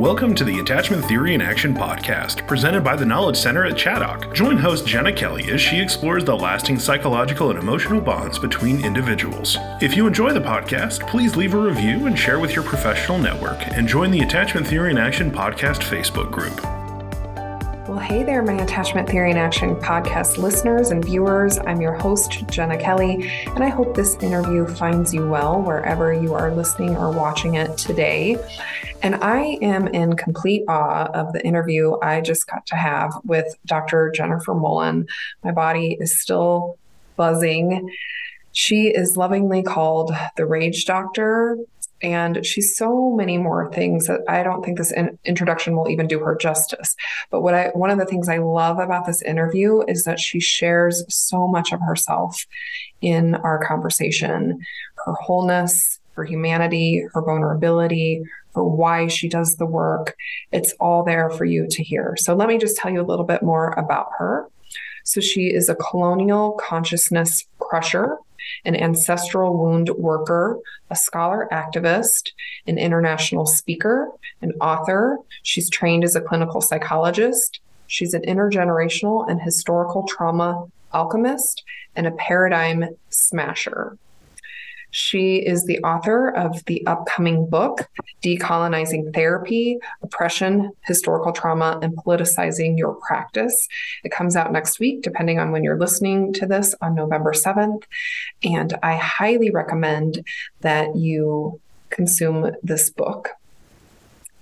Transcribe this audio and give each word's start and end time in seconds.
Welcome 0.00 0.34
to 0.36 0.44
the 0.44 0.60
Attachment 0.60 1.04
Theory 1.04 1.34
in 1.34 1.42
Action 1.42 1.74
podcast, 1.74 2.46
presented 2.46 2.82
by 2.82 2.96
the 2.96 3.04
Knowledge 3.04 3.36
Center 3.36 3.66
at 3.66 3.74
Chaddock. 3.74 4.32
Join 4.32 4.56
host 4.56 4.86
Jenna 4.86 5.12
Kelly 5.12 5.50
as 5.50 5.60
she 5.60 5.78
explores 5.78 6.24
the 6.24 6.34
lasting 6.34 6.78
psychological 6.78 7.50
and 7.50 7.58
emotional 7.58 8.00
bonds 8.00 8.38
between 8.38 8.82
individuals. 8.82 9.58
If 9.82 9.98
you 9.98 10.06
enjoy 10.06 10.32
the 10.32 10.40
podcast, 10.40 11.06
please 11.06 11.36
leave 11.36 11.52
a 11.52 11.58
review 11.58 12.06
and 12.06 12.18
share 12.18 12.40
with 12.40 12.54
your 12.54 12.64
professional 12.64 13.18
network, 13.18 13.58
and 13.76 13.86
join 13.86 14.10
the 14.10 14.20
Attachment 14.20 14.66
Theory 14.66 14.90
in 14.90 14.96
Action 14.96 15.30
podcast 15.30 15.82
Facebook 15.82 16.30
group. 16.30 16.79
Well, 17.90 17.98
hey 17.98 18.22
there, 18.22 18.40
my 18.40 18.52
Attachment 18.52 19.08
Theory 19.08 19.32
in 19.32 19.36
Action 19.36 19.74
podcast 19.74 20.38
listeners 20.38 20.92
and 20.92 21.04
viewers. 21.04 21.58
I'm 21.58 21.80
your 21.80 21.94
host, 21.94 22.46
Jenna 22.46 22.78
Kelly, 22.78 23.28
and 23.46 23.64
I 23.64 23.68
hope 23.68 23.96
this 23.96 24.14
interview 24.22 24.64
finds 24.64 25.12
you 25.12 25.28
well 25.28 25.60
wherever 25.60 26.12
you 26.12 26.32
are 26.34 26.54
listening 26.54 26.96
or 26.96 27.10
watching 27.10 27.54
it 27.54 27.76
today. 27.76 28.38
And 29.02 29.16
I 29.16 29.58
am 29.60 29.88
in 29.88 30.14
complete 30.14 30.62
awe 30.68 31.10
of 31.12 31.32
the 31.32 31.44
interview 31.44 31.98
I 32.00 32.20
just 32.20 32.46
got 32.46 32.64
to 32.66 32.76
have 32.76 33.12
with 33.24 33.56
Dr. 33.66 34.12
Jennifer 34.14 34.54
Mullan. 34.54 35.08
My 35.42 35.50
body 35.50 35.96
is 35.98 36.20
still 36.20 36.78
buzzing. 37.16 37.90
She 38.52 38.86
is 38.86 39.16
lovingly 39.16 39.64
called 39.64 40.12
the 40.36 40.46
Rage 40.46 40.84
Doctor 40.84 41.58
and 42.02 42.44
she's 42.44 42.76
so 42.76 43.10
many 43.10 43.36
more 43.38 43.70
things 43.72 44.06
that 44.06 44.20
I 44.28 44.42
don't 44.42 44.64
think 44.64 44.78
this 44.78 44.92
in- 44.92 45.18
introduction 45.24 45.76
will 45.76 45.88
even 45.90 46.06
do 46.06 46.18
her 46.20 46.34
justice. 46.34 46.96
But 47.30 47.42
what 47.42 47.54
I 47.54 47.68
one 47.74 47.90
of 47.90 47.98
the 47.98 48.06
things 48.06 48.28
I 48.28 48.38
love 48.38 48.78
about 48.78 49.06
this 49.06 49.22
interview 49.22 49.82
is 49.86 50.04
that 50.04 50.18
she 50.18 50.40
shares 50.40 51.04
so 51.08 51.46
much 51.46 51.72
of 51.72 51.80
herself 51.80 52.46
in 53.00 53.34
our 53.36 53.64
conversation, 53.64 54.60
her 55.04 55.12
wholeness, 55.14 55.98
her 56.14 56.24
humanity, 56.24 57.04
her 57.12 57.22
vulnerability, 57.22 58.22
her 58.54 58.64
why 58.64 59.06
she 59.06 59.28
does 59.28 59.56
the 59.56 59.66
work. 59.66 60.16
It's 60.52 60.72
all 60.80 61.04
there 61.04 61.30
for 61.30 61.44
you 61.44 61.66
to 61.68 61.82
hear. 61.82 62.14
So 62.18 62.34
let 62.34 62.48
me 62.48 62.58
just 62.58 62.76
tell 62.76 62.90
you 62.90 63.00
a 63.00 63.06
little 63.06 63.24
bit 63.24 63.42
more 63.42 63.70
about 63.72 64.08
her. 64.18 64.48
So 65.04 65.20
she 65.20 65.46
is 65.46 65.68
a 65.68 65.74
colonial 65.74 66.52
consciousness 66.52 67.46
crusher 67.58 68.18
an 68.64 68.76
ancestral 68.76 69.56
wound 69.56 69.90
worker, 69.90 70.58
a 70.90 70.96
scholar 70.96 71.48
activist, 71.52 72.30
an 72.66 72.78
international 72.78 73.46
speaker, 73.46 74.08
an 74.42 74.52
author. 74.60 75.18
She's 75.42 75.70
trained 75.70 76.04
as 76.04 76.16
a 76.16 76.20
clinical 76.20 76.60
psychologist. 76.60 77.60
She's 77.86 78.14
an 78.14 78.22
intergenerational 78.22 79.28
and 79.28 79.40
historical 79.40 80.06
trauma 80.06 80.66
alchemist 80.92 81.62
and 81.96 82.06
a 82.06 82.12
paradigm 82.12 82.84
smasher. 83.10 83.96
She 84.90 85.36
is 85.36 85.64
the 85.64 85.78
author 85.80 86.28
of 86.28 86.64
the 86.64 86.86
upcoming 86.86 87.48
book, 87.48 87.88
Decolonizing 88.22 89.14
Therapy 89.14 89.78
Oppression, 90.02 90.72
Historical 90.82 91.32
Trauma, 91.32 91.78
and 91.82 91.96
Politicizing 91.96 92.76
Your 92.76 92.94
Practice. 92.94 93.68
It 94.04 94.10
comes 94.10 94.36
out 94.36 94.52
next 94.52 94.80
week, 94.80 95.02
depending 95.02 95.38
on 95.38 95.52
when 95.52 95.62
you're 95.62 95.78
listening 95.78 96.32
to 96.34 96.46
this 96.46 96.74
on 96.80 96.94
November 96.94 97.32
7th. 97.32 97.84
And 98.42 98.76
I 98.82 98.96
highly 98.96 99.50
recommend 99.50 100.24
that 100.60 100.96
you 100.96 101.60
consume 101.90 102.52
this 102.62 102.90
book. 102.90 103.30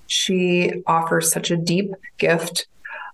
She 0.06 0.82
offers 0.86 1.30
such 1.30 1.50
a 1.50 1.56
deep 1.56 1.92
gift 2.16 2.66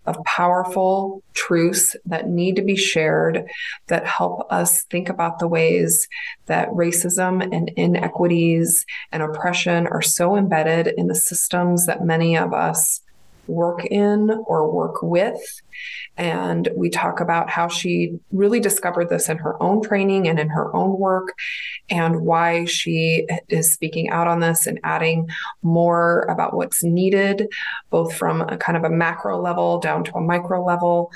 of 0.07 0.23
powerful 0.25 1.23
truths 1.35 1.97
that 2.07 2.29
need 2.29 2.57
to 2.57 2.63
be 2.63 2.77
shared 2.77 3.49
that 3.89 4.07
help 4.07 4.47
us 4.51 4.85
think 4.85 5.09
about 5.09 5.39
the 5.39 5.49
ways 5.49 6.09
that 6.47 6.69
racism 6.71 7.43
and 7.55 7.71
inequities 7.77 8.85
and 9.13 9.23
oppression 9.23 9.87
are 9.87 10.03
so 10.03 10.37
embedded 10.37 10.93
in 10.97 11.07
the 11.07 11.15
systems 11.15 11.87
that 11.87 12.05
many 12.05 12.37
of 12.37 12.53
us 12.53 13.01
work 13.47 13.85
in 13.85 14.31
or 14.47 14.71
work 14.71 15.03
with. 15.03 15.41
And 16.17 16.69
we 16.77 16.89
talk 16.91 17.21
about 17.21 17.51
how 17.51 17.69
she 17.69 18.19
really 18.33 18.61
discovered 18.61 19.09
this 19.09 19.29
in 19.29 19.39
her 19.39 19.61
own 19.63 19.83
training 19.83 20.29
and 20.29 20.39
in 20.39 20.49
her 20.49 20.75
own 20.75 20.99
work, 20.99 21.35
and 21.91 22.21
why 22.21 22.65
she 22.65 23.27
is 23.49 23.73
speaking 23.73 24.11
out 24.11 24.29
on 24.29 24.41
this 24.41 24.67
and 24.67 24.79
adding 24.85 25.29
more 25.63 26.23
about 26.23 26.55
what's 26.55 26.85
needed, 26.85 27.49
both 27.91 28.15
from 28.15 28.43
a 28.43 28.57
kind 28.57 28.77
of 28.77 28.85
a 28.85 28.91
macro 28.91 29.41
level 29.41 29.79
down 29.79 30.05
to 30.05 30.15
a 30.15 30.21
micro 30.21 30.65
level. 30.65 31.11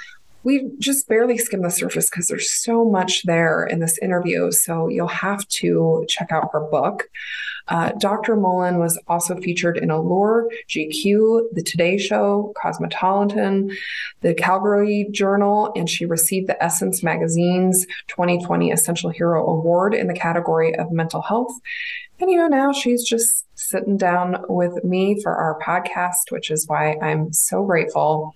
We 0.44 0.70
just 0.78 1.08
barely 1.08 1.36
skim 1.36 1.62
the 1.62 1.70
surface 1.70 2.08
because 2.08 2.28
there's 2.28 2.50
so 2.50 2.84
much 2.84 3.24
there 3.24 3.64
in 3.64 3.80
this 3.80 3.98
interview. 3.98 4.50
So 4.52 4.88
you'll 4.88 5.08
have 5.08 5.46
to 5.48 6.04
check 6.08 6.32
out 6.32 6.50
her 6.52 6.60
book. 6.60 7.08
Uh, 7.68 7.92
Dr. 7.98 8.36
Mullan 8.36 8.78
was 8.78 8.98
also 9.08 9.36
featured 9.36 9.76
in 9.76 9.90
Allure, 9.90 10.50
GQ, 10.68 11.52
The 11.52 11.62
Today 11.62 11.98
Show, 11.98 12.52
Cosmopolitan, 12.60 13.76
the 14.20 14.34
Calgary 14.34 15.08
Journal, 15.10 15.72
and 15.76 15.88
she 15.88 16.06
received 16.06 16.48
the 16.48 16.62
Essence 16.62 17.02
Magazine's 17.02 17.86
2020 18.08 18.70
Essential 18.70 19.10
Hero 19.10 19.46
Award 19.46 19.94
in 19.94 20.06
the 20.06 20.14
category 20.14 20.74
of 20.76 20.90
mental 20.90 21.22
health. 21.22 21.52
And, 22.20 22.30
you 22.30 22.36
know, 22.36 22.48
now 22.48 22.72
she's 22.72 23.04
just 23.04 23.46
sitting 23.54 23.96
down 23.96 24.44
with 24.48 24.82
me 24.84 25.20
for 25.22 25.34
our 25.34 25.58
podcast, 25.60 26.30
which 26.30 26.50
is 26.50 26.66
why 26.66 26.96
I'm 27.02 27.32
so 27.32 27.64
grateful. 27.64 28.34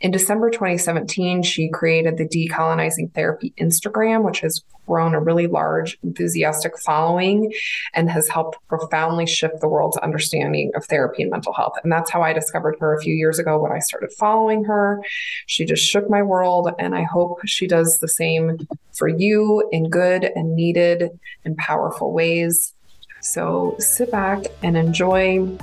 In 0.00 0.10
December 0.10 0.50
2017, 0.50 1.42
she 1.42 1.68
created 1.68 2.16
the 2.16 2.26
Decolonizing 2.26 3.12
Therapy 3.14 3.52
Instagram, 3.58 4.24
which 4.24 4.40
has 4.40 4.64
grown 4.86 5.14
a 5.14 5.20
really 5.20 5.46
large, 5.46 5.96
enthusiastic 6.02 6.76
following 6.78 7.52
and 7.94 8.10
has 8.10 8.26
helped 8.26 8.58
profoundly 8.66 9.26
shift 9.26 9.60
the 9.60 9.68
world's 9.68 9.96
understanding 9.98 10.72
of 10.74 10.84
therapy 10.86 11.22
and 11.22 11.30
mental 11.30 11.52
health. 11.52 11.74
And 11.84 11.92
that's 11.92 12.10
how 12.10 12.22
I 12.22 12.32
discovered 12.32 12.76
her 12.80 12.94
a 12.94 13.00
few 13.00 13.14
years 13.14 13.38
ago 13.38 13.60
when 13.60 13.70
I 13.70 13.78
started 13.78 14.10
following 14.18 14.64
her. 14.64 15.00
She 15.46 15.64
just 15.64 15.84
shook 15.84 16.10
my 16.10 16.22
world, 16.22 16.72
and 16.80 16.96
I 16.96 17.04
hope 17.04 17.38
she 17.46 17.68
does 17.68 17.98
the 17.98 18.08
same 18.08 18.66
for 18.92 19.06
you 19.06 19.68
in 19.70 19.88
good 19.88 20.24
and 20.24 20.56
needed 20.56 21.10
and 21.44 21.56
powerful 21.56 22.12
ways. 22.12 22.74
So 23.20 23.76
sit 23.78 24.10
back 24.10 24.44
and 24.62 24.76
enjoy. 24.76 25.56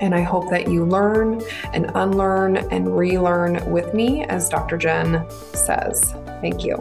And 0.00 0.14
I 0.14 0.22
hope 0.22 0.48
that 0.48 0.68
you 0.68 0.86
learn 0.86 1.42
and 1.74 1.90
unlearn 1.94 2.56
and 2.56 2.96
relearn 2.96 3.70
with 3.70 3.92
me, 3.92 4.24
as 4.24 4.48
Dr. 4.48 4.78
Jen 4.78 5.26
says. 5.52 6.14
Thank 6.40 6.64
you. 6.64 6.76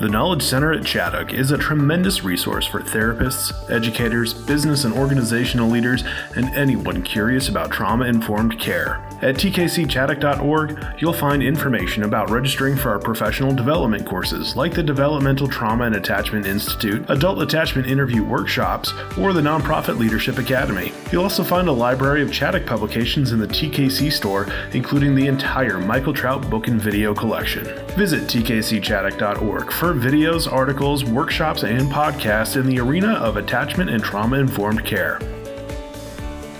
The 0.00 0.08
Knowledge 0.08 0.42
Center 0.42 0.72
at 0.72 0.80
Chaddock 0.80 1.32
is 1.32 1.52
a 1.52 1.58
tremendous 1.58 2.24
resource 2.24 2.66
for 2.66 2.80
therapists, 2.80 3.52
educators, 3.70 4.34
business 4.34 4.82
and 4.84 4.92
organizational 4.94 5.70
leaders, 5.70 6.02
and 6.34 6.46
anyone 6.56 7.02
curious 7.02 7.48
about 7.48 7.70
trauma 7.70 8.06
informed 8.06 8.58
care. 8.58 9.08
At 9.22 9.36
tkcchaddock.org, 9.36 10.84
you'll 10.98 11.12
find 11.12 11.44
information 11.44 12.02
about 12.02 12.28
registering 12.28 12.76
for 12.76 12.90
our 12.90 12.98
professional 12.98 13.54
development 13.54 14.04
courses 14.04 14.56
like 14.56 14.74
the 14.74 14.82
Developmental 14.82 15.46
Trauma 15.46 15.84
and 15.84 15.94
Attachment 15.94 16.44
Institute, 16.44 17.08
Adult 17.08 17.40
Attachment 17.40 17.86
Interview 17.86 18.24
Workshops, 18.24 18.92
or 19.16 19.32
the 19.32 19.40
Nonprofit 19.40 19.96
Leadership 19.96 20.38
Academy. 20.38 20.92
You'll 21.12 21.22
also 21.22 21.44
find 21.44 21.68
a 21.68 21.72
library 21.72 22.20
of 22.20 22.30
Chaddock 22.30 22.66
publications 22.66 23.30
in 23.30 23.38
the 23.38 23.46
TKC 23.46 24.10
store, 24.10 24.48
including 24.72 25.14
the 25.14 25.28
entire 25.28 25.78
Michael 25.78 26.12
Trout 26.12 26.50
book 26.50 26.66
and 26.66 26.80
video 26.80 27.14
collection. 27.14 27.64
Visit 27.94 28.24
tkcchaddock.org 28.24 29.72
for 29.72 29.94
videos, 29.94 30.50
articles, 30.50 31.04
workshops, 31.04 31.62
and 31.62 31.82
podcasts 31.92 32.56
in 32.56 32.66
the 32.66 32.80
arena 32.80 33.12
of 33.12 33.36
attachment 33.36 33.88
and 33.88 34.02
trauma 34.02 34.38
informed 34.38 34.84
care. 34.84 35.20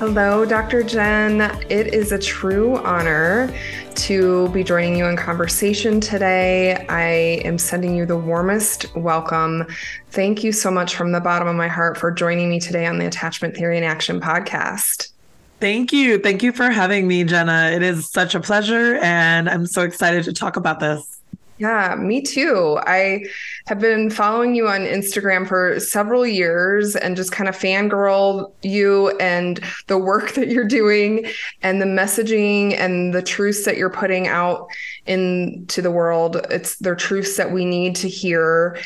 Hello, 0.04 0.44
Dr. 0.44 0.82
Jen. 0.82 1.42
It 1.70 1.94
is 1.94 2.10
a 2.10 2.18
true 2.18 2.76
honor 2.78 3.54
to 3.94 4.48
be 4.48 4.64
joining 4.64 4.96
you 4.96 5.06
in 5.06 5.16
conversation 5.16 6.00
today. 6.00 6.84
I 6.88 7.40
am 7.46 7.56
sending 7.56 7.94
you 7.94 8.04
the 8.04 8.16
warmest 8.16 8.92
welcome. 8.96 9.64
Thank 10.10 10.42
you 10.42 10.50
so 10.50 10.72
much 10.72 10.96
from 10.96 11.12
the 11.12 11.20
bottom 11.20 11.46
of 11.46 11.54
my 11.54 11.68
heart 11.68 11.96
for 11.96 12.10
joining 12.10 12.50
me 12.50 12.58
today 12.58 12.84
on 12.84 12.98
the 12.98 13.06
Attachment 13.06 13.56
Theory 13.56 13.78
in 13.78 13.84
Action 13.84 14.20
podcast. 14.20 15.12
Thank 15.60 15.92
you. 15.92 16.18
Thank 16.18 16.42
you 16.42 16.50
for 16.50 16.68
having 16.70 17.06
me, 17.06 17.22
Jenna. 17.22 17.70
It 17.72 17.84
is 17.84 18.10
such 18.10 18.34
a 18.34 18.40
pleasure, 18.40 18.96
and 18.96 19.48
I'm 19.48 19.66
so 19.66 19.82
excited 19.82 20.24
to 20.24 20.32
talk 20.32 20.56
about 20.56 20.80
this. 20.80 21.21
Yeah, 21.58 21.94
me 21.94 22.22
too. 22.22 22.78
I 22.86 23.24
have 23.66 23.78
been 23.78 24.10
following 24.10 24.54
you 24.54 24.66
on 24.68 24.80
Instagram 24.80 25.46
for 25.46 25.78
several 25.78 26.26
years 26.26 26.96
and 26.96 27.14
just 27.14 27.30
kind 27.30 27.48
of 27.48 27.56
fangirl 27.56 28.52
you 28.62 29.10
and 29.18 29.60
the 29.86 29.98
work 29.98 30.32
that 30.34 30.48
you're 30.48 30.66
doing 30.66 31.26
and 31.62 31.80
the 31.80 31.86
messaging 31.86 32.76
and 32.76 33.14
the 33.14 33.22
truths 33.22 33.64
that 33.64 33.76
you're 33.76 33.90
putting 33.90 34.26
out 34.26 34.66
into 35.06 35.82
the 35.82 35.90
world. 35.90 36.36
It's 36.50 36.76
their 36.76 36.94
truths 36.96 37.36
that 37.36 37.52
we 37.52 37.64
need 37.64 37.96
to 37.96 38.08
hear. 38.08 38.78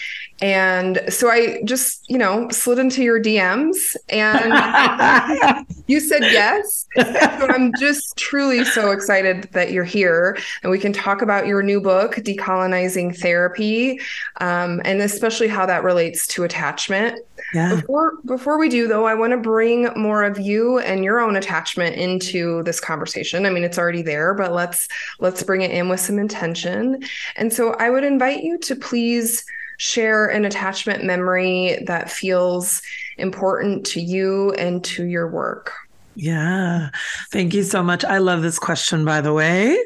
And 0.43 1.01
so 1.09 1.31
I 1.31 1.63
just, 1.65 2.05
you 2.11 2.19
know, 2.19 2.49
slid 2.51 2.79
into 2.79 3.03
your 3.03 3.23
DMs 3.23 3.97
and 4.11 5.67
you 5.87 6.01
said 6.01 6.23
yes. 6.23 6.87
so 6.97 7.47
I'm 7.49 7.73
just 7.79 8.17
truly 8.17 8.65
so 8.65 8.91
excited 8.91 9.45
that 9.53 9.73
you're 9.73 9.85
here 9.85 10.37
and 10.63 10.71
we 10.71 10.79
can 10.79 10.93
talk 10.93 11.23
about 11.23 11.47
your 11.47 11.63
new 11.63 11.81
book, 11.81 12.17
Decolonizing 12.17 13.17
Therapy. 13.17 14.01
Um, 14.41 14.57
um, 14.67 14.83
and 14.85 15.01
especially 15.01 15.49
how 15.49 15.67
that 15.67 15.83
relates 15.83 16.27
to 16.29 16.45
attachment. 16.45 17.21
Yeah. 17.55 17.77
Before 17.77 18.15
before 18.25 18.59
we 18.59 18.69
do 18.69 18.89
though, 18.89 19.07
I 19.07 19.15
want 19.15 19.33
to 19.33 19.37
bring 19.37 19.89
more 19.97 20.25
of 20.25 20.39
you 20.39 20.79
and 20.79 21.05
your 21.05 21.21
own 21.21 21.37
attachment 21.37 21.97
into 21.97 22.63
this 22.65 22.81
conversation. 22.81 23.47
I 23.47 23.51
mean, 23.51 23.65
it's 23.65 23.79
already 23.79 24.03
there, 24.03 24.35
but 24.35 24.53
let's 24.53 24.89
let's 25.21 25.43
bring 25.43 25.63
it 25.63 25.71
in 25.71 25.89
with 25.89 26.01
some 26.01 26.19
intention. 26.19 27.03
And 27.37 27.53
so 27.53 27.75
I 27.75 27.91
would 27.91 28.05
invite 28.05 28.43
you 28.43 28.59
to 28.59 28.77
please 28.77 29.45
share 29.79 30.27
an 30.27 30.45
attachment 30.45 31.05
memory 31.05 31.79
that 31.87 32.11
feels 32.11 32.83
important 33.19 33.87
to 33.87 34.01
you 34.01 34.53
and 34.53 34.83
to 34.85 35.05
your 35.05 35.31
work. 35.31 35.73
Yeah. 36.15 36.89
Thank 37.31 37.53
you 37.53 37.63
so 37.63 37.83
much. 37.83 38.05
I 38.05 38.19
love 38.19 38.41
this 38.41 38.59
question, 38.59 39.05
by 39.05 39.21
the 39.21 39.35
way. 39.35 39.79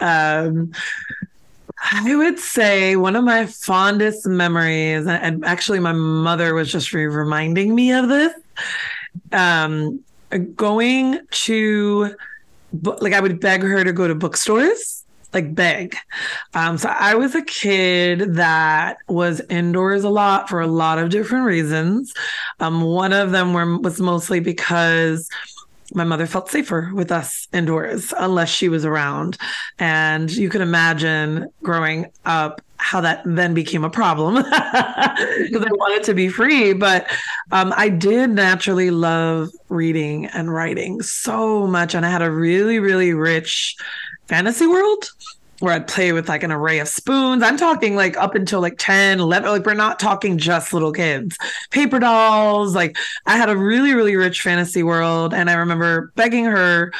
Um, 0.00 0.72
I 1.78 2.16
would 2.16 2.38
say 2.38 2.96
one 2.96 3.16
of 3.16 3.24
my 3.24 3.46
fondest 3.46 4.26
memories, 4.26 5.06
and 5.06 5.44
actually, 5.44 5.78
my 5.80 5.92
mother 5.92 6.54
was 6.54 6.72
just 6.72 6.92
reminding 6.92 7.74
me 7.74 7.92
of 7.92 8.08
this. 8.08 8.32
Um, 9.32 10.00
going 10.56 11.20
to, 11.30 12.14
like, 12.82 13.12
I 13.12 13.20
would 13.20 13.40
beg 13.40 13.62
her 13.62 13.84
to 13.84 13.92
go 13.92 14.08
to 14.08 14.14
bookstores, 14.14 15.04
like, 15.32 15.54
beg. 15.54 15.96
Um, 16.54 16.78
so 16.78 16.88
I 16.88 17.14
was 17.14 17.34
a 17.34 17.42
kid 17.42 18.34
that 18.34 18.98
was 19.08 19.40
indoors 19.50 20.02
a 20.02 20.08
lot 20.08 20.48
for 20.48 20.60
a 20.60 20.66
lot 20.66 20.98
of 20.98 21.10
different 21.10 21.44
reasons. 21.44 22.14
Um, 22.58 22.80
one 22.82 23.12
of 23.12 23.32
them 23.32 23.52
were, 23.52 23.78
was 23.78 24.00
mostly 24.00 24.40
because 24.40 25.28
my 25.94 26.04
mother 26.04 26.26
felt 26.26 26.50
safer 26.50 26.90
with 26.94 27.12
us 27.12 27.48
indoors 27.52 28.12
unless 28.18 28.48
she 28.48 28.68
was 28.68 28.84
around. 28.84 29.36
And 29.78 30.30
you 30.30 30.48
can 30.48 30.62
imagine 30.62 31.48
growing 31.62 32.10
up 32.24 32.60
how 32.78 33.00
that 33.00 33.22
then 33.24 33.54
became 33.54 33.84
a 33.84 33.90
problem 33.90 34.34
because 34.42 34.52
I 34.52 35.72
wanted 35.72 36.04
to 36.04 36.14
be 36.14 36.28
free. 36.28 36.72
But 36.72 37.10
um, 37.52 37.72
I 37.76 37.88
did 37.88 38.30
naturally 38.30 38.90
love 38.90 39.50
reading 39.68 40.26
and 40.26 40.52
writing 40.52 41.02
so 41.02 41.66
much. 41.66 41.94
And 41.94 42.04
I 42.04 42.10
had 42.10 42.22
a 42.22 42.30
really, 42.30 42.78
really 42.78 43.14
rich 43.14 43.76
fantasy 44.28 44.66
world 44.66 45.10
where 45.60 45.74
I'd 45.74 45.88
play 45.88 46.12
with 46.12 46.28
like 46.28 46.42
an 46.42 46.52
array 46.52 46.78
of 46.80 46.88
spoons. 46.88 47.42
I'm 47.42 47.56
talking 47.56 47.96
like 47.96 48.16
up 48.16 48.34
until 48.34 48.60
like 48.60 48.76
10, 48.78 49.20
11. 49.20 49.48
Like 49.48 49.64
we're 49.64 49.74
not 49.74 49.98
talking 49.98 50.38
just 50.38 50.72
little 50.72 50.92
kids. 50.92 51.38
Paper 51.70 51.98
dolls. 51.98 52.74
Like 52.74 52.96
I 53.26 53.36
had 53.36 53.48
a 53.48 53.56
really, 53.56 53.94
really 53.94 54.16
rich 54.16 54.42
fantasy 54.42 54.82
world. 54.82 55.32
And 55.32 55.48
I 55.48 55.54
remember 55.54 56.12
begging 56.14 56.44
her 56.44 56.92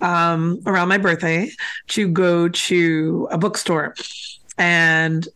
um, 0.00 0.60
around 0.66 0.88
my 0.88 0.98
birthday 0.98 1.50
to 1.88 2.08
go 2.08 2.48
to 2.48 3.28
a 3.30 3.38
bookstore. 3.38 3.94
And 4.56 5.28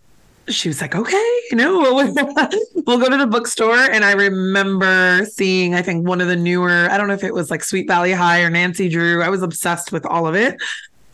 she 0.48 0.68
was 0.68 0.80
like, 0.80 0.94
okay, 0.94 1.40
you 1.50 1.56
know, 1.56 1.78
we'll, 1.78 2.14
we'll 2.86 2.98
go 2.98 3.08
to 3.08 3.16
the 3.16 3.26
bookstore. 3.26 3.76
And 3.76 4.04
I 4.04 4.12
remember 4.12 5.24
seeing, 5.26 5.74
I 5.74 5.82
think, 5.82 6.06
one 6.06 6.20
of 6.20 6.28
the 6.28 6.36
newer, 6.36 6.88
I 6.90 6.96
don't 6.96 7.06
know 7.06 7.14
if 7.14 7.24
it 7.24 7.34
was 7.34 7.50
like 7.50 7.62
Sweet 7.62 7.86
Valley 7.86 8.12
High 8.12 8.42
or 8.42 8.50
Nancy 8.50 8.88
Drew. 8.88 9.22
I 9.22 9.28
was 9.28 9.42
obsessed 9.42 9.92
with 9.92 10.04
all 10.06 10.26
of 10.26 10.34
it. 10.34 10.56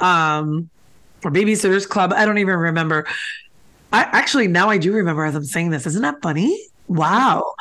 Um, 0.01 0.71
or 1.25 1.31
Babysitters 1.31 1.89
Club. 1.89 2.13
I 2.13 2.25
don't 2.25 2.39
even 2.39 2.57
remember. 2.57 3.07
I 3.93 4.03
actually 4.03 4.49
now 4.49 4.69
I 4.69 4.79
do 4.79 4.93
remember 4.93 5.25
as 5.25 5.35
I'm 5.35 5.45
saying 5.45 5.71
this. 5.71 5.87
Isn't 5.87 6.03
that 6.03 6.21
funny? 6.23 6.59
Wow. 6.89 7.55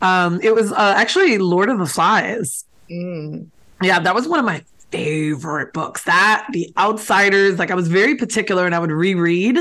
Um, 0.00 0.40
it 0.42 0.54
was 0.54 0.72
uh, 0.72 0.94
actually 0.96 1.38
Lord 1.38 1.68
of 1.68 1.78
the 1.78 1.86
Flies. 1.86 2.64
Mm. 2.90 3.46
Yeah, 3.82 3.98
that 4.00 4.14
was 4.14 4.28
one 4.28 4.38
of 4.38 4.44
my 4.44 4.62
favorite 4.94 5.72
books. 5.72 6.04
That 6.04 6.46
The 6.52 6.72
Outsiders. 6.76 7.58
Like 7.58 7.70
I 7.70 7.74
was 7.74 7.88
very 7.88 8.14
particular, 8.14 8.66
and 8.66 8.74
I 8.74 8.78
would 8.78 8.90
reread 8.90 9.58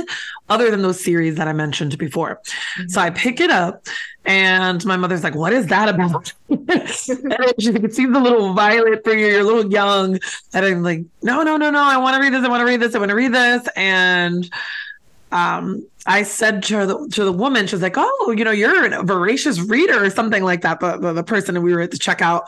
other 0.49 0.69
than 0.69 0.81
those 0.81 1.03
series 1.03 1.35
that 1.35 1.47
I 1.47 1.53
mentioned 1.53 1.97
before. 1.97 2.41
Mm-hmm. 2.79 2.89
So 2.89 3.01
I 3.01 3.09
pick 3.09 3.39
it 3.39 3.49
up, 3.49 3.87
and 4.25 4.83
my 4.85 4.97
mother's 4.97 5.23
like, 5.23 5.35
"What 5.35 5.53
is 5.53 5.67
that 5.67 5.89
about?" 5.89 6.33
and 6.49 6.89
she 7.59 7.73
could 7.73 7.93
see 7.93 8.05
the 8.05 8.19
little 8.19 8.53
violent 8.53 9.03
for 9.03 9.13
you. 9.13 9.27
You're 9.27 9.41
a 9.41 9.43
little 9.43 9.71
young, 9.71 10.19
and 10.53 10.65
I'm 10.65 10.83
like, 10.83 11.03
"No, 11.21 11.43
no, 11.43 11.57
no, 11.57 11.69
no! 11.69 11.81
I 11.81 11.97
want 11.97 12.15
to 12.15 12.21
read 12.21 12.33
this. 12.33 12.45
I 12.45 12.49
want 12.49 12.61
to 12.61 12.65
read 12.65 12.79
this. 12.79 12.95
I 12.95 12.99
want 12.99 13.09
to 13.09 13.15
read 13.15 13.33
this." 13.33 13.67
And 13.75 14.49
um, 15.31 15.85
I 16.05 16.23
said 16.23 16.63
to 16.63 16.85
the 16.85 17.09
to 17.13 17.25
the 17.25 17.33
woman, 17.33 17.67
she's 17.67 17.81
like, 17.81 17.95
"Oh, 17.97 18.33
you 18.37 18.43
know, 18.43 18.51
you're 18.51 18.93
a 18.93 19.03
voracious 19.03 19.59
reader 19.59 20.03
or 20.03 20.09
something 20.09 20.43
like 20.43 20.61
that." 20.61 20.79
The, 20.79 21.13
the 21.13 21.23
person 21.23 21.61
we 21.63 21.73
were 21.73 21.81
at 21.81 21.91
the 21.91 21.97
checkout, 21.97 22.43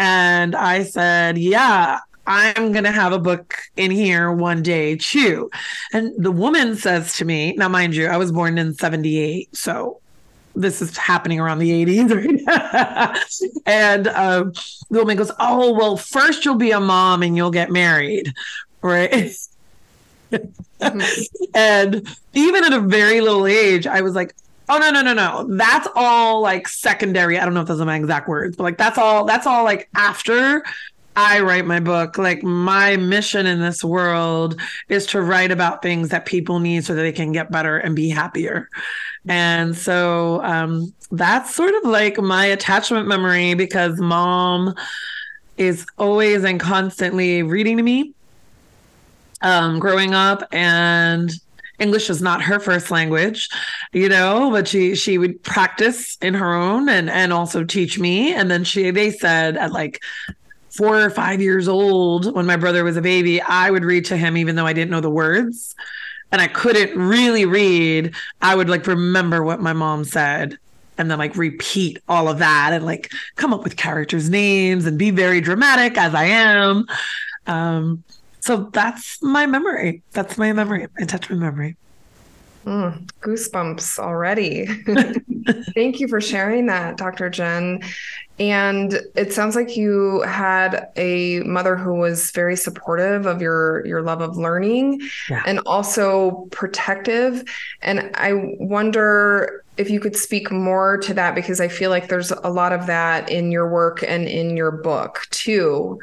and 0.00 0.56
I 0.56 0.82
said, 0.82 1.38
"Yeah." 1.38 2.00
I'm 2.26 2.70
going 2.70 2.84
to 2.84 2.92
have 2.92 3.12
a 3.12 3.18
book 3.18 3.56
in 3.76 3.90
here 3.90 4.30
one 4.30 4.62
day 4.62 4.94
too. 4.94 5.50
And 5.92 6.12
the 6.16 6.30
woman 6.30 6.76
says 6.76 7.16
to 7.16 7.24
me, 7.24 7.54
now, 7.54 7.68
mind 7.68 7.96
you, 7.96 8.06
I 8.06 8.18
was 8.18 8.30
born 8.30 8.56
in 8.56 8.74
78. 8.74 9.56
So 9.56 10.00
this 10.54 10.80
is 10.80 10.96
happening 10.96 11.40
around 11.40 11.58
the 11.58 11.70
80s 11.70 12.46
right 12.46 13.56
and 13.66 14.08
um, 14.08 14.52
the 14.90 14.98
woman 14.98 15.16
goes 15.16 15.30
oh 15.38 15.72
well 15.72 15.96
first 15.96 16.44
you'll 16.44 16.56
be 16.56 16.72
a 16.72 16.80
mom 16.80 17.22
and 17.22 17.36
you'll 17.36 17.52
get 17.52 17.70
married 17.70 18.32
right 18.82 19.12
mm-hmm. 20.32 21.00
and 21.54 22.16
even 22.34 22.64
at 22.64 22.72
a 22.72 22.80
very 22.80 23.20
little 23.20 23.46
age 23.46 23.86
i 23.86 24.00
was 24.00 24.16
like 24.16 24.34
oh 24.70 24.78
no 24.78 24.90
no 24.90 25.02
no 25.02 25.12
no 25.12 25.46
that's 25.56 25.88
all 25.94 26.40
like 26.40 26.66
secondary 26.68 27.38
i 27.38 27.44
don't 27.44 27.54
know 27.54 27.60
if 27.60 27.66
those 27.66 27.80
are 27.80 27.86
my 27.86 27.96
exact 27.96 28.28
words 28.28 28.56
but 28.56 28.62
like 28.62 28.78
that's 28.78 28.98
all 28.98 29.24
that's 29.24 29.46
all 29.46 29.64
like 29.64 29.88
after 29.94 30.62
I 31.16 31.40
write 31.40 31.66
my 31.66 31.80
book. 31.80 32.18
Like 32.18 32.42
my 32.42 32.96
mission 32.96 33.44
in 33.44 33.60
this 33.60 33.82
world 33.82 34.58
is 34.88 35.06
to 35.06 35.20
write 35.20 35.50
about 35.50 35.82
things 35.82 36.10
that 36.10 36.24
people 36.24 36.60
need 36.60 36.84
so 36.84 36.94
that 36.94 37.02
they 37.02 37.12
can 37.12 37.32
get 37.32 37.50
better 37.50 37.76
and 37.76 37.96
be 37.96 38.08
happier. 38.08 38.68
And 39.28 39.76
so 39.76 40.42
um, 40.44 40.94
that's 41.10 41.54
sort 41.54 41.74
of 41.74 41.84
like 41.84 42.18
my 42.18 42.46
attachment 42.46 43.06
memory 43.06 43.54
because 43.54 44.00
mom 44.00 44.74
is 45.58 45.84
always 45.98 46.44
and 46.44 46.58
constantly 46.58 47.42
reading 47.42 47.76
to 47.76 47.82
me 47.82 48.14
um, 49.42 49.78
growing 49.78 50.14
up 50.14 50.42
and 50.52 51.30
English 51.80 52.10
is 52.10 52.22
not 52.22 52.42
her 52.42 52.60
first 52.60 52.90
language, 52.90 53.48
you 53.92 54.08
know, 54.08 54.50
but 54.50 54.68
she 54.68 54.94
she 54.94 55.18
would 55.18 55.42
practice 55.42 56.16
in 56.20 56.34
her 56.34 56.54
own 56.54 56.88
and 56.88 57.10
and 57.10 57.32
also 57.32 57.64
teach 57.64 57.98
me. 57.98 58.32
And 58.32 58.50
then 58.50 58.64
she 58.64 58.90
they 58.90 59.10
said 59.10 59.56
at 59.56 59.72
like 59.72 60.00
four 60.68 61.02
or 61.02 61.10
five 61.10 61.40
years 61.40 61.66
old, 61.66 62.34
when 62.34 62.46
my 62.46 62.56
brother 62.56 62.84
was 62.84 62.96
a 62.96 63.02
baby, 63.02 63.40
I 63.42 63.70
would 63.70 63.84
read 63.84 64.04
to 64.06 64.16
him 64.16 64.36
even 64.36 64.54
though 64.54 64.66
I 64.66 64.72
didn't 64.72 64.90
know 64.90 65.00
the 65.00 65.10
words 65.10 65.74
and 66.32 66.40
I 66.40 66.46
couldn't 66.46 66.96
really 66.96 67.44
read, 67.44 68.14
I 68.40 68.54
would 68.54 68.68
like 68.68 68.86
remember 68.86 69.42
what 69.42 69.60
my 69.60 69.72
mom 69.72 70.04
said 70.04 70.58
and 70.96 71.10
then 71.10 71.18
like 71.18 71.36
repeat 71.36 71.98
all 72.08 72.28
of 72.28 72.38
that 72.38 72.72
and 72.72 72.84
like 72.84 73.10
come 73.36 73.52
up 73.54 73.64
with 73.64 73.76
characters' 73.76 74.30
names 74.30 74.86
and 74.86 74.98
be 74.98 75.10
very 75.10 75.40
dramatic 75.40 75.96
as 75.96 76.14
I 76.14 76.24
am. 76.24 76.86
Um, 77.46 78.04
so 78.50 78.68
that's 78.72 79.22
my 79.22 79.46
memory. 79.46 80.02
That's 80.10 80.36
my 80.36 80.52
memory. 80.52 80.88
My 80.98 81.18
memory. 81.30 81.76
Mm, 82.66 83.08
goosebumps 83.20 84.00
already. 84.00 84.66
Thank 85.74 86.00
you 86.00 86.08
for 86.08 86.20
sharing 86.20 86.66
that, 86.66 86.96
Dr. 86.96 87.30
Jen. 87.30 87.80
And 88.40 88.98
it 89.14 89.32
sounds 89.32 89.54
like 89.54 89.76
you 89.76 90.22
had 90.22 90.88
a 90.96 91.40
mother 91.40 91.76
who 91.76 91.94
was 91.94 92.32
very 92.32 92.56
supportive 92.56 93.24
of 93.24 93.40
your 93.40 93.86
your 93.86 94.02
love 94.02 94.20
of 94.20 94.36
learning 94.36 95.00
yeah. 95.28 95.44
and 95.46 95.60
also 95.64 96.48
protective. 96.50 97.44
And 97.82 98.10
I 98.14 98.32
wonder 98.58 99.62
if 99.76 99.90
you 99.90 100.00
could 100.00 100.16
speak 100.16 100.50
more 100.50 100.98
to 100.98 101.14
that 101.14 101.36
because 101.36 101.60
I 101.60 101.68
feel 101.68 101.90
like 101.90 102.08
there's 102.08 102.32
a 102.32 102.50
lot 102.50 102.72
of 102.72 102.86
that 102.86 103.30
in 103.30 103.52
your 103.52 103.68
work 103.70 104.02
and 104.02 104.26
in 104.26 104.56
your 104.56 104.72
book 104.72 105.28
too. 105.30 106.00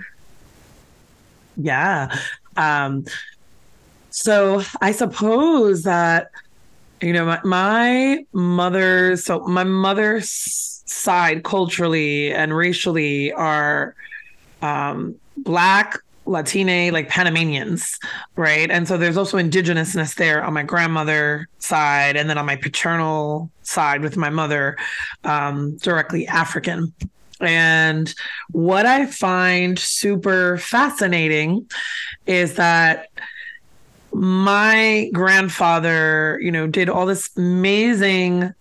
Yeah. 1.58 2.16
Um 2.56 3.06
so 4.10 4.64
I 4.82 4.92
suppose 4.92 5.84
that 5.84 6.32
you 7.02 7.14
know 7.14 7.26
my, 7.44 8.24
my 8.34 9.16
so 9.16 9.40
my 9.48 9.64
mother's 9.64 10.30
side 10.86 11.44
culturally 11.44 12.34
and 12.34 12.56
racially 12.56 13.32
are 13.34 13.96
um 14.62 15.16
black 15.38 16.00
Latina, 16.28 16.92
like 16.92 17.10
Panamanians, 17.10 17.98
right? 18.36 18.70
And 18.70 18.88
so 18.88 18.98
there's 18.98 19.18
also 19.18 19.38
indigenousness 19.38 20.16
there 20.16 20.44
on 20.44 20.54
my 20.54 20.64
grandmother 20.64 21.48
side, 21.60 22.16
and 22.16 22.30
then 22.30 22.38
on 22.38 22.46
my 22.46 22.56
paternal 22.58 23.50
side 23.64 24.02
with 24.02 24.18
my 24.18 24.30
mother, 24.30 24.78
um, 25.24 25.78
directly 25.78 26.28
African. 26.28 26.94
And 27.42 28.14
what 28.52 28.86
I 28.86 29.06
find 29.06 29.78
super 29.78 30.58
fascinating 30.58 31.70
is 32.26 32.56
that 32.56 33.10
my 34.14 35.10
grandfather, 35.14 36.40
you 36.42 36.52
know, 36.52 36.68
did 36.68 36.90
all 36.90 37.06
this 37.06 37.30
amazing 37.38 38.54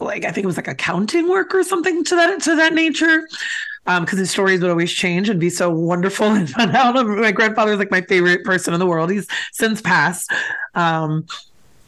like 0.00 0.24
I 0.24 0.30
think 0.30 0.44
it 0.44 0.46
was 0.46 0.56
like 0.56 0.68
accounting 0.68 1.28
work 1.28 1.54
or 1.54 1.62
something 1.62 2.02
to 2.04 2.16
that 2.16 2.42
to 2.42 2.56
that 2.56 2.72
nature. 2.72 3.28
Um, 3.86 4.04
because 4.04 4.18
his 4.18 4.30
stories 4.30 4.60
would 4.60 4.70
always 4.70 4.92
change 4.92 5.30
and 5.30 5.40
be 5.40 5.48
so 5.48 5.70
wonderful 5.70 6.26
and 6.26 6.48
fun 6.48 6.70
out. 6.76 6.94
My 7.06 7.32
grandfather 7.32 7.72
is 7.72 7.78
like 7.78 7.90
my 7.90 8.02
favorite 8.02 8.44
person 8.44 8.74
in 8.74 8.78
the 8.78 8.86
world. 8.86 9.10
He's 9.10 9.26
since 9.52 9.80
passed. 9.80 10.30
Um, 10.74 11.26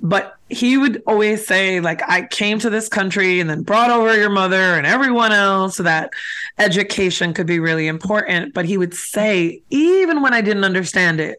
but 0.02 0.36
he 0.48 0.76
would 0.76 1.00
always 1.06 1.46
say 1.46 1.80
like 1.80 2.02
i 2.08 2.22
came 2.22 2.58
to 2.58 2.68
this 2.68 2.88
country 2.88 3.40
and 3.40 3.48
then 3.48 3.62
brought 3.62 3.90
over 3.90 4.16
your 4.18 4.28
mother 4.28 4.74
and 4.74 4.86
everyone 4.86 5.32
else 5.32 5.76
so 5.76 5.82
that 5.84 6.10
education 6.58 7.32
could 7.32 7.46
be 7.46 7.58
really 7.58 7.86
important. 7.86 8.52
But 8.52 8.66
he 8.66 8.76
would 8.76 8.94
say 8.94 9.62
even 9.70 10.20
when 10.20 10.34
i 10.34 10.40
didn't 10.40 10.64
understand 10.64 11.20
it 11.20 11.38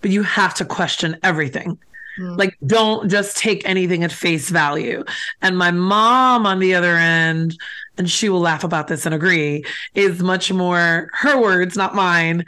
but 0.00 0.10
you 0.10 0.22
have 0.22 0.54
to 0.54 0.64
question 0.64 1.16
everything. 1.22 1.78
Mm. 2.18 2.38
like 2.38 2.56
don't 2.66 3.10
just 3.10 3.36
take 3.36 3.68
anything 3.68 4.02
at 4.02 4.10
face 4.10 4.48
value. 4.48 5.04
And 5.42 5.58
my 5.58 5.70
mom 5.70 6.46
on 6.46 6.60
the 6.60 6.74
other 6.74 6.96
end 6.96 7.58
and 7.98 8.10
she 8.10 8.30
will 8.30 8.40
laugh 8.40 8.64
about 8.64 8.88
this 8.88 9.04
and 9.04 9.14
agree 9.14 9.64
is 9.94 10.22
much 10.22 10.50
more 10.50 11.10
her 11.12 11.38
words 11.38 11.76
not 11.76 11.94
mine 11.94 12.44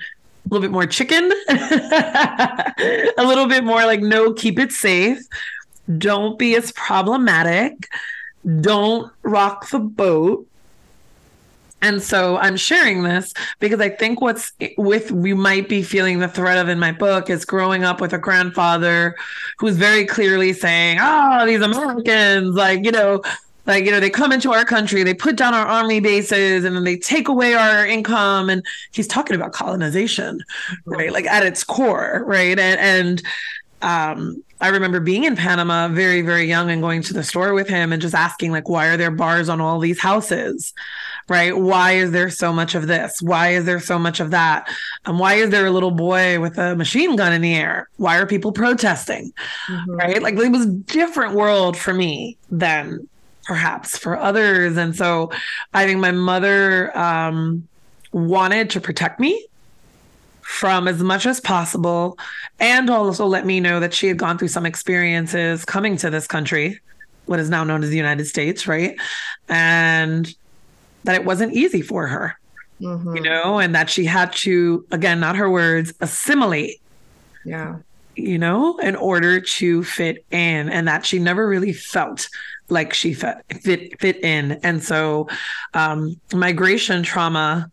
a 0.50 0.54
little 0.54 0.62
bit 0.62 0.72
more 0.72 0.86
chicken, 0.86 1.30
a 1.48 3.14
little 3.18 3.46
bit 3.46 3.64
more 3.64 3.84
like, 3.84 4.00
no, 4.00 4.32
keep 4.32 4.58
it 4.58 4.72
safe. 4.72 5.18
Don't 5.98 6.38
be 6.38 6.56
as 6.56 6.72
problematic. 6.72 7.88
Don't 8.60 9.12
rock 9.22 9.68
the 9.70 9.78
boat. 9.78 10.46
And 11.80 12.02
so 12.02 12.38
I'm 12.38 12.56
sharing 12.56 13.02
this 13.04 13.32
because 13.60 13.80
I 13.80 13.88
think 13.88 14.20
what's 14.20 14.52
with 14.78 15.12
we 15.12 15.32
might 15.32 15.68
be 15.68 15.82
feeling 15.82 16.18
the 16.18 16.26
threat 16.26 16.58
of 16.58 16.68
in 16.68 16.78
my 16.78 16.90
book 16.90 17.30
is 17.30 17.44
growing 17.44 17.84
up 17.84 18.00
with 18.00 18.12
a 18.12 18.18
grandfather 18.18 19.14
who's 19.58 19.76
very 19.76 20.04
clearly 20.04 20.52
saying, 20.52 20.98
oh, 21.00 21.46
these 21.46 21.60
Americans, 21.60 22.56
like, 22.56 22.84
you 22.84 22.90
know, 22.90 23.22
like, 23.68 23.84
you 23.84 23.90
know, 23.90 24.00
they 24.00 24.10
come 24.10 24.32
into 24.32 24.50
our 24.50 24.64
country, 24.64 25.02
they 25.02 25.14
put 25.14 25.36
down 25.36 25.54
our 25.54 25.66
army 25.66 26.00
bases, 26.00 26.64
and 26.64 26.74
then 26.74 26.84
they 26.84 26.96
take 26.96 27.28
away 27.28 27.54
our 27.54 27.86
income. 27.86 28.48
And 28.48 28.64
he's 28.92 29.06
talking 29.06 29.36
about 29.36 29.52
colonization, 29.52 30.40
right? 30.86 31.12
Like 31.12 31.26
at 31.26 31.44
its 31.44 31.62
core, 31.62 32.24
right? 32.26 32.58
And, 32.58 32.80
and 32.80 33.22
um, 33.82 34.42
I 34.60 34.68
remember 34.68 35.00
being 35.00 35.24
in 35.24 35.36
Panama 35.36 35.88
very, 35.88 36.22
very 36.22 36.46
young 36.46 36.70
and 36.70 36.80
going 36.80 37.02
to 37.02 37.12
the 37.12 37.22
store 37.22 37.52
with 37.52 37.68
him 37.68 37.92
and 37.92 38.00
just 38.00 38.14
asking, 38.14 38.52
like, 38.52 38.70
why 38.70 38.86
are 38.86 38.96
there 38.96 39.10
bars 39.10 39.50
on 39.50 39.60
all 39.60 39.78
these 39.78 40.00
houses? 40.00 40.72
Right? 41.28 41.54
Why 41.54 41.92
is 41.92 42.10
there 42.10 42.30
so 42.30 42.54
much 42.54 42.74
of 42.74 42.86
this? 42.86 43.20
Why 43.20 43.50
is 43.50 43.66
there 43.66 43.80
so 43.80 43.98
much 43.98 44.18
of 44.18 44.30
that? 44.30 44.66
And 45.04 45.18
why 45.18 45.34
is 45.34 45.50
there 45.50 45.66
a 45.66 45.70
little 45.70 45.90
boy 45.90 46.40
with 46.40 46.56
a 46.56 46.74
machine 46.74 47.16
gun 47.16 47.34
in 47.34 47.42
the 47.42 47.54
air? 47.54 47.90
Why 47.98 48.16
are 48.16 48.24
people 48.24 48.50
protesting? 48.50 49.32
Mm-hmm. 49.66 49.90
Right? 49.90 50.22
Like 50.22 50.34
it 50.34 50.50
was 50.50 50.64
a 50.64 50.70
different 50.70 51.34
world 51.34 51.76
for 51.76 51.92
me 51.92 52.38
than 52.50 53.06
perhaps 53.48 53.96
for 53.96 54.16
others. 54.16 54.76
And 54.76 54.94
so 54.94 55.32
I 55.72 55.86
think 55.86 56.00
my 56.00 56.12
mother 56.12 56.96
um, 56.96 57.66
wanted 58.12 58.68
to 58.70 58.80
protect 58.80 59.18
me 59.18 59.46
from 60.42 60.86
as 60.86 61.02
much 61.02 61.24
as 61.24 61.40
possible 61.40 62.18
and 62.60 62.90
also 62.90 63.26
let 63.26 63.46
me 63.46 63.58
know 63.58 63.80
that 63.80 63.94
she 63.94 64.06
had 64.06 64.18
gone 64.18 64.36
through 64.36 64.48
some 64.48 64.66
experiences 64.66 65.64
coming 65.64 65.96
to 65.96 66.10
this 66.10 66.26
country, 66.26 66.78
what 67.24 67.40
is 67.40 67.48
now 67.48 67.64
known 67.64 67.82
as 67.82 67.88
the 67.88 67.96
United 67.96 68.26
States, 68.26 68.68
right? 68.68 68.96
And 69.48 70.32
that 71.04 71.14
it 71.14 71.24
wasn't 71.24 71.54
easy 71.54 71.80
for 71.80 72.06
her. 72.06 72.38
Mm-hmm. 72.82 73.16
You 73.16 73.22
know, 73.22 73.58
and 73.58 73.74
that 73.74 73.88
she 73.88 74.04
had 74.04 74.32
to, 74.34 74.86
again, 74.90 75.20
not 75.20 75.36
her 75.36 75.50
words, 75.50 75.92
assimilate. 76.00 76.80
Yeah 77.44 77.78
you 78.14 78.36
know, 78.36 78.76
in 78.78 78.96
order 78.96 79.40
to 79.40 79.84
fit 79.84 80.24
in, 80.32 80.68
and 80.68 80.88
that 80.88 81.06
she 81.06 81.20
never 81.20 81.46
really 81.48 81.72
felt 81.72 82.28
like 82.68 82.92
she 82.94 83.14
fit 83.14 83.36
fit, 83.60 84.00
fit 84.00 84.22
in. 84.24 84.52
And 84.62 84.82
so, 84.82 85.28
um, 85.74 86.20
migration 86.32 87.02
trauma 87.02 87.70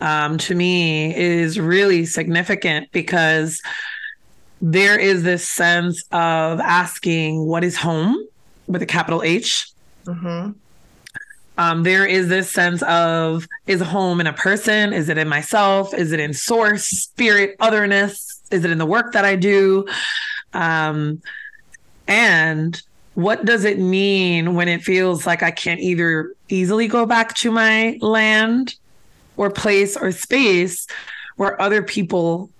um, 0.00 0.38
to 0.38 0.54
me 0.54 1.14
is 1.16 1.58
really 1.58 2.04
significant 2.04 2.90
because 2.92 3.62
there 4.60 4.98
is 4.98 5.22
this 5.22 5.46
sense 5.46 6.02
of 6.12 6.60
asking 6.60 7.46
what 7.46 7.64
is 7.64 7.76
home 7.76 8.16
with 8.66 8.82
a 8.82 8.86
capital 8.86 9.22
H. 9.22 9.68
Mm-hmm. 10.04 10.52
Um, 11.58 11.82
there 11.84 12.04
is 12.04 12.28
this 12.28 12.50
sense 12.50 12.82
of 12.82 13.46
is 13.66 13.80
home 13.80 14.20
in 14.20 14.26
a 14.26 14.32
person? 14.32 14.92
Is 14.92 15.08
it 15.08 15.16
in 15.16 15.28
myself? 15.28 15.94
Is 15.94 16.12
it 16.12 16.20
in 16.20 16.34
source, 16.34 16.84
spirit, 16.84 17.56
otherness? 17.60 18.42
Is 18.50 18.64
it 18.64 18.70
in 18.70 18.78
the 18.78 18.86
work 18.86 19.12
that 19.12 19.24
I 19.24 19.36
do? 19.36 19.86
Um, 20.52 21.22
and 22.06 22.80
what 23.16 23.46
does 23.46 23.64
it 23.64 23.78
mean 23.78 24.54
when 24.54 24.68
it 24.68 24.82
feels 24.82 25.26
like 25.26 25.42
I 25.42 25.50
can't 25.50 25.80
either 25.80 26.34
easily 26.50 26.86
go 26.86 27.06
back 27.06 27.34
to 27.36 27.50
my 27.50 27.98
land 28.02 28.74
or 29.38 29.50
place 29.50 29.96
or 29.96 30.12
space 30.12 30.86
where 31.36 31.60
other 31.60 31.82
people 31.82 32.50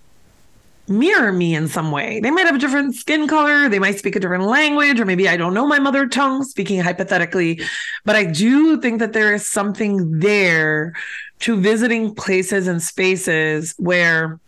mirror 0.89 1.31
me 1.31 1.55
in 1.55 1.69
some 1.69 1.91
way. 1.91 2.21
They 2.21 2.31
might 2.31 2.47
have 2.47 2.55
a 2.55 2.59
different 2.59 2.95
skin 2.95 3.29
color, 3.29 3.69
they 3.69 3.79
might 3.79 3.99
speak 3.99 4.17
a 4.17 4.21
different 4.21 4.45
language, 4.45 4.99
or 4.99 5.05
maybe 5.05 5.29
I 5.29 5.37
don't 5.37 5.53
know 5.53 5.67
my 5.67 5.79
mother 5.79 6.07
tongue, 6.07 6.43
speaking 6.43 6.81
hypothetically. 6.81 7.61
But 8.07 8.17
I 8.17 8.25
do 8.25 8.81
think 8.81 8.99
that 9.01 9.13
there 9.13 9.35
is 9.35 9.47
something 9.47 10.21
there 10.21 10.95
to 11.41 11.61
visiting 11.61 12.15
places 12.15 12.67
and 12.67 12.83
spaces 12.83 13.75
where 13.77 14.41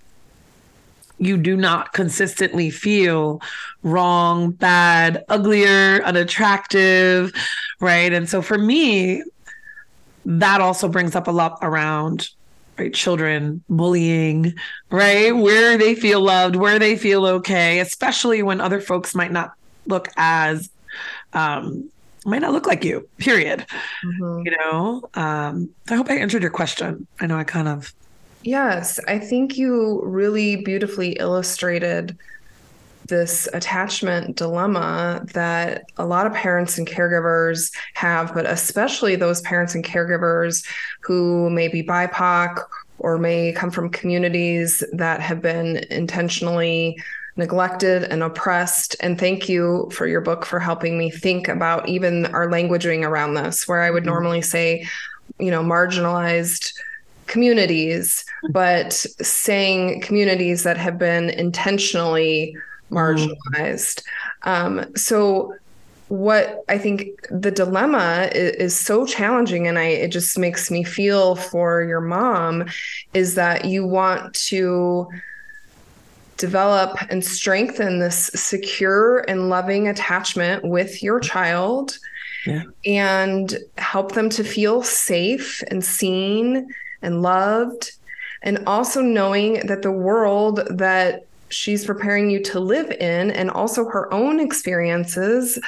you 1.19 1.37
do 1.37 1.57
not 1.57 1.93
consistently 1.93 2.71
feel 2.71 3.41
wrong, 3.83 4.53
bad, 4.53 5.25
uglier, 5.29 6.03
unattractive, 6.05 7.33
right? 7.81 8.13
And 8.13 8.29
so 8.29 8.43
for 8.43 8.59
me, 8.59 9.23
that 10.25 10.61
also 10.61 10.89
brings 10.89 11.17
up 11.17 11.27
a 11.27 11.31
lot 11.31 11.59
around 11.63 12.31
right 12.79 12.95
children 12.95 13.63
bullying 13.69 14.55
right 14.91 15.35
where 15.35 15.77
they 15.77 15.95
feel 15.95 16.21
loved 16.21 16.55
where 16.55 16.79
they 16.79 16.97
feel 16.97 17.27
okay 17.27 17.81
especially 17.81 18.43
when 18.43 18.61
other 18.61 18.81
folks 18.81 19.15
might 19.15 19.33
not 19.33 19.53
look 19.87 20.09
as 20.17 20.71
um 21.33 21.91
might 22.25 22.43
not 22.43 22.53
look 22.53 22.67
like 22.67 22.85
you 22.85 23.09
period 23.17 23.67
mm-hmm. 24.05 24.45
you 24.45 24.57
know 24.57 25.09
um 25.15 25.69
i 25.91 25.97
hope 25.97 26.11
i 26.11 26.15
answered 26.15 26.43
your 26.43 26.51
question 26.51 27.07
i 27.21 27.27
know 27.27 27.37
i 27.37 27.43
kind 27.43 27.69
of 27.69 27.93
Yes, 28.43 29.01
I 29.09 29.19
think 29.19 29.59
you 29.59 30.01
really 30.05 30.57
beautifully 30.57 31.13
illustrated 31.13 32.17
this 33.09 33.49
attachment 33.53 34.37
dilemma 34.37 35.25
that 35.33 35.85
a 35.97 36.07
lot 36.07 36.27
of 36.27 36.35
parents 36.35 36.79
and 36.79 36.87
caregivers 36.87 37.73
have, 37.95 38.33
but 38.35 38.47
especially 38.47 39.17
those 39.17 39.41
parents 39.41 39.75
and 39.75 39.85
caregivers 39.85 40.65
who 41.01 41.51
may 41.51 41.69
be 41.69 41.83
BIPOC 41.83 42.63
or 42.99 43.19
may 43.19 43.53
come 43.53 43.71
from 43.71 43.91
communities 43.91 44.85
that 44.93 45.21
have 45.21 45.41
been 45.41 45.79
intentionally 45.91 46.97
neglected 47.37 48.05
and 48.05 48.23
oppressed. 48.23 48.97
And 49.01 49.19
thank 49.19 49.49
you 49.49 49.89
for 49.93 50.07
your 50.07 50.21
book 50.21 50.45
for 50.45 50.59
helping 50.59 50.99
me 50.99 51.11
think 51.11 51.49
about 51.49 51.89
even 51.89 52.27
our 52.27 52.49
languaging 52.49 53.07
around 53.07 53.35
this, 53.35 53.67
where 53.67 53.83
I 53.83 53.91
would 53.91 54.03
mm-hmm. 54.03 54.13
normally 54.13 54.43
say, 54.43 54.87
you 55.39 55.51
know, 55.51 55.63
marginalized 55.63 56.73
communities, 57.29 58.25
but 58.51 58.93
saying 58.93 60.01
communities 60.01 60.63
that 60.65 60.77
have 60.77 60.99
been 60.99 61.31
intentionally 61.31 62.57
marginalized. 62.91 64.03
Um, 64.43 64.85
so 64.97 65.55
what 66.09 66.65
I 66.69 66.79
think 66.79 67.27
the 67.31 67.51
dilemma 67.51 68.31
is, 68.35 68.53
is, 68.57 68.79
so 68.79 69.05
challenging, 69.05 69.67
and 69.67 69.79
I 69.79 69.85
it 69.85 70.09
just 70.09 70.39
makes 70.39 70.71
me 70.71 70.83
feel 70.83 71.37
for 71.37 71.83
your 71.83 72.01
mom, 72.01 72.65
is 73.13 73.35
that 73.35 73.67
you 73.67 73.87
want 73.87 74.33
to 74.35 75.07
develop 76.39 76.97
and 77.11 77.23
strengthen 77.25 77.99
this 77.99 78.31
secure 78.35 79.19
and 79.29 79.51
loving 79.51 79.89
attachment 79.89 80.65
with 80.65 81.03
your 81.03 81.21
child 81.21 81.99
yeah. 82.47 82.63
and 82.87 83.59
help 83.77 84.13
them 84.13 84.31
to 84.31 84.45
feel 84.45 84.83
safe 84.83 85.63
and 85.69 85.85
seen 85.85 86.69
and 87.03 87.23
loved. 87.23 87.93
And 88.43 88.65
also 88.67 89.03
knowing 89.03 89.67
that 89.67 89.83
the 89.83 89.93
world 89.93 90.61
that 90.71 91.25
she's 91.51 91.85
preparing 91.85 92.31
you 92.31 92.41
to 92.45 92.61
live 92.61 92.91
in, 92.91 93.31
and 93.31 93.51
also 93.51 93.85
her 93.87 94.13
own 94.13 94.39
experiences 94.39 95.59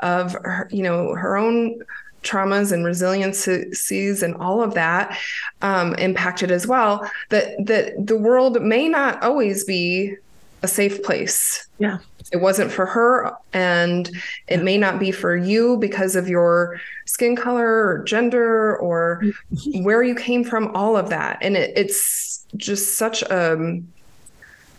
of 0.00 0.32
her, 0.32 0.68
you 0.70 0.82
know, 0.82 1.14
her 1.14 1.36
own 1.36 1.80
traumas 2.22 2.72
and 2.72 2.84
resiliencies 2.84 4.22
and 4.22 4.34
all 4.36 4.62
of 4.62 4.74
that 4.74 5.16
um, 5.62 5.94
impacted 5.94 6.50
as 6.50 6.66
well 6.66 7.08
that 7.28 7.54
that 7.64 8.06
the 8.06 8.16
world 8.16 8.60
may 8.60 8.88
not 8.88 9.22
always 9.22 9.64
be 9.64 10.14
a 10.62 10.68
safe 10.68 11.02
place. 11.02 11.68
Yeah. 11.78 11.98
It 12.32 12.38
wasn't 12.38 12.70
for 12.70 12.84
her 12.84 13.32
and 13.52 14.10
it 14.48 14.62
may 14.62 14.76
not 14.76 14.98
be 14.98 15.10
for 15.10 15.36
you 15.36 15.76
because 15.78 16.14
of 16.16 16.28
your 16.28 16.80
skin 17.06 17.36
color 17.36 17.66
or 17.66 18.04
gender 18.04 18.76
or 18.76 19.22
where 19.82 20.02
you 20.02 20.14
came 20.14 20.44
from 20.44 20.74
all 20.74 20.96
of 20.96 21.08
that. 21.10 21.38
And 21.40 21.56
it, 21.56 21.72
it's 21.76 22.44
just 22.56 22.96
such 22.98 23.22
a 23.22 23.80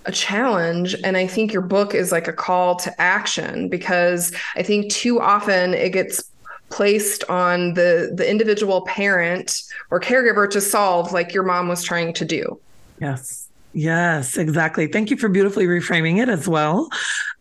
a 0.05 0.12
challenge. 0.13 0.95
And 1.03 1.17
i 1.17 1.27
think 1.27 1.51
your 1.51 1.62
book 1.62 1.93
is 1.93 2.12
like 2.12 2.27
a 2.27 2.33
call 2.33 2.77
to 2.77 3.01
action 3.01 3.67
because 3.67 4.33
i 4.55 4.63
think 4.63 4.89
too 4.89 5.19
often 5.19 5.74
it 5.74 5.91
gets 5.91 6.24
placed 6.69 7.24
on 7.25 7.74
the 7.74 8.12
the 8.15 8.27
individual 8.27 8.86
parent 8.86 9.62
or 9.91 10.00
caregiver 10.00 10.50
to 10.50 10.62
solve 10.62 11.12
like 11.12 11.33
your 11.33 11.43
mom 11.43 11.67
was 11.67 11.83
trying 11.83 12.13
to 12.13 12.25
do. 12.25 12.59
Yes 13.01 13.38
Yes, 13.74 14.38
exactly. 14.38 14.88
Thank 14.88 15.12
you 15.12 15.18
for 15.18 15.30
beautifully 15.30 15.66
reframing 15.66 16.22
it 16.22 16.30
as 16.30 16.48
well. 16.48 16.90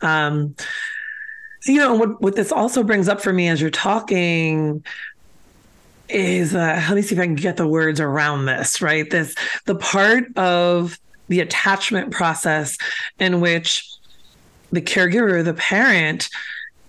Um, 0.01 0.55
you 1.67 1.77
know 1.77 1.95
what 1.95 2.21
what 2.21 2.37
this 2.37 2.53
also 2.53 2.83
brings 2.83 3.09
up 3.09 3.21
for 3.21 3.33
me 3.33 3.49
as 3.49 3.61
you're 3.61 3.71
talking 3.71 4.85
is 6.09 6.55
uh, 6.55 6.85
let 6.89 6.95
me 6.95 7.03
see 7.03 7.15
if 7.15 7.21
I 7.21 7.25
can 7.25 7.35
get 7.35 7.57
the 7.57 7.67
words 7.67 8.01
around 8.01 8.47
this, 8.47 8.81
right? 8.81 9.09
This 9.09 9.35
the 9.67 9.75
part 9.75 10.37
of 10.37 10.99
the 11.29 11.41
attachment 11.41 12.11
process 12.11 12.79
in 13.19 13.41
which 13.41 13.85
the 14.73 14.81
caregiver, 14.81 15.45
the 15.45 15.55
parent, 15.55 16.29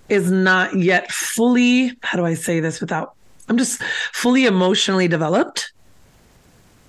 is 0.10 0.32
not 0.32 0.76
yet 0.76 1.12
fully, 1.12 1.98
how 2.02 2.18
do 2.18 2.26
I 2.26 2.34
say 2.34 2.60
this 2.60 2.82
without, 2.82 3.14
I'm 3.48 3.58
just 3.58 3.82
fully 4.14 4.46
emotionally 4.46 5.08
developed 5.08 5.72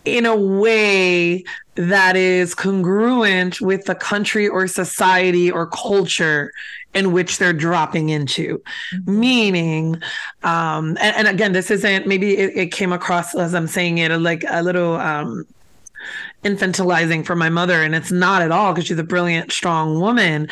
in 0.05 0.27
a 0.27 0.37
way 0.37 1.45
that 1.75 2.17
is 2.17 2.55
congruent 2.55 3.61
with 3.61 3.85
the 3.85 3.95
country 3.95 4.49
or 4.49 4.67
society 4.67 5.51
or 5.51 5.67
culture 5.67 6.53
in 6.95 7.13
which 7.13 7.39
they're 7.39 7.53
dropping 7.53 8.09
into 8.09 8.61
mm-hmm. 8.93 9.21
meaning 9.21 9.95
um 10.43 10.97
and, 11.01 11.17
and, 11.17 11.29
again 11.29 11.53
this 11.53 11.71
isn't 11.71 12.07
maybe 12.07 12.37
it, 12.37 12.57
it, 12.57 12.73
came 12.73 12.93
across 12.93 13.35
as 13.35 13.55
i'm 13.55 13.67
saying 13.67 13.99
it 13.99 14.11
like 14.19 14.45
a 14.49 14.63
little 14.63 14.95
um 14.95 15.45
infantilizing 16.43 17.25
for 17.25 17.37
my 17.37 17.49
mother 17.49 17.83
and 17.83 17.95
it's 17.95 18.11
not 18.11 18.43
at 18.43 18.51
all 18.51 18.73
because 18.73 18.87
she's 18.87 18.99
a 18.99 19.05
brilliant 19.05 19.53
strong 19.53 20.01
woman 20.01 20.49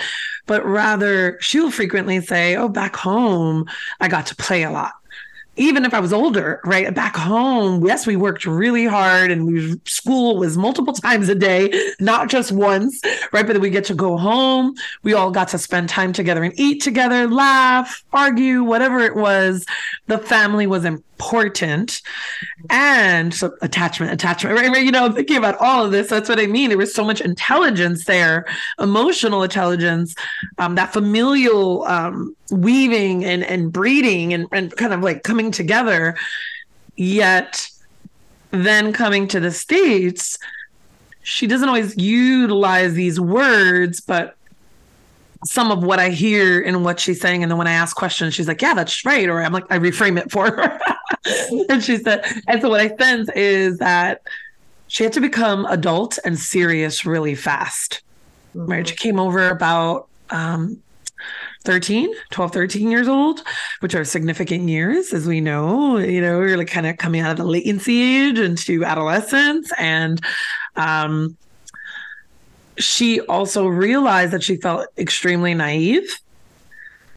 but 0.46 0.64
rather 0.64 1.38
she'll 1.40 1.70
frequently 1.70 2.20
say 2.20 2.54
oh 2.54 2.68
back 2.68 2.94
home 2.94 3.64
i 4.00 4.06
got 4.06 4.26
to 4.26 4.36
play 4.36 4.62
a 4.62 4.70
lot 4.70 4.92
even 5.58 5.84
if 5.84 5.92
I 5.92 6.00
was 6.00 6.12
older, 6.12 6.60
right? 6.64 6.94
Back 6.94 7.16
home, 7.16 7.84
yes, 7.84 8.06
we 8.06 8.16
worked 8.16 8.46
really 8.46 8.86
hard 8.86 9.30
and 9.30 9.46
we, 9.46 9.78
school 9.84 10.38
was 10.38 10.56
multiple 10.56 10.92
times 10.94 11.28
a 11.28 11.34
day, 11.34 11.92
not 12.00 12.28
just 12.28 12.52
once, 12.52 13.00
right? 13.32 13.46
But 13.46 13.60
we 13.60 13.70
get 13.70 13.84
to 13.86 13.94
go 13.94 14.16
home. 14.16 14.74
We 15.02 15.14
all 15.14 15.30
got 15.30 15.48
to 15.48 15.58
spend 15.58 15.88
time 15.88 16.12
together 16.12 16.42
and 16.42 16.58
eat 16.58 16.82
together, 16.82 17.28
laugh, 17.28 18.04
argue, 18.12 18.62
whatever 18.62 19.00
it 19.00 19.16
was. 19.16 19.66
The 20.06 20.18
family 20.18 20.66
was 20.66 20.84
important. 20.84 22.00
And 22.70 23.34
so 23.34 23.52
attachment, 23.60 24.12
attachment, 24.12 24.56
right? 24.56 24.84
You 24.84 24.92
know, 24.92 25.10
thinking 25.12 25.36
about 25.36 25.56
all 25.58 25.84
of 25.84 25.90
this, 25.90 26.08
that's 26.08 26.28
what 26.28 26.38
I 26.38 26.46
mean. 26.46 26.68
There 26.68 26.78
was 26.78 26.94
so 26.94 27.04
much 27.04 27.20
intelligence 27.20 28.04
there, 28.04 28.46
emotional 28.78 29.42
intelligence, 29.42 30.14
um, 30.58 30.76
that 30.76 30.92
familial 30.92 31.84
um, 31.84 32.36
weaving 32.50 33.24
and, 33.24 33.44
and 33.44 33.72
breeding 33.72 34.32
and, 34.32 34.46
and 34.52 34.74
kind 34.76 34.92
of 34.92 35.00
like 35.00 35.22
coming 35.22 35.47
together. 35.50 36.16
Yet 36.96 37.68
then 38.50 38.92
coming 38.92 39.28
to 39.28 39.40
the 39.40 39.50
States, 39.50 40.38
she 41.22 41.46
doesn't 41.46 41.68
always 41.68 41.96
utilize 41.96 42.94
these 42.94 43.20
words, 43.20 44.00
but 44.00 44.36
some 45.44 45.70
of 45.70 45.84
what 45.84 45.98
I 45.98 46.10
hear 46.10 46.60
in 46.60 46.82
what 46.82 46.98
she's 46.98 47.20
saying. 47.20 47.42
And 47.42 47.50
then 47.50 47.58
when 47.58 47.68
I 47.68 47.72
ask 47.72 47.94
questions, 47.94 48.34
she's 48.34 48.48
like, 48.48 48.60
yeah, 48.60 48.74
that's 48.74 49.04
right. 49.04 49.28
Or 49.28 49.40
I'm 49.42 49.52
like, 49.52 49.70
I 49.70 49.78
reframe 49.78 50.18
it 50.18 50.30
for 50.32 50.46
her. 50.46 50.80
and 51.68 51.82
she 51.82 51.98
said, 51.98 52.24
and 52.48 52.60
so 52.60 52.70
what 52.70 52.80
I 52.80 52.96
sense 52.96 53.28
is 53.36 53.78
that 53.78 54.22
she 54.88 55.04
had 55.04 55.12
to 55.12 55.20
become 55.20 55.66
adult 55.66 56.18
and 56.24 56.38
serious 56.38 57.04
really 57.04 57.34
fast. 57.34 58.02
Mm-hmm. 58.56 58.70
Right. 58.70 58.88
She 58.88 58.96
came 58.96 59.20
over 59.20 59.48
about 59.48 60.08
um, 60.30 60.82
13 61.64 62.12
12 62.30 62.52
13 62.52 62.90
years 62.90 63.08
old 63.08 63.42
which 63.80 63.94
are 63.94 64.04
significant 64.04 64.68
years 64.68 65.12
as 65.12 65.26
we 65.26 65.40
know. 65.40 65.98
You 65.98 66.20
know 66.20 66.38
we're 66.38 66.56
like 66.56 66.68
kind 66.68 66.86
of 66.86 66.96
coming 66.98 67.20
out 67.20 67.32
of 67.32 67.36
the 67.38 67.44
latency 67.44 68.00
age 68.00 68.38
into 68.38 68.84
adolescence 68.84 69.72
and 69.78 70.20
um 70.76 71.36
she 72.78 73.20
also 73.22 73.66
realized 73.66 74.32
that 74.32 74.42
she 74.42 74.56
felt 74.56 74.86
extremely 74.96 75.52
naive 75.52 76.20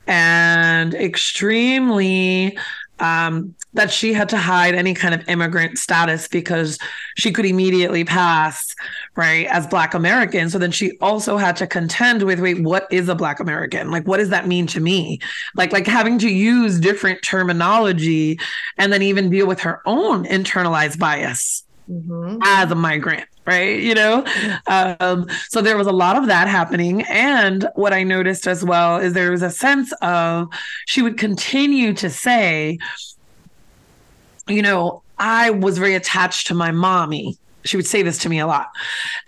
and 0.07 0.93
extremely 0.95 2.57
um, 3.01 3.55
that 3.73 3.91
she 3.91 4.13
had 4.13 4.29
to 4.29 4.37
hide 4.37 4.75
any 4.75 4.93
kind 4.93 5.13
of 5.13 5.27
immigrant 5.27 5.77
status 5.77 6.27
because 6.27 6.77
she 7.17 7.31
could 7.31 7.45
immediately 7.45 8.03
pass 8.05 8.75
right 9.15 9.47
as 9.47 9.65
black 9.67 9.93
american. 9.93 10.49
So 10.49 10.59
then 10.59 10.71
she 10.71 10.97
also 10.99 11.37
had 11.37 11.55
to 11.57 11.67
contend 11.67 12.23
with 12.23 12.39
wait 12.39 12.61
what 12.61 12.87
is 12.91 13.09
a 13.09 13.15
black 13.15 13.39
american? 13.39 13.91
Like 13.91 14.07
what 14.07 14.17
does 14.17 14.29
that 14.29 14.47
mean 14.47 14.67
to 14.67 14.79
me? 14.79 15.19
Like 15.55 15.73
like 15.73 15.87
having 15.87 16.19
to 16.19 16.29
use 16.29 16.79
different 16.79 17.23
terminology 17.23 18.39
and 18.77 18.93
then 18.93 19.01
even 19.01 19.29
deal 19.29 19.47
with 19.47 19.59
her 19.61 19.81
own 19.85 20.25
internalized 20.25 20.99
bias 20.99 21.63
mm-hmm. 21.89 22.37
as 22.43 22.71
a 22.71 22.75
migrant 22.75 23.27
right? 23.45 23.79
You 23.79 23.95
know? 23.95 24.25
Um, 24.67 25.27
so 25.49 25.61
there 25.61 25.77
was 25.77 25.87
a 25.87 25.91
lot 25.91 26.15
of 26.17 26.27
that 26.27 26.47
happening. 26.47 27.01
And 27.03 27.67
what 27.75 27.93
i 27.93 28.03
noticed 28.03 28.47
as 28.47 28.63
well 28.63 28.97
is 28.97 29.13
there 29.13 29.31
was 29.31 29.41
a 29.41 29.49
sense 29.49 29.93
of 30.01 30.47
she 30.85 31.01
would 31.01 31.17
continue 31.17 31.93
to 31.93 32.09
say 32.09 32.77
you 34.47 34.61
know 34.61 35.01
i 35.17 35.49
was 35.49 35.77
very 35.77 35.95
attached 35.95 36.47
to 36.47 36.53
my 36.53 36.71
mommy 36.71 37.37
she 37.63 37.77
would 37.77 37.85
say 37.85 38.01
this 38.01 38.17
to 38.19 38.29
me 38.29 38.39
a 38.39 38.47
lot. 38.47 38.71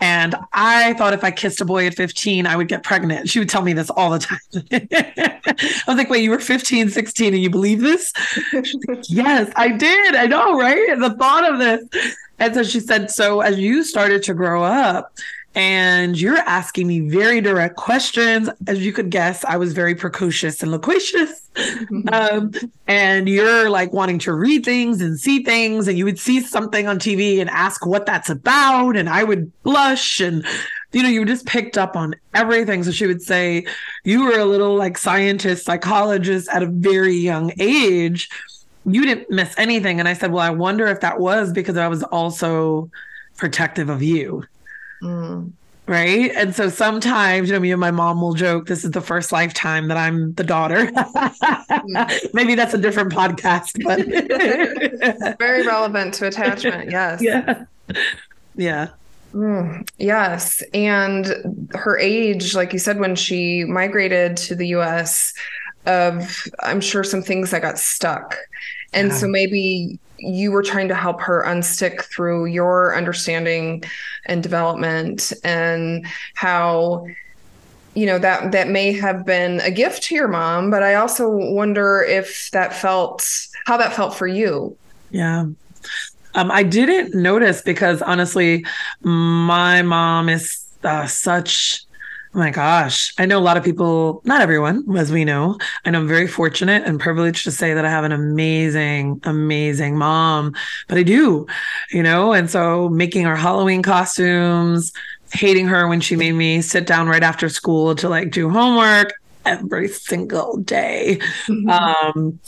And 0.00 0.34
I 0.52 0.94
thought 0.94 1.12
if 1.12 1.24
I 1.24 1.30
kissed 1.30 1.60
a 1.60 1.64
boy 1.64 1.86
at 1.86 1.94
15, 1.94 2.46
I 2.46 2.56
would 2.56 2.68
get 2.68 2.82
pregnant. 2.82 3.28
She 3.28 3.38
would 3.38 3.48
tell 3.48 3.62
me 3.62 3.72
this 3.72 3.90
all 3.90 4.10
the 4.10 4.18
time. 4.18 4.38
I 4.72 5.82
was 5.86 5.96
like, 5.96 6.10
wait, 6.10 6.22
you 6.22 6.30
were 6.30 6.38
15, 6.38 6.90
16, 6.90 7.34
and 7.34 7.42
you 7.42 7.50
believe 7.50 7.80
this? 7.80 8.12
She's 8.50 8.76
Like, 8.86 9.04
yes, 9.08 9.52
I 9.56 9.68
did. 9.68 10.14
I 10.14 10.26
know, 10.26 10.58
right? 10.58 10.98
The 10.98 11.14
thought 11.14 11.50
of 11.50 11.58
this. 11.58 12.16
And 12.38 12.54
so 12.54 12.62
she 12.62 12.80
said, 12.80 13.10
so 13.10 13.40
as 13.40 13.58
you 13.58 13.84
started 13.84 14.22
to 14.24 14.34
grow 14.34 14.62
up, 14.62 15.12
and 15.54 16.20
you're 16.20 16.38
asking 16.38 16.86
me 16.86 17.00
very 17.00 17.40
direct 17.40 17.76
questions. 17.76 18.48
As 18.66 18.84
you 18.84 18.92
could 18.92 19.10
guess, 19.10 19.44
I 19.44 19.56
was 19.56 19.72
very 19.72 19.94
precocious 19.94 20.62
and 20.62 20.70
loquacious. 20.70 21.48
Mm-hmm. 21.54 22.08
Um, 22.12 22.52
and 22.88 23.28
you're 23.28 23.70
like 23.70 23.92
wanting 23.92 24.18
to 24.20 24.32
read 24.32 24.64
things 24.64 25.00
and 25.00 25.18
see 25.18 25.44
things, 25.44 25.86
and 25.86 25.96
you 25.96 26.04
would 26.04 26.18
see 26.18 26.40
something 26.40 26.88
on 26.88 26.98
TV 26.98 27.40
and 27.40 27.48
ask 27.50 27.86
what 27.86 28.06
that's 28.06 28.30
about, 28.30 28.96
and 28.96 29.08
I 29.08 29.22
would 29.22 29.52
blush 29.62 30.20
and 30.20 30.44
you 30.94 31.02
know, 31.02 31.08
you 31.08 31.24
just 31.24 31.44
picked 31.44 31.76
up 31.76 31.96
on 31.96 32.14
everything. 32.34 32.84
So 32.84 32.92
she 32.92 33.06
would 33.06 33.20
say, 33.20 33.66
You 34.04 34.24
were 34.24 34.38
a 34.38 34.44
little 34.44 34.76
like 34.76 34.96
scientist, 34.96 35.66
psychologist 35.66 36.48
at 36.48 36.62
a 36.62 36.66
very 36.66 37.16
young 37.16 37.52
age. 37.58 38.28
You 38.86 39.04
didn't 39.04 39.30
miss 39.30 39.52
anything. 39.58 39.98
And 39.98 40.08
I 40.08 40.12
said, 40.12 40.30
Well, 40.30 40.42
I 40.42 40.50
wonder 40.50 40.86
if 40.86 41.00
that 41.00 41.18
was 41.18 41.52
because 41.52 41.76
I 41.76 41.88
was 41.88 42.04
also 42.04 42.90
protective 43.36 43.88
of 43.88 44.02
you. 44.02 44.44
Mm. 45.02 45.52
Right. 45.86 46.30
And 46.34 46.54
so 46.54 46.70
sometimes, 46.70 47.48
you 47.48 47.54
know, 47.54 47.60
me 47.60 47.70
and 47.70 47.80
my 47.80 47.90
mom 47.90 48.22
will 48.22 48.32
joke, 48.32 48.66
this 48.66 48.84
is 48.84 48.92
the 48.92 49.02
first 49.02 49.32
lifetime 49.32 49.88
that 49.88 49.98
I'm 49.98 50.32
the 50.32 50.44
daughter. 50.44 50.86
mm. 50.86 52.28
Maybe 52.34 52.54
that's 52.54 52.72
a 52.72 52.78
different 52.78 53.12
podcast, 53.12 53.82
but 53.84 55.38
very 55.38 55.66
relevant 55.66 56.14
to 56.14 56.26
attachment. 56.26 56.90
Yes. 56.90 57.20
Yeah. 57.22 57.64
Yeah. 58.54 58.88
Mm, 59.34 59.86
yes. 59.98 60.62
And 60.72 61.68
her 61.74 61.98
age, 61.98 62.54
like 62.54 62.72
you 62.72 62.78
said, 62.78 62.98
when 62.98 63.14
she 63.16 63.64
migrated 63.64 64.36
to 64.38 64.54
the 64.54 64.68
US, 64.68 65.34
of 65.86 66.48
I'm 66.60 66.80
sure 66.80 67.04
some 67.04 67.22
things 67.22 67.50
that 67.50 67.62
got 67.62 67.78
stuck. 67.78 68.36
And 68.92 69.08
yeah. 69.08 69.14
so 69.14 69.28
maybe 69.28 69.98
you 70.24 70.50
were 70.50 70.62
trying 70.62 70.88
to 70.88 70.94
help 70.94 71.20
her 71.20 71.44
unstick 71.46 72.02
through 72.04 72.46
your 72.46 72.96
understanding 72.96 73.82
and 74.26 74.42
development 74.42 75.32
and 75.44 76.06
how 76.34 77.06
you 77.94 78.06
know 78.06 78.18
that 78.18 78.52
that 78.52 78.68
may 78.68 78.92
have 78.92 79.24
been 79.24 79.60
a 79.60 79.70
gift 79.70 80.02
to 80.02 80.14
your 80.14 80.28
mom 80.28 80.70
but 80.70 80.82
i 80.82 80.94
also 80.94 81.28
wonder 81.28 82.02
if 82.02 82.50
that 82.50 82.74
felt 82.74 83.48
how 83.66 83.78
that 83.78 83.94
felt 83.94 84.14
for 84.14 84.26
you. 84.26 84.76
Yeah. 85.10 85.46
Um, 86.34 86.50
i 86.50 86.62
didn't 86.62 87.14
notice 87.14 87.62
because 87.62 88.02
honestly 88.02 88.64
my 89.02 89.82
mom 89.82 90.28
is 90.28 90.64
uh, 90.82 91.06
such 91.06 91.84
my 92.34 92.50
gosh. 92.50 93.14
I 93.18 93.26
know 93.26 93.38
a 93.38 93.40
lot 93.40 93.56
of 93.56 93.64
people, 93.64 94.20
not 94.24 94.42
everyone, 94.42 94.84
as 94.96 95.12
we 95.12 95.24
know. 95.24 95.56
Know 95.86 95.98
I'm 95.98 96.08
very 96.08 96.26
fortunate 96.26 96.82
and 96.84 96.98
privileged 96.98 97.44
to 97.44 97.50
say 97.50 97.74
that 97.74 97.84
I 97.84 97.90
have 97.90 98.04
an 98.04 98.12
amazing, 98.12 99.20
amazing 99.24 99.96
mom, 99.96 100.54
but 100.88 100.98
I 100.98 101.02
do, 101.04 101.46
you 101.90 102.02
know, 102.02 102.32
and 102.32 102.50
so 102.50 102.88
making 102.88 103.26
our 103.26 103.36
Halloween 103.36 103.82
costumes, 103.82 104.92
hating 105.32 105.66
her 105.66 105.88
when 105.88 106.00
she 106.00 106.16
made 106.16 106.32
me 106.32 106.60
sit 106.60 106.86
down 106.86 107.08
right 107.08 107.22
after 107.22 107.48
school 107.48 107.94
to 107.96 108.08
like 108.08 108.30
do 108.30 108.50
homework 108.50 109.12
every 109.44 109.88
single 109.88 110.56
day. 110.58 111.18
Mm-hmm. 111.46 111.70
Um, 111.70 112.40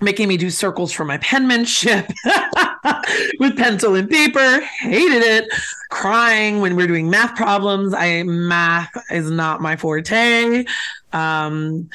making 0.00 0.28
me 0.28 0.36
do 0.36 0.50
circles 0.50 0.92
for 0.92 1.04
my 1.04 1.18
penmanship 1.18 2.10
with 3.38 3.56
pencil 3.56 3.94
and 3.94 4.08
paper. 4.08 4.60
Hated 4.80 5.22
it. 5.22 5.48
Crying 5.90 6.60
when 6.60 6.76
we're 6.76 6.86
doing 6.86 7.10
math 7.10 7.36
problems. 7.36 7.92
I 7.94 8.22
math 8.22 8.90
is 9.10 9.30
not 9.30 9.60
my 9.60 9.76
forte. 9.76 10.64
Um, 11.12 11.88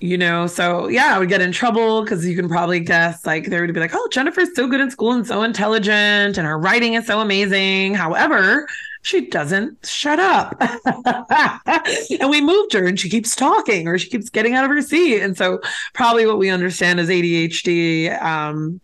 you 0.00 0.18
know, 0.18 0.48
so 0.48 0.88
yeah, 0.88 1.14
I 1.14 1.18
would 1.18 1.28
get 1.28 1.40
in 1.40 1.52
trouble 1.52 2.02
because 2.02 2.26
you 2.26 2.34
can 2.34 2.48
probably 2.48 2.80
guess 2.80 3.24
like 3.24 3.46
they 3.46 3.60
would 3.60 3.72
be 3.72 3.80
like, 3.80 3.94
oh, 3.94 4.08
Jennifer's 4.10 4.54
so 4.54 4.66
good 4.66 4.80
in 4.80 4.90
school 4.90 5.12
and 5.12 5.26
so 5.26 5.42
intelligent 5.42 6.38
and 6.38 6.46
her 6.46 6.58
writing 6.58 6.94
is 6.94 7.06
so 7.06 7.20
amazing. 7.20 7.94
However, 7.94 8.66
she 9.02 9.26
doesn't 9.26 9.86
shut 9.86 10.18
up. 10.18 10.56
and 12.20 12.30
we 12.30 12.40
moved 12.40 12.72
her 12.72 12.86
and 12.86 12.98
she 12.98 13.08
keeps 13.08 13.36
talking 13.36 13.88
or 13.88 13.98
she 13.98 14.08
keeps 14.08 14.30
getting 14.30 14.54
out 14.54 14.64
of 14.64 14.70
her 14.70 14.82
seat. 14.82 15.20
And 15.20 15.36
so, 15.36 15.60
probably 15.92 16.26
what 16.26 16.38
we 16.38 16.48
understand 16.48 17.00
is 17.00 17.08
ADHD, 17.08 18.22
um, 18.22 18.80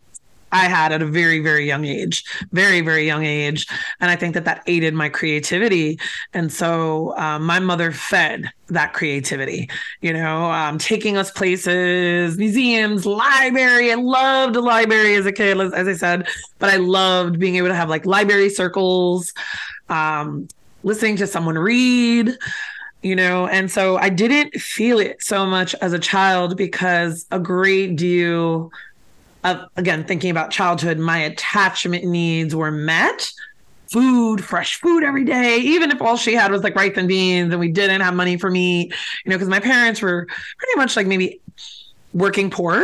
I 0.53 0.65
had 0.65 0.93
at 0.93 1.03
a 1.03 1.07
very, 1.07 1.41
very 1.41 1.67
young 1.67 1.85
age, 1.85 2.25
very, 2.53 2.81
very 2.81 3.07
young 3.07 3.25
age. 3.25 3.67
And 4.01 4.11
I 4.11 4.17
think 4.17 4.35
that 4.35 4.45
that 4.47 4.63
aided 4.67 4.95
my 4.95 5.09
creativity. 5.09 5.99
And 6.33 6.53
so 6.53 7.17
um, 7.17 7.45
my 7.45 7.59
mother 7.59 7.93
fed 7.93 8.51
that 8.69 8.93
creativity, 8.93 9.69
you 10.01 10.13
know, 10.13 10.51
um, 10.51 10.79
taking 10.79 11.17
us 11.17 11.31
places, 11.31 12.39
museums, 12.39 13.07
library. 13.07 13.93
I 13.93 13.97
loved 13.97 14.57
library 14.57 15.15
as 15.15 15.27
a 15.27 15.33
kid, 15.33 15.61
as 15.61 15.89
I 15.89 15.95
said, 15.95 16.29
but 16.59 16.71
I 16.71 16.77
loved 16.77 17.39
being 17.39 17.57
able 17.57 17.69
to 17.69 17.75
have 17.75 17.89
like 17.89 18.07
library 18.07 18.51
circles, 18.51 19.33
um, 19.89 20.49
listening 20.83 21.17
to 21.17 21.27
someone 21.27 21.59
read 21.59 22.37
you 23.03 23.15
know? 23.15 23.47
And 23.47 23.71
so 23.71 23.97
i 23.97 24.09
didn't 24.09 24.55
feel 24.61 24.99
it 24.99 25.23
so 25.23 25.47
much 25.47 25.75
as 25.77 25.93
a 25.93 25.99
child 25.99 26.57
because 26.57 27.27
a 27.31 27.39
great 27.39 27.97
deal 27.97 28.71
of 29.45 29.69
again 29.77 30.05
thinking 30.05 30.31
about 30.31 30.51
childhood 30.51 30.99
my 30.99 31.19
attachment 31.19 32.05
needs 32.05 32.55
were 32.55 32.71
met. 32.71 33.31
Food 33.93 34.45
fresh 34.45 34.79
food 34.81 35.03
every 35.03 35.25
day. 35.25 35.59
Even 35.59 35.91
if 35.91 36.03
all 36.03 36.17
she 36.17 36.35
had 36.35 36.51
was 36.51 36.63
like 36.63 36.75
rice 36.75 36.97
and 36.97 37.09
beans 37.09 37.53
and 37.53 37.61
we 37.61 37.71
didn't 37.71 38.03
have 38.03 38.15
money 38.15 38.37
for 38.37 38.51
meat 38.51 38.93
you 39.25 39.31
know 39.31 39.37
because 39.37 39.49
my 39.49 39.61
parents 39.61 40.03
were 40.03 40.27
pretty 40.59 40.77
much 40.77 40.97
like 40.97 41.07
maybe 41.07 41.41
working 42.13 42.51
poor 42.51 42.81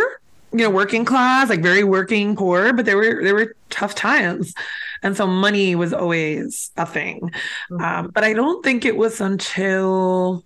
you 0.52 0.58
know 0.58 0.70
working 0.70 1.04
class 1.04 1.50
like 1.50 1.60
very 1.60 1.82
working 1.82 2.36
poor 2.36 2.72
but 2.72 2.86
there 2.86 2.96
were 2.96 3.22
there 3.22 3.34
were 3.34 3.56
tough 3.70 3.94
times 3.94 4.54
and 5.04 5.16
so 5.16 5.26
money 5.26 5.74
was 5.76 5.92
always 5.92 6.72
a 6.76 6.84
thing 6.84 7.20
mm-hmm. 7.70 7.80
um, 7.80 8.10
but 8.12 8.24
i 8.24 8.32
don't 8.32 8.64
think 8.64 8.84
it 8.84 8.96
was 8.96 9.20
until 9.20 10.44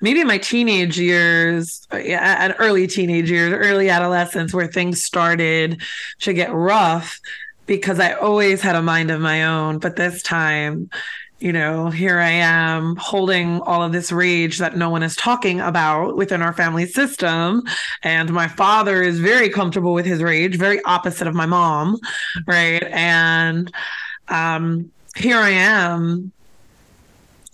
maybe 0.00 0.20
in 0.20 0.26
my 0.26 0.38
teenage 0.38 0.98
years, 0.98 1.86
yeah, 1.92 2.52
early 2.58 2.86
teenage 2.86 3.30
years, 3.30 3.52
early 3.52 3.88
adolescence, 3.88 4.52
where 4.52 4.66
things 4.66 5.02
started 5.02 5.80
to 6.20 6.32
get 6.32 6.52
rough 6.52 7.20
because 7.66 7.98
I 7.98 8.12
always 8.12 8.60
had 8.60 8.76
a 8.76 8.82
mind 8.82 9.10
of 9.10 9.20
my 9.20 9.44
own. 9.44 9.78
But 9.78 9.96
this 9.96 10.22
time, 10.22 10.90
you 11.38 11.52
know, 11.52 11.90
here 11.90 12.18
I 12.18 12.30
am 12.30 12.96
holding 12.96 13.60
all 13.60 13.82
of 13.82 13.92
this 13.92 14.10
rage 14.10 14.58
that 14.58 14.76
no 14.76 14.88
one 14.88 15.02
is 15.02 15.14
talking 15.16 15.60
about 15.60 16.16
within 16.16 16.40
our 16.40 16.54
family 16.54 16.86
system. 16.86 17.62
And 18.02 18.32
my 18.32 18.48
father 18.48 19.02
is 19.02 19.20
very 19.20 19.50
comfortable 19.50 19.92
with 19.92 20.06
his 20.06 20.22
rage, 20.22 20.56
very 20.56 20.82
opposite 20.84 21.28
of 21.28 21.34
my 21.34 21.46
mom. 21.46 21.98
Right. 22.46 22.82
And 22.84 23.70
um, 24.28 24.90
here 25.14 25.36
I 25.36 25.50
am 25.50 26.32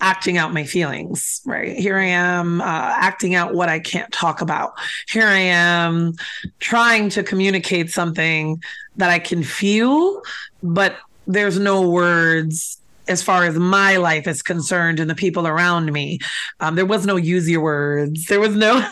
acting 0.00 0.36
out 0.36 0.52
my 0.52 0.64
feelings, 0.64 1.40
right? 1.44 1.76
Here 1.76 1.96
I 1.96 2.06
am 2.06 2.60
uh, 2.60 2.64
acting 2.64 3.34
out 3.34 3.54
what 3.54 3.68
I 3.68 3.78
can't 3.78 4.12
talk 4.12 4.40
about. 4.40 4.72
Here 5.08 5.26
I 5.26 5.38
am 5.38 6.14
trying 6.58 7.08
to 7.10 7.22
communicate 7.22 7.90
something 7.90 8.62
that 8.96 9.10
I 9.10 9.20
can 9.20 9.42
feel, 9.42 10.22
but 10.62 10.96
there's 11.26 11.58
no 11.58 11.88
words 11.88 12.81
as 13.08 13.22
far 13.22 13.44
as 13.44 13.56
my 13.56 13.96
life 13.96 14.26
is 14.26 14.42
concerned 14.42 15.00
and 15.00 15.10
the 15.10 15.14
people 15.14 15.46
around 15.46 15.92
me. 15.92 16.18
Um, 16.60 16.76
there 16.76 16.86
was 16.86 17.04
no 17.04 17.16
use 17.16 17.48
your 17.48 17.60
words. 17.60 18.26
There 18.26 18.40
was 18.40 18.54
no, 18.54 18.74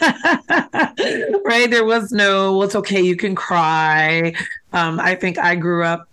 right? 1.45 1.71
There 1.71 1.85
was 1.85 2.11
no, 2.11 2.57
well, 2.57 2.65
it's 2.65 2.75
okay, 2.75 3.01
you 3.01 3.17
can 3.17 3.35
cry. 3.35 4.35
Um, 4.73 4.99
I 4.99 5.15
think 5.15 5.39
I 5.39 5.55
grew 5.55 5.85
up, 5.85 6.09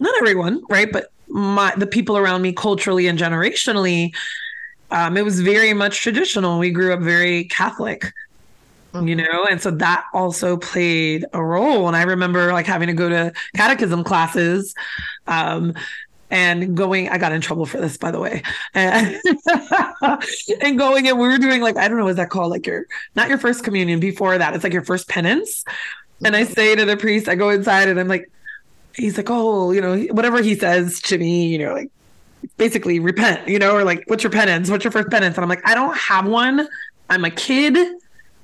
not 0.00 0.14
everyone, 0.18 0.62
right? 0.68 0.90
But 0.90 1.12
my 1.28 1.72
the 1.76 1.86
people 1.86 2.18
around 2.18 2.42
me 2.42 2.52
culturally 2.52 3.06
and 3.06 3.18
generationally 3.18 4.12
um, 4.92 5.16
it 5.16 5.24
was 5.24 5.40
very 5.40 5.72
much 5.72 6.02
traditional. 6.02 6.58
We 6.58 6.70
grew 6.70 6.92
up 6.92 7.00
very 7.00 7.44
Catholic, 7.44 8.12
mm-hmm. 8.92 9.08
you 9.08 9.16
know, 9.16 9.46
and 9.50 9.60
so 9.60 9.70
that 9.70 10.04
also 10.12 10.58
played 10.58 11.24
a 11.32 11.42
role. 11.42 11.88
And 11.88 11.96
I 11.96 12.02
remember 12.02 12.52
like 12.52 12.66
having 12.66 12.88
to 12.88 12.92
go 12.92 13.08
to 13.08 13.32
catechism 13.56 14.04
classes. 14.04 14.74
And 16.32 16.74
going, 16.74 17.10
I 17.10 17.18
got 17.18 17.32
in 17.32 17.42
trouble 17.42 17.66
for 17.66 17.78
this, 17.78 17.98
by 17.98 18.10
the 18.10 18.18
way. 18.18 18.42
And, 18.72 19.20
and 20.62 20.78
going, 20.78 21.06
and 21.06 21.18
we 21.18 21.28
were 21.28 21.36
doing 21.36 21.60
like, 21.60 21.76
I 21.76 21.86
don't 21.88 21.98
know, 21.98 22.04
what's 22.04 22.16
that 22.16 22.30
called? 22.30 22.50
Like 22.50 22.66
your, 22.66 22.86
not 23.14 23.28
your 23.28 23.36
first 23.36 23.62
communion, 23.62 24.00
before 24.00 24.38
that, 24.38 24.54
it's 24.54 24.64
like 24.64 24.72
your 24.72 24.82
first 24.82 25.08
penance. 25.08 25.62
And 26.24 26.34
I 26.34 26.44
say 26.44 26.74
to 26.74 26.86
the 26.86 26.96
priest, 26.96 27.28
I 27.28 27.34
go 27.34 27.50
inside 27.50 27.88
and 27.88 28.00
I'm 28.00 28.08
like, 28.08 28.30
he's 28.96 29.18
like, 29.18 29.28
oh, 29.28 29.72
you 29.72 29.82
know, 29.82 30.00
whatever 30.04 30.40
he 30.42 30.54
says 30.54 31.00
to 31.02 31.18
me, 31.18 31.48
you 31.48 31.58
know, 31.58 31.74
like 31.74 31.90
basically 32.56 32.98
repent, 32.98 33.46
you 33.46 33.58
know, 33.58 33.74
or 33.74 33.84
like, 33.84 34.04
what's 34.06 34.22
your 34.22 34.32
penance? 34.32 34.70
What's 34.70 34.84
your 34.84 34.90
first 34.90 35.10
penance? 35.10 35.36
And 35.36 35.42
I'm 35.42 35.50
like, 35.50 35.66
I 35.68 35.74
don't 35.74 35.96
have 35.96 36.26
one. 36.26 36.66
I'm 37.10 37.24
a 37.26 37.30
kid. 37.30 37.76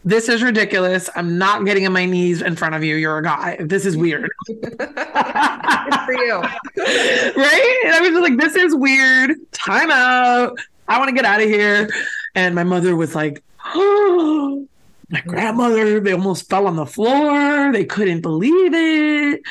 This 0.04 0.28
is 0.28 0.42
ridiculous. 0.42 1.11
I'm 1.16 1.38
not 1.38 1.64
getting 1.64 1.87
on 1.87 1.92
my 1.92 2.06
knees 2.06 2.40
in 2.40 2.56
front 2.56 2.74
of 2.74 2.84
you. 2.84 2.96
You're 2.96 3.18
a 3.18 3.22
guy. 3.22 3.56
This 3.61 3.84
is 3.84 3.96
weird. 3.96 4.30
Good 4.46 4.61
for 4.87 6.12
you. 6.12 6.40
right? 6.76 7.80
And 7.84 7.94
I 7.94 8.00
was 8.00 8.11
just 8.11 8.22
like, 8.22 8.38
this 8.38 8.54
is 8.54 8.74
weird. 8.74 9.37
Time 9.52 9.90
out. 9.90 10.58
I 10.87 10.98
want 10.98 11.08
to 11.08 11.14
get 11.14 11.24
out 11.24 11.40
of 11.40 11.48
here. 11.48 11.90
And 12.34 12.54
my 12.54 12.64
mother 12.64 12.96
was 12.96 13.14
like, 13.14 13.42
oh, 13.74 14.66
my 15.11 15.20
grandmother, 15.22 16.00
they 16.00 16.12
almost 16.12 16.48
fell 16.48 16.66
on 16.66 16.76
the 16.76 16.87
floor. 16.87 17.72
They 17.72 17.84
couldn't 17.84 18.20
believe 18.20 18.72
it. 18.74 19.42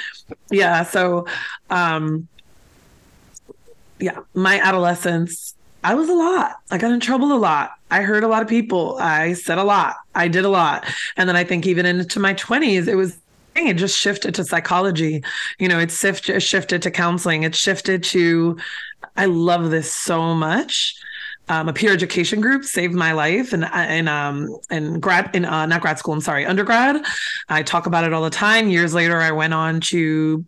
Yeah. 0.49 0.83
So, 0.83 1.27
um, 1.69 2.27
yeah, 3.99 4.19
my 4.33 4.59
adolescence, 4.59 5.46
I 5.87 5.93
was 5.93 6.09
a 6.09 6.13
lot. 6.13 6.57
I 6.69 6.77
got 6.77 6.91
in 6.91 6.99
trouble 6.99 7.31
a 7.31 7.39
lot. 7.39 7.71
I 7.89 8.01
hurt 8.01 8.25
a 8.25 8.27
lot 8.27 8.41
of 8.41 8.49
people. 8.49 8.97
I 8.99 9.31
said 9.31 9.57
a 9.57 9.63
lot. 9.63 9.95
I 10.15 10.27
did 10.27 10.43
a 10.43 10.49
lot. 10.49 10.85
And 11.15 11.29
then 11.29 11.37
I 11.37 11.45
think 11.45 11.65
even 11.65 11.85
into 11.85 12.19
my 12.19 12.33
20s, 12.33 12.89
it 12.89 12.95
was 12.95 13.17
it 13.55 13.75
just 13.75 13.97
shifted 13.97 14.35
to 14.35 14.43
psychology. 14.43 15.23
You 15.59 15.69
know, 15.69 15.79
it's 15.79 15.97
shifted 15.97 16.81
to 16.81 16.91
counseling. 16.91 17.43
It's 17.43 17.57
shifted 17.57 18.03
to, 18.03 18.57
I 19.15 19.27
love 19.27 19.71
this 19.71 19.89
so 19.89 20.35
much. 20.35 20.93
Um, 21.47 21.69
a 21.69 21.73
peer 21.73 21.93
education 21.93 22.41
group 22.41 22.65
saved 22.65 22.93
my 22.93 23.13
life 23.13 23.53
and 23.53 23.63
and 23.71 24.09
um 24.09 24.53
and 24.69 25.01
grad 25.01 25.33
in 25.33 25.45
uh, 25.45 25.65
not 25.65 25.79
grad 25.79 25.97
school 25.97 26.13
I'm 26.13 26.19
sorry 26.19 26.45
undergrad 26.45 27.01
I 27.47 27.63
talk 27.63 27.85
about 27.85 28.03
it 28.03 28.11
all 28.11 28.21
the 28.21 28.29
time 28.29 28.67
years 28.67 28.93
later 28.93 29.21
I 29.21 29.31
went 29.31 29.53
on 29.53 29.79
to 29.79 30.43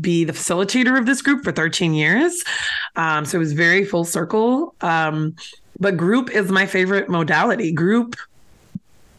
be 0.00 0.24
the 0.24 0.32
facilitator 0.32 0.98
of 0.98 1.06
this 1.06 1.22
group 1.22 1.44
for 1.44 1.52
13 1.52 1.94
years. 1.94 2.42
Um, 2.96 3.24
so 3.24 3.36
it 3.36 3.40
was 3.40 3.52
very 3.52 3.84
full 3.84 4.04
circle. 4.04 4.74
Um, 4.80 5.36
but 5.78 5.96
group 5.96 6.30
is 6.30 6.50
my 6.50 6.66
favorite 6.66 7.08
modality. 7.08 7.72
Group 7.72 8.16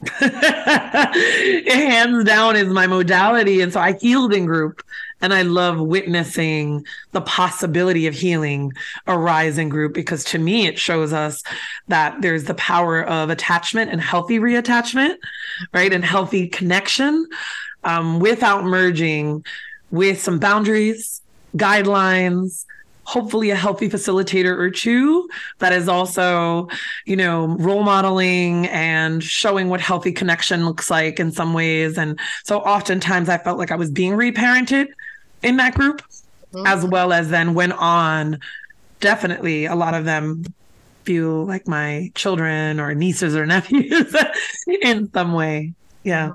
hands 0.19 2.25
down 2.25 2.55
is 2.55 2.67
my 2.67 2.87
modality. 2.87 3.61
And 3.61 3.71
so 3.71 3.79
I 3.79 3.93
healed 3.93 4.33
in 4.33 4.45
group 4.45 4.83
and 5.21 5.33
I 5.33 5.43
love 5.43 5.79
witnessing 5.79 6.85
the 7.13 7.21
possibility 7.21 8.07
of 8.07 8.13
healing 8.13 8.73
arise 9.07 9.57
in 9.57 9.69
group 9.69 9.93
because 9.93 10.25
to 10.25 10.37
me, 10.37 10.67
it 10.67 10.77
shows 10.77 11.13
us 11.13 11.41
that 11.87 12.21
there's 12.21 12.43
the 12.43 12.55
power 12.55 13.03
of 13.03 13.29
attachment 13.29 13.91
and 13.91 14.01
healthy 14.01 14.39
reattachment, 14.39 15.15
right? 15.73 15.93
And 15.93 16.03
healthy 16.03 16.49
connection 16.49 17.25
um, 17.85 18.19
without 18.19 18.65
merging 18.65 19.45
with 19.93 20.19
some 20.19 20.39
boundaries, 20.39 21.21
guidelines, 21.55 22.65
hopefully 23.03 23.51
a 23.51 23.55
healthy 23.55 23.87
facilitator 23.87 24.57
or 24.57 24.71
two 24.71 25.29
that 25.59 25.71
is 25.71 25.87
also, 25.87 26.67
you 27.05 27.15
know, 27.15 27.45
role 27.59 27.83
modeling 27.83 28.65
and 28.67 29.23
showing 29.23 29.69
what 29.69 29.79
healthy 29.79 30.11
connection 30.11 30.65
looks 30.65 30.89
like 30.89 31.19
in 31.19 31.31
some 31.31 31.53
ways. 31.53 31.95
And 31.95 32.19
so 32.43 32.59
oftentimes 32.61 33.29
I 33.29 33.37
felt 33.37 33.59
like 33.59 33.69
I 33.69 33.75
was 33.75 33.91
being 33.91 34.13
reparented 34.13 34.87
in 35.43 35.57
that 35.57 35.75
group, 35.75 36.01
mm-hmm. 36.53 36.65
as 36.65 36.83
well 36.83 37.13
as 37.13 37.29
then 37.29 37.53
went 37.53 37.73
on. 37.73 38.39
Definitely 38.99 39.65
a 39.65 39.75
lot 39.75 39.93
of 39.93 40.05
them 40.05 40.43
feel 41.03 41.45
like 41.45 41.67
my 41.67 42.09
children 42.15 42.79
or 42.79 42.95
nieces 42.95 43.35
or 43.35 43.45
nephews 43.45 44.15
in 44.81 45.11
some 45.11 45.33
way. 45.33 45.73
Yeah. 46.03 46.31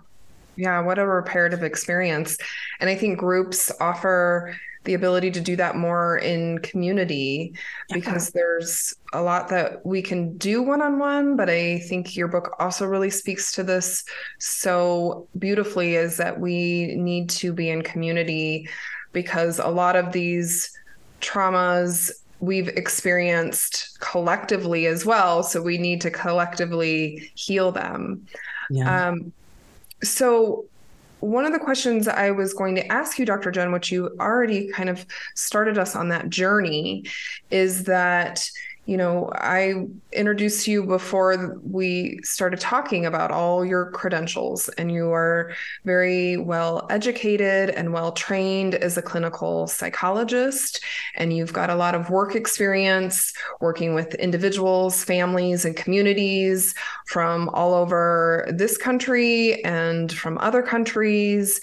Yeah, 0.59 0.81
what 0.81 0.99
a 0.99 1.07
reparative 1.07 1.63
experience. 1.63 2.37
And 2.81 2.91
I 2.91 2.97
think 2.97 3.17
groups 3.17 3.71
offer 3.81 4.57
the 4.83 4.95
ability 4.95 5.31
to 5.31 5.41
do 5.41 5.55
that 5.55 5.77
more 5.77 6.19
in 6.19 6.59
community 6.59 7.55
yeah. 7.89 7.95
because 7.95 8.31
there's 8.31 8.93
a 9.13 9.23
lot 9.23 9.49
that 9.51 9.87
we 9.87 10.03
can 10.03 10.37
do 10.37 10.61
one 10.61 10.83
on 10.83 10.99
one. 10.99 11.37
But 11.37 11.49
I 11.49 11.79
think 11.79 12.17
your 12.17 12.27
book 12.27 12.57
also 12.59 12.87
really 12.87 13.09
speaks 13.11 13.53
to 13.53 13.63
this 13.63 14.05
so 14.41 15.29
beautifully 15.39 15.95
is 15.95 16.17
that 16.17 16.41
we 16.41 16.97
need 16.97 17.31
to 17.31 17.53
be 17.53 17.71
in 17.71 17.83
community 17.83 18.69
because 19.13 19.61
a 19.61 19.69
lot 19.69 19.95
of 19.95 20.11
these 20.11 20.77
traumas 21.21 22.11
we've 22.41 22.69
experienced 22.69 24.01
collectively 24.01 24.87
as 24.87 25.07
well. 25.07 25.45
So 25.45 25.63
we 25.63 25.79
need 25.79 26.01
to 26.01 26.11
collectively 26.11 27.31
heal 27.37 27.71
them. 27.71 28.27
Yeah. 28.71 29.11
Um, 29.11 29.33
so 30.03 30.67
one 31.21 31.45
of 31.45 31.53
the 31.53 31.59
questions 31.59 32.07
I 32.07 32.31
was 32.31 32.55
going 32.55 32.77
to 32.77 32.93
ask 32.93 33.19
you, 33.19 33.27
Dr. 33.27 33.51
Jen, 33.51 33.73
which 33.73 33.91
you 33.91 34.17
already 34.21 34.69
kind 34.69 34.89
of 34.89 35.05
started 35.35 35.77
us 35.77 35.97
on 35.97 36.09
that 36.11 36.31
journey, 36.31 37.05
is 37.51 37.85
that 37.85 38.49
you 38.89 38.97
know, 38.97 39.29
I 39.35 39.87
introduced 40.15 40.67
you 40.67 40.83
before 40.83 41.61
we 41.63 42.21
started 42.23 42.59
talking 42.59 43.05
about 43.05 43.31
all 43.31 43.63
your 43.63 43.91
credentials, 43.91 44.71
and 44.71 44.91
you 44.91 45.13
are 45.13 45.53
very 45.85 46.39
well 46.39 46.87
educated 46.89 47.69
and 47.69 47.93
well 47.93 48.13
trained 48.13 48.75
as 48.75 48.97
a 48.97 49.03
clinical 49.03 49.67
psychologist. 49.67 50.83
And 51.17 51.37
you've 51.37 51.53
got 51.53 51.69
a 51.69 51.75
lot 51.75 51.95
of 51.95 52.09
work 52.09 52.35
experience 52.35 53.35
working 53.61 53.93
with 53.93 54.15
individuals, 54.15 55.05
families, 55.05 55.67
and 55.67 55.77
communities 55.77 56.75
from 57.09 57.51
all 57.51 57.75
over 57.75 58.49
this 58.49 58.79
country 58.79 59.63
and 59.67 60.11
from 60.11 60.39
other 60.39 60.63
countries 60.63 61.61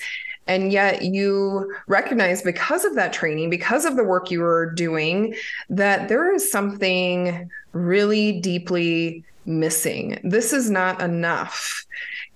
and 0.48 0.72
yet 0.72 1.02
you 1.04 1.74
recognize 1.88 2.42
because 2.42 2.86
of 2.86 2.96
that 2.96 3.14
training 3.14 3.50
because 3.50 3.86
of 3.86 3.96
the 3.96 4.04
work 4.04 4.30
you 4.32 4.42
were 4.42 4.72
doing 4.74 5.36
that 5.70 6.08
there 6.08 6.34
is 6.34 6.52
something 6.52 7.50
really 7.74 8.40
deeply 8.40 9.24
missing. 9.46 10.20
This 10.24 10.54
is 10.54 10.70
not 10.70 11.02
enough. 11.02 11.86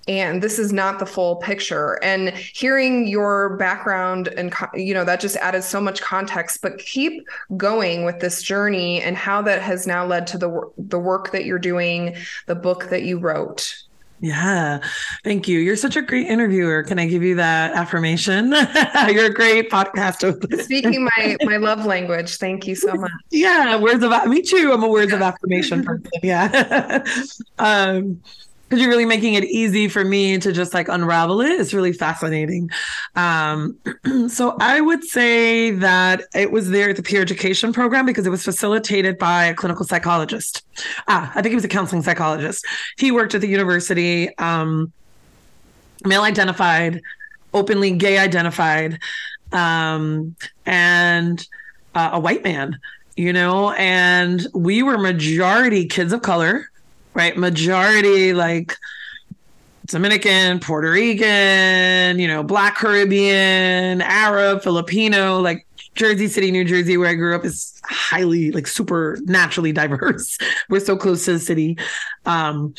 And 0.08 0.42
this 0.42 0.58
is 0.58 0.74
not 0.74 0.98
the 0.98 1.06
full 1.06 1.36
picture. 1.36 2.00
And 2.04 2.30
hearing 2.30 3.08
your 3.08 3.58
background 3.58 4.28
and 4.30 4.52
you 4.74 4.94
know 4.94 5.04
that 5.04 5.20
just 5.20 5.36
added 5.36 5.64
so 5.64 5.80
much 5.80 6.02
context 6.02 6.64
but 6.64 6.80
keep 6.80 7.28
going 7.58 8.06
with 8.06 8.20
this 8.20 8.42
journey 8.42 9.02
and 9.04 9.16
how 9.16 9.42
that 9.44 9.62
has 9.62 9.86
now 9.86 10.06
led 10.06 10.26
to 10.28 10.38
the 10.40 10.62
the 10.78 10.98
work 10.98 11.32
that 11.32 11.46
you're 11.46 11.60
doing 11.60 12.16
the 12.48 12.56
book 12.56 12.90
that 12.90 13.04
you 13.04 13.20
wrote 13.20 13.84
yeah. 14.22 14.80
Thank 15.24 15.48
you. 15.48 15.60
You're 15.60 15.76
such 15.76 15.96
a 15.96 16.02
great 16.02 16.28
interviewer. 16.28 16.84
Can 16.84 17.00
I 17.00 17.08
give 17.08 17.24
you 17.24 17.36
that 17.36 17.74
affirmation? 17.74 18.52
You're 19.10 19.26
a 19.26 19.34
great 19.34 19.70
podcast. 19.70 20.62
Speaking 20.64 21.04
my 21.04 21.38
my 21.44 21.58
love 21.58 21.86
language. 21.86 22.38
Thank 22.38 22.68
you 22.68 22.76
so 22.76 22.94
much. 22.94 23.12
Yeah, 23.32 23.80
words 23.80 24.04
of 24.04 24.28
me 24.28 24.42
too. 24.42 24.72
I'm 24.74 24.84
a 24.84 24.90
words 24.90 25.12
yeah. 25.12 25.18
of 25.18 25.22
affirmation 25.22 25.84
person. 25.84 26.10
Yeah. 26.22 27.04
um 27.60 28.22
because 28.70 28.82
you're 28.82 28.90
really 28.90 29.06
making 29.06 29.34
it 29.34 29.46
easy 29.46 29.88
for 29.88 30.06
me 30.06 30.38
to 30.38 30.52
just 30.52 30.76
like 30.76 30.88
unravel 30.88 31.42
it. 31.42 31.60
It's 31.60 31.74
really 31.74 31.92
fascinating. 31.92 32.70
Um, 33.16 33.80
so 34.30 34.56
I 34.60 34.80
would 34.80 35.04
say 35.04 35.72
that 35.72 36.22
it 36.36 36.52
was 36.52 36.70
there 36.70 36.92
at 36.92 36.96
the 36.96 37.02
peer 37.02 37.20
education 37.20 37.74
program 37.74 38.06
because 38.06 38.28
it 38.28 38.30
was 38.30 38.44
facilitated 38.44 39.18
by 39.18 39.46
a 39.46 39.56
clinical 39.56 39.86
psychologist. 39.86 40.64
Ah, 41.08 41.32
I 41.34 41.42
think 41.42 41.48
he 41.48 41.56
was 41.56 41.66
a 41.66 41.70
counseling 41.70 42.04
psychologist. 42.04 42.64
He 42.98 43.12
worked 43.12 43.34
at 43.34 43.42
the 43.42 43.48
university, 43.48 44.38
um, 44.38 44.94
male 46.06 46.22
identified, 46.22 47.02
openly 47.56 47.90
gay 47.90 48.20
identified, 48.20 49.00
um, 49.52 50.36
and 50.68 51.44
uh, 51.96 52.12
a 52.14 52.20
white 52.20 52.44
man. 52.44 52.80
You 53.18 53.34
know, 53.34 53.72
and 53.72 54.48
we 54.54 54.82
were 54.82 54.98
majority 54.98 55.88
kids 55.88 56.14
of 56.14 56.22
color 56.22 56.70
right? 57.20 57.36
Majority 57.36 58.32
like 58.32 58.78
Dominican, 59.88 60.62
Puerto 60.62 60.90
Rican, 60.90 62.18
you 62.18 62.30
know, 62.30 62.44
Black 62.44 62.78
Caribbean, 62.78 64.02
Arab, 64.02 64.64
Filipino, 64.64 65.42
like 65.42 65.68
Jersey 65.96 66.30
City, 66.30 66.50
New 66.50 66.64
Jersey, 66.64 66.96
where 66.96 67.10
I 67.10 67.16
grew 67.16 67.36
up, 67.36 67.44
is 67.44 67.82
highly 67.84 68.52
like 68.52 68.68
super 68.68 69.18
naturally 69.26 69.74
diverse. 69.74 70.38
We're 70.70 70.80
so 70.80 70.96
close 70.96 71.26
to 71.26 71.34
the 71.34 71.40
city. 71.40 71.78
Um, 72.26 72.74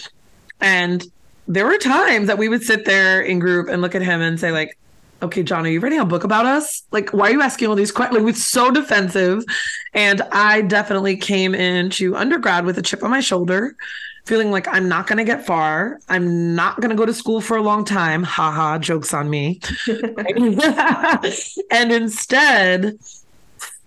and 0.62 1.04
there 1.46 1.66
were 1.66 1.76
times 1.76 2.26
that 2.28 2.38
we 2.38 2.48
would 2.48 2.62
sit 2.62 2.86
there 2.86 3.20
in 3.20 3.40
group 3.40 3.68
and 3.68 3.82
look 3.82 3.94
at 3.94 4.00
him 4.00 4.22
and 4.22 4.40
say, 4.40 4.52
like, 4.52 4.78
okay, 5.20 5.42
John, 5.42 5.66
are 5.66 5.68
you 5.68 5.80
writing 5.80 5.98
a 5.98 6.06
book 6.06 6.24
about 6.24 6.46
us? 6.46 6.84
Like, 6.92 7.10
why 7.10 7.28
are 7.28 7.32
you 7.32 7.42
asking 7.42 7.68
all 7.68 7.74
these 7.74 7.92
questions? 7.92 8.22
Like, 8.22 8.30
it's 8.30 8.46
so 8.46 8.70
defensive. 8.70 9.44
And 9.92 10.22
I 10.32 10.62
definitely 10.62 11.18
came 11.18 11.54
into 11.54 12.16
undergrad 12.16 12.64
with 12.64 12.78
a 12.78 12.82
chip 12.82 13.02
on 13.02 13.10
my 13.10 13.20
shoulder 13.20 13.76
feeling 14.24 14.50
like 14.50 14.68
I'm 14.68 14.88
not 14.88 15.06
going 15.06 15.18
to 15.18 15.24
get 15.24 15.46
far. 15.46 16.00
I'm 16.08 16.54
not 16.54 16.80
going 16.80 16.90
to 16.90 16.96
go 16.96 17.06
to 17.06 17.14
school 17.14 17.40
for 17.40 17.56
a 17.56 17.62
long 17.62 17.84
time. 17.84 18.22
Haha, 18.22 18.78
jokes 18.78 19.12
on 19.14 19.28
me. 19.28 19.60
and 21.70 21.92
instead, 21.92 22.98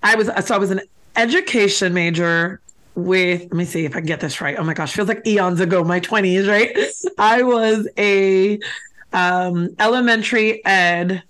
I 0.02 0.16
was 0.16 0.30
so 0.46 0.56
I 0.56 0.58
was 0.58 0.72
an 0.72 0.82
education 1.16 1.94
major 1.94 2.60
with 2.96 3.42
let 3.42 3.54
me 3.54 3.66
see 3.66 3.86
if 3.86 3.96
I 3.96 4.00
can 4.00 4.06
get 4.06 4.20
this 4.20 4.42
right. 4.42 4.58
Oh 4.58 4.64
my 4.64 4.74
gosh, 4.74 4.94
feels 4.94 5.08
like 5.08 5.26
eons 5.26 5.60
ago, 5.60 5.84
my 5.84 6.00
20s, 6.00 6.48
right? 6.48 6.76
I 7.18 7.42
was 7.42 7.88
a 7.98 8.60
um, 9.14 9.76
elementary 9.80 10.64
ed 10.66 11.24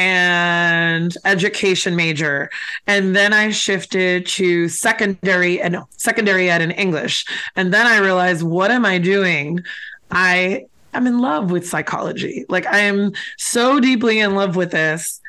and 0.00 1.14
education 1.26 1.94
major. 1.94 2.48
And 2.86 3.14
then 3.14 3.34
i 3.34 3.50
shifted 3.50 4.24
to 4.26 4.66
secondary 4.68 5.60
and 5.60 5.74
no, 5.74 5.88
secondary 5.90 6.48
ed 6.48 6.62
in 6.62 6.70
english. 6.70 7.26
And 7.54 7.72
then 7.74 7.86
i 7.86 7.98
realized 7.98 8.42
what 8.42 8.70
am 8.70 8.86
i 8.86 8.96
doing? 8.96 9.60
I 10.10 10.64
am 10.94 11.06
in 11.06 11.18
love 11.18 11.50
with 11.50 11.68
psychology. 11.68 12.46
Like 12.48 12.66
i 12.66 12.78
am 12.78 13.12
so 13.36 13.78
deeply 13.78 14.20
in 14.20 14.34
love 14.34 14.56
with 14.56 14.70
this. 14.70 15.20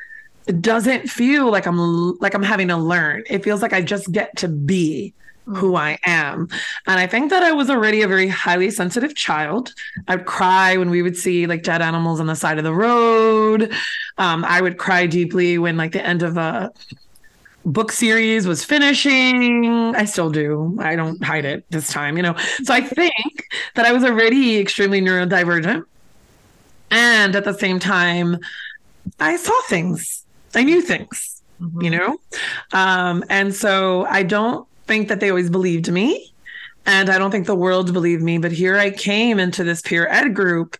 It 0.46 0.62
doesn't 0.62 1.10
feel 1.10 1.50
like 1.50 1.66
i'm 1.66 2.16
like 2.18 2.34
i'm 2.34 2.42
having 2.42 2.68
to 2.68 2.78
learn. 2.78 3.24
It 3.28 3.44
feels 3.44 3.60
like 3.60 3.74
i 3.74 3.82
just 3.82 4.10
get 4.10 4.34
to 4.38 4.48
be 4.48 5.12
who 5.46 5.76
I 5.76 5.98
am. 6.06 6.48
And 6.86 7.00
I 7.00 7.06
think 7.06 7.30
that 7.30 7.42
I 7.42 7.52
was 7.52 7.68
already 7.68 8.02
a 8.02 8.08
very 8.08 8.28
highly 8.28 8.70
sensitive 8.70 9.14
child. 9.14 9.74
I'd 10.08 10.24
cry 10.24 10.76
when 10.76 10.90
we 10.90 11.02
would 11.02 11.16
see 11.16 11.46
like 11.46 11.62
dead 11.62 11.82
animals 11.82 12.20
on 12.20 12.26
the 12.26 12.36
side 12.36 12.58
of 12.58 12.64
the 12.64 12.74
road. 12.74 13.72
Um, 14.18 14.44
I 14.44 14.60
would 14.60 14.78
cry 14.78 15.06
deeply 15.06 15.58
when 15.58 15.76
like 15.76 15.92
the 15.92 16.04
end 16.06 16.22
of 16.22 16.36
a 16.36 16.72
book 17.64 17.92
series 17.92 18.46
was 18.46 18.64
finishing. 18.64 19.94
I 19.94 20.04
still 20.04 20.30
do. 20.30 20.76
I 20.80 20.96
don't 20.96 21.22
hide 21.22 21.44
it 21.44 21.64
this 21.70 21.88
time, 21.88 22.16
you 22.16 22.22
know. 22.22 22.36
So 22.64 22.74
I 22.74 22.80
think 22.98 23.44
that 23.74 23.86
I 23.86 23.92
was 23.92 24.04
already 24.04 24.58
extremely 24.58 25.00
neurodivergent. 25.00 25.84
And 26.90 27.34
at 27.34 27.44
the 27.44 27.54
same 27.54 27.78
time, 27.78 28.38
I 29.18 29.36
saw 29.36 29.58
things. 29.62 30.24
I 30.54 30.62
knew 30.62 30.82
things, 30.82 31.42
mm-hmm. 31.60 31.82
you 31.82 31.90
know? 31.90 32.18
Um, 32.72 33.24
and 33.30 33.54
so 33.54 34.04
I 34.04 34.22
don't 34.22 34.68
think 34.86 35.08
that 35.08 35.20
they 35.20 35.30
always 35.30 35.50
believed 35.50 35.90
me. 35.90 36.32
And 36.84 37.10
I 37.10 37.18
don't 37.18 37.30
think 37.30 37.46
the 37.46 37.54
world 37.54 37.92
believed 37.92 38.22
me. 38.22 38.38
But 38.38 38.52
here 38.52 38.76
I 38.76 38.90
came 38.90 39.38
into 39.38 39.62
this 39.62 39.82
peer 39.82 40.06
ed 40.08 40.34
group. 40.34 40.76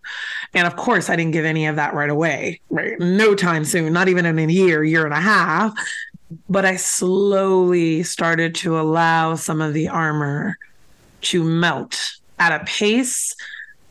And 0.53 0.67
of 0.67 0.77
course, 0.77 1.09
I 1.09 1.17
didn't 1.17 1.33
give 1.33 1.45
any 1.45 1.67
of 1.67 1.77
that 1.77 1.95
right 1.95 2.11
away, 2.11 2.61
right? 2.71 2.99
No 2.99 3.35
time 3.35 3.65
soon, 3.65 3.93
not 3.93 4.09
even 4.09 4.27
in 4.27 4.39
a 4.39 4.53
year, 4.53 4.83
year 4.83 5.05
and 5.05 5.15
a 5.15 5.21
half. 5.21 5.73
But 6.49 6.65
I 6.65 6.77
slowly 6.77 8.03
started 8.03 8.55
to 8.57 8.81
allow 8.81 9.37
some 9.37 9.61
of 9.61 9.75
the 9.75 9.89
armor 9.89 10.59
to 11.23 11.45
melt 11.45 12.15
at 12.39 12.61
a 12.61 12.65
pace 12.65 13.37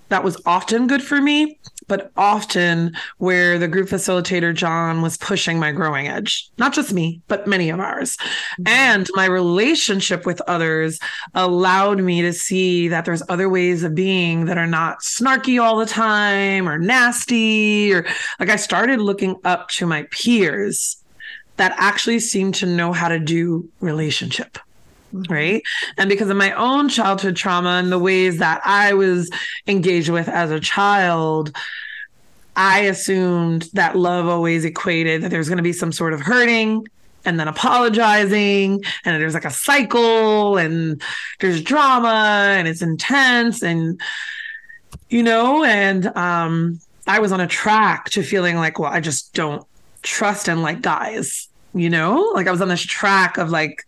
that 0.09 0.23
was 0.23 0.41
often 0.45 0.87
good 0.87 1.01
for 1.01 1.21
me, 1.21 1.57
but 1.91 2.09
often 2.15 2.95
where 3.17 3.59
the 3.59 3.67
group 3.67 3.89
facilitator, 3.89 4.55
John, 4.55 5.01
was 5.01 5.17
pushing 5.17 5.59
my 5.59 5.73
growing 5.73 6.07
edge. 6.07 6.49
Not 6.57 6.73
just 6.73 6.93
me, 6.93 7.19
but 7.27 7.47
many 7.47 7.69
of 7.69 7.81
ours. 7.81 8.15
Mm-hmm. 8.15 8.63
And 8.67 9.09
my 9.13 9.25
relationship 9.25 10.25
with 10.25 10.39
others 10.47 11.01
allowed 11.33 11.99
me 11.99 12.21
to 12.21 12.31
see 12.31 12.87
that 12.87 13.03
there's 13.03 13.23
other 13.27 13.49
ways 13.49 13.83
of 13.83 13.93
being 13.93 14.45
that 14.45 14.57
are 14.57 14.67
not 14.67 15.01
snarky 15.01 15.61
all 15.61 15.75
the 15.75 15.85
time 15.85 16.69
or 16.69 16.79
nasty. 16.79 17.93
Or 17.93 18.05
like 18.39 18.47
I 18.47 18.55
started 18.55 19.01
looking 19.01 19.35
up 19.43 19.67
to 19.71 19.85
my 19.85 20.03
peers 20.11 20.95
that 21.57 21.75
actually 21.75 22.21
seemed 22.21 22.55
to 22.55 22.65
know 22.65 22.93
how 22.93 23.09
to 23.09 23.19
do 23.19 23.69
relationship 23.81 24.57
right 25.29 25.61
and 25.97 26.09
because 26.09 26.29
of 26.29 26.37
my 26.37 26.51
own 26.53 26.87
childhood 26.89 27.35
trauma 27.35 27.71
and 27.71 27.91
the 27.91 27.99
ways 27.99 28.37
that 28.37 28.61
i 28.65 28.93
was 28.93 29.29
engaged 29.67 30.09
with 30.09 30.27
as 30.29 30.51
a 30.51 30.59
child 30.59 31.55
i 32.55 32.81
assumed 32.81 33.63
that 33.73 33.95
love 33.95 34.27
always 34.27 34.65
equated 34.65 35.21
that 35.21 35.29
there's 35.29 35.47
going 35.47 35.57
to 35.57 35.63
be 35.63 35.73
some 35.73 35.91
sort 35.91 36.13
of 36.13 36.21
hurting 36.21 36.87
and 37.23 37.39
then 37.39 37.47
apologizing 37.47 38.83
and 39.05 39.21
there's 39.21 39.33
like 39.33 39.45
a 39.45 39.51
cycle 39.51 40.57
and 40.57 41.01
there's 41.39 41.61
drama 41.61 42.55
and 42.57 42.67
it's 42.67 42.81
intense 42.81 43.61
and 43.61 43.99
you 45.09 45.21
know 45.21 45.63
and 45.63 46.07
um 46.17 46.79
i 47.07 47.19
was 47.19 47.31
on 47.31 47.39
a 47.39 47.47
track 47.47 48.05
to 48.09 48.23
feeling 48.23 48.55
like 48.55 48.79
well 48.79 48.91
i 48.91 48.99
just 48.99 49.33
don't 49.33 49.65
trust 50.01 50.47
and 50.49 50.63
like 50.63 50.81
guys 50.81 51.47
you 51.73 51.89
know 51.89 52.31
like 52.33 52.47
i 52.47 52.51
was 52.51 52.61
on 52.61 52.69
this 52.69 52.81
track 52.81 53.37
of 53.37 53.49
like 53.49 53.85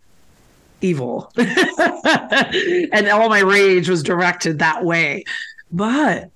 evil. 0.84 1.32
and 1.36 3.08
all 3.08 3.28
my 3.28 3.40
rage 3.40 3.88
was 3.88 4.02
directed 4.02 4.58
that 4.58 4.84
way. 4.84 5.24
But 5.72 6.30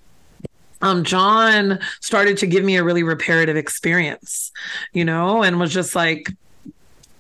um, 0.81 1.05
John 1.05 1.81
started 2.01 2.39
to 2.39 2.47
give 2.47 2.65
me 2.65 2.77
a 2.77 2.85
really 2.85 3.03
reparative 3.03 3.57
experience, 3.57 4.53
you 4.93 5.05
know, 5.05 5.43
and 5.43 5.59
was 5.59 5.73
just 5.73 5.95
like 5.95 6.31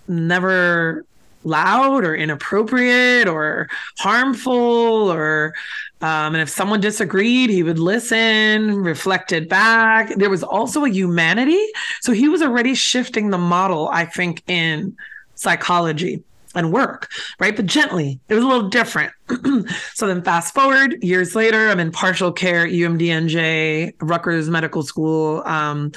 never 0.06 1.04
loud 1.44 2.04
or 2.04 2.14
inappropriate 2.14 3.28
or 3.28 3.68
harmful 3.98 5.10
or 5.10 5.54
Um, 6.00 6.34
and 6.34 6.42
if 6.42 6.48
someone 6.48 6.80
disagreed, 6.80 7.50
he 7.50 7.64
would 7.64 7.80
listen, 7.80 8.76
reflected 8.84 9.48
back. 9.48 10.14
There 10.14 10.30
was 10.30 10.44
also 10.44 10.84
a 10.84 10.88
humanity. 10.88 11.64
So 12.02 12.12
he 12.12 12.28
was 12.28 12.40
already 12.40 12.76
shifting 12.76 13.30
the 13.30 13.38
model, 13.38 13.88
I 13.92 14.04
think, 14.04 14.44
in 14.46 14.96
psychology 15.34 16.22
and 16.58 16.72
work, 16.72 17.08
right? 17.38 17.54
But 17.54 17.66
gently, 17.66 18.20
it 18.28 18.34
was 18.34 18.44
a 18.44 18.46
little 18.46 18.68
different. 18.68 19.12
so 19.94 20.06
then, 20.06 20.22
fast 20.22 20.54
forward 20.54 21.02
years 21.02 21.34
later, 21.34 21.68
I'm 21.68 21.80
in 21.80 21.92
partial 21.92 22.32
care 22.32 22.66
at 22.66 22.72
UMDNJ, 22.72 23.94
Rutgers 24.00 24.50
Medical 24.50 24.82
School 24.82 25.42
um, 25.46 25.92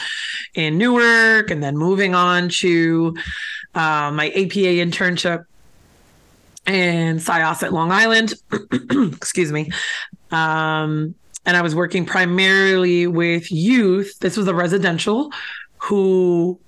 in 0.54 0.78
Newark, 0.78 1.50
and 1.50 1.63
then 1.63 1.76
moving 1.76 2.15
on 2.15 2.50
to 2.50 3.15
uh, 3.74 4.12
my 4.13 4.30
APA 4.30 4.78
internship 4.80 5.45
in 6.67 7.17
Syosset, 7.17 7.71
Long 7.71 7.91
Island. 7.91 8.34
Excuse 9.15 9.52
me. 9.52 9.71
Um, 10.32 11.15
and 11.45 11.58
I 11.58 11.62
was 11.62 11.74
working 11.74 12.06
primarily 12.06 13.08
with 13.08 13.52
youth. 13.52 14.19
This 14.19 14.38
was 14.38 14.47
a 14.47 14.54
residential 14.54 15.32
who 15.80 16.60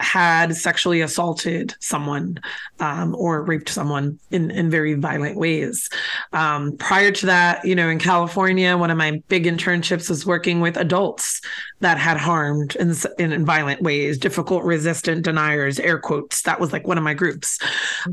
had 0.00 0.54
sexually 0.54 1.00
assaulted 1.00 1.74
someone 1.80 2.38
um, 2.80 3.14
or 3.16 3.42
raped 3.42 3.68
someone 3.68 4.18
in, 4.30 4.50
in 4.50 4.70
very 4.70 4.94
violent 4.94 5.36
ways. 5.36 5.88
Um, 6.32 6.76
prior 6.76 7.10
to 7.12 7.26
that, 7.26 7.64
you 7.64 7.74
know, 7.74 7.88
in 7.88 7.98
California, 7.98 8.76
one 8.76 8.90
of 8.90 8.98
my 8.98 9.22
big 9.28 9.44
internships 9.44 10.08
was 10.08 10.24
working 10.24 10.60
with 10.60 10.76
adults 10.76 11.40
that 11.80 11.98
had 11.98 12.16
harmed 12.16 12.76
in, 12.76 12.94
in, 13.18 13.44
violent 13.44 13.82
ways, 13.82 14.18
difficult 14.18 14.64
resistant 14.64 15.24
deniers, 15.24 15.78
air 15.78 15.98
quotes. 15.98 16.42
That 16.42 16.60
was 16.60 16.72
like 16.72 16.86
one 16.86 16.98
of 16.98 17.04
my 17.04 17.14
groups. 17.14 17.58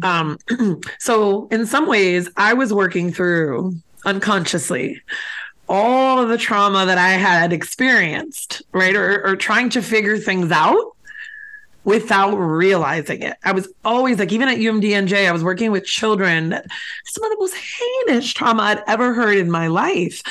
Um, 0.02 0.38
so, 1.00 1.48
in 1.52 1.66
some 1.66 1.88
ways, 1.88 2.30
I 2.38 2.54
was 2.54 2.74
working 2.74 3.12
through 3.12 3.76
unconsciously 4.06 5.02
all 5.68 6.22
of 6.22 6.30
the 6.30 6.38
trauma 6.38 6.86
that 6.86 6.98
I 6.98 7.12
had 7.12 7.52
experienced, 7.52 8.62
right? 8.72 8.96
Or, 8.96 9.26
or 9.26 9.36
trying 9.36 9.70
to 9.72 9.82
figure 9.82 10.18
things 10.18 10.52
out 10.52 10.95
without 11.86 12.36
realizing 12.36 13.22
it. 13.22 13.38
I 13.44 13.54
was 13.54 13.70
always 13.86 14.20
like, 14.20 14.32
even 14.32 14.50
at 14.50 14.58
UMDNJ, 14.58 15.28
I 15.28 15.32
was 15.32 15.44
working 15.44 15.72
with 15.72 15.86
children. 15.86 16.50
Some 17.06 17.24
of 17.24 17.30
the 17.30 17.38
most 17.40 17.56
heinous 17.56 18.34
trauma 18.34 18.64
I'd 18.64 18.84
ever 18.88 19.14
heard 19.14 19.38
in 19.38 19.50
my 19.50 19.68
life. 19.68 20.22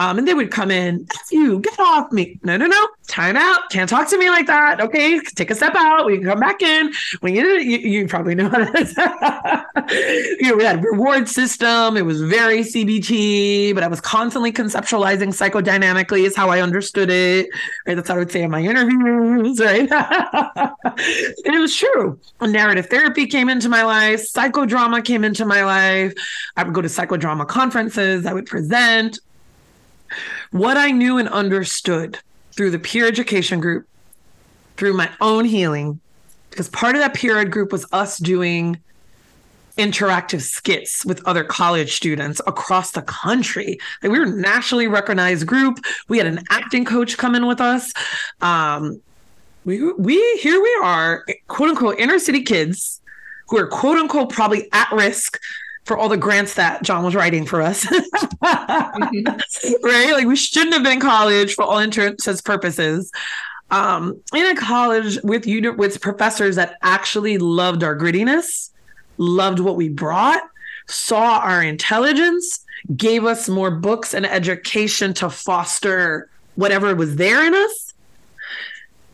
Um, 0.00 0.16
and 0.16 0.26
they 0.26 0.32
would 0.32 0.50
come 0.50 0.70
in, 0.70 1.06
you 1.30 1.60
get 1.60 1.78
off 1.78 2.10
me. 2.10 2.40
No, 2.42 2.56
no, 2.56 2.66
no, 2.66 2.88
time 3.06 3.36
out. 3.36 3.68
Can't 3.68 3.88
talk 3.88 4.08
to 4.08 4.16
me 4.16 4.30
like 4.30 4.46
that. 4.46 4.80
Okay, 4.80 5.20
take 5.20 5.50
a 5.50 5.54
step 5.54 5.74
out. 5.76 6.06
We 6.06 6.16
can 6.16 6.26
come 6.26 6.40
back 6.40 6.62
in. 6.62 6.90
When 7.20 7.34
you 7.34 7.46
you, 7.58 7.78
you 7.78 8.08
probably 8.08 8.34
know 8.34 8.48
how 8.48 8.60
you 9.90 10.48
know, 10.48 10.56
we 10.56 10.64
had 10.64 10.78
a 10.78 10.80
reward 10.80 11.28
system. 11.28 11.98
It 11.98 12.06
was 12.06 12.22
very 12.22 12.60
CBT, 12.60 13.74
but 13.74 13.82
I 13.82 13.88
was 13.88 14.00
constantly 14.00 14.50
conceptualizing 14.52 15.34
psychodynamically 15.34 16.24
is 16.24 16.34
how 16.34 16.48
I 16.48 16.62
understood 16.62 17.10
it. 17.10 17.50
Right, 17.86 17.94
that's 17.94 18.08
how 18.08 18.14
I 18.14 18.20
would 18.20 18.32
say 18.32 18.42
in 18.42 18.50
my 18.50 18.62
interviews. 18.62 19.60
Right, 19.60 19.90
and 21.44 21.54
it 21.54 21.60
was 21.60 21.76
true. 21.76 22.18
Narrative 22.40 22.86
therapy 22.86 23.26
came 23.26 23.50
into 23.50 23.68
my 23.68 23.82
life. 23.82 24.26
Psychodrama 24.32 25.04
came 25.04 25.24
into 25.24 25.44
my 25.44 25.62
life. 25.62 26.14
I 26.56 26.62
would 26.62 26.72
go 26.72 26.80
to 26.80 26.88
psychodrama 26.88 27.46
conferences. 27.46 28.24
I 28.24 28.32
would 28.32 28.46
present 28.46 29.18
what 30.50 30.76
I 30.76 30.90
knew 30.90 31.18
and 31.18 31.28
understood 31.28 32.18
through 32.52 32.70
the 32.70 32.78
peer 32.78 33.06
education 33.06 33.60
group, 33.60 33.86
through 34.76 34.94
my 34.94 35.10
own 35.20 35.44
healing, 35.44 36.00
because 36.50 36.68
part 36.68 36.94
of 36.94 37.00
that 37.00 37.14
peer 37.14 37.38
ed 37.38 37.50
group 37.50 37.72
was 37.72 37.86
us 37.92 38.18
doing 38.18 38.80
interactive 39.78 40.42
skits 40.42 41.04
with 41.06 41.26
other 41.26 41.44
college 41.44 41.94
students 41.94 42.40
across 42.46 42.90
the 42.90 43.02
country. 43.02 43.78
Like 44.02 44.12
we 44.12 44.18
were 44.18 44.26
a 44.26 44.30
nationally 44.30 44.88
recognized 44.88 45.46
group. 45.46 45.78
We 46.08 46.18
had 46.18 46.26
an 46.26 46.42
acting 46.50 46.84
coach 46.84 47.16
come 47.16 47.34
in 47.34 47.46
with 47.46 47.60
us. 47.60 47.92
Um, 48.42 49.00
we 49.64 49.92
we 49.92 50.16
here 50.38 50.60
we 50.60 50.80
are, 50.82 51.24
quote 51.48 51.70
unquote, 51.70 51.98
inner 51.98 52.18
city 52.18 52.42
kids 52.42 53.00
who 53.48 53.58
are 53.58 53.66
quote 53.66 53.98
unquote 53.98 54.30
probably 54.30 54.68
at 54.72 54.90
risk 54.92 55.38
for 55.90 55.98
all 55.98 56.08
the 56.08 56.16
grants 56.16 56.54
that 56.54 56.84
John 56.84 57.02
was 57.02 57.16
writing 57.16 57.44
for 57.44 57.60
us. 57.60 57.84
mm-hmm. 57.84 59.82
Right? 59.82 60.12
Like 60.12 60.24
we 60.24 60.36
shouldn't 60.36 60.72
have 60.72 60.84
been 60.84 60.92
in 60.92 61.00
college 61.00 61.56
for 61.56 61.64
all 61.64 61.80
intents 61.80 62.28
and 62.28 62.44
purposes. 62.44 63.10
Um, 63.72 64.22
in 64.32 64.46
a 64.46 64.54
college 64.54 65.18
with 65.24 65.48
you 65.48 65.72
with 65.72 66.00
professors 66.00 66.54
that 66.54 66.76
actually 66.82 67.38
loved 67.38 67.82
our 67.82 67.96
grittiness, 67.96 68.70
loved 69.18 69.58
what 69.58 69.74
we 69.74 69.88
brought, 69.88 70.40
saw 70.86 71.40
our 71.40 71.60
intelligence, 71.60 72.64
gave 72.96 73.24
us 73.24 73.48
more 73.48 73.72
books 73.72 74.14
and 74.14 74.24
education 74.24 75.12
to 75.14 75.28
foster 75.28 76.30
whatever 76.54 76.94
was 76.94 77.16
there 77.16 77.44
in 77.44 77.52
us. 77.52 77.94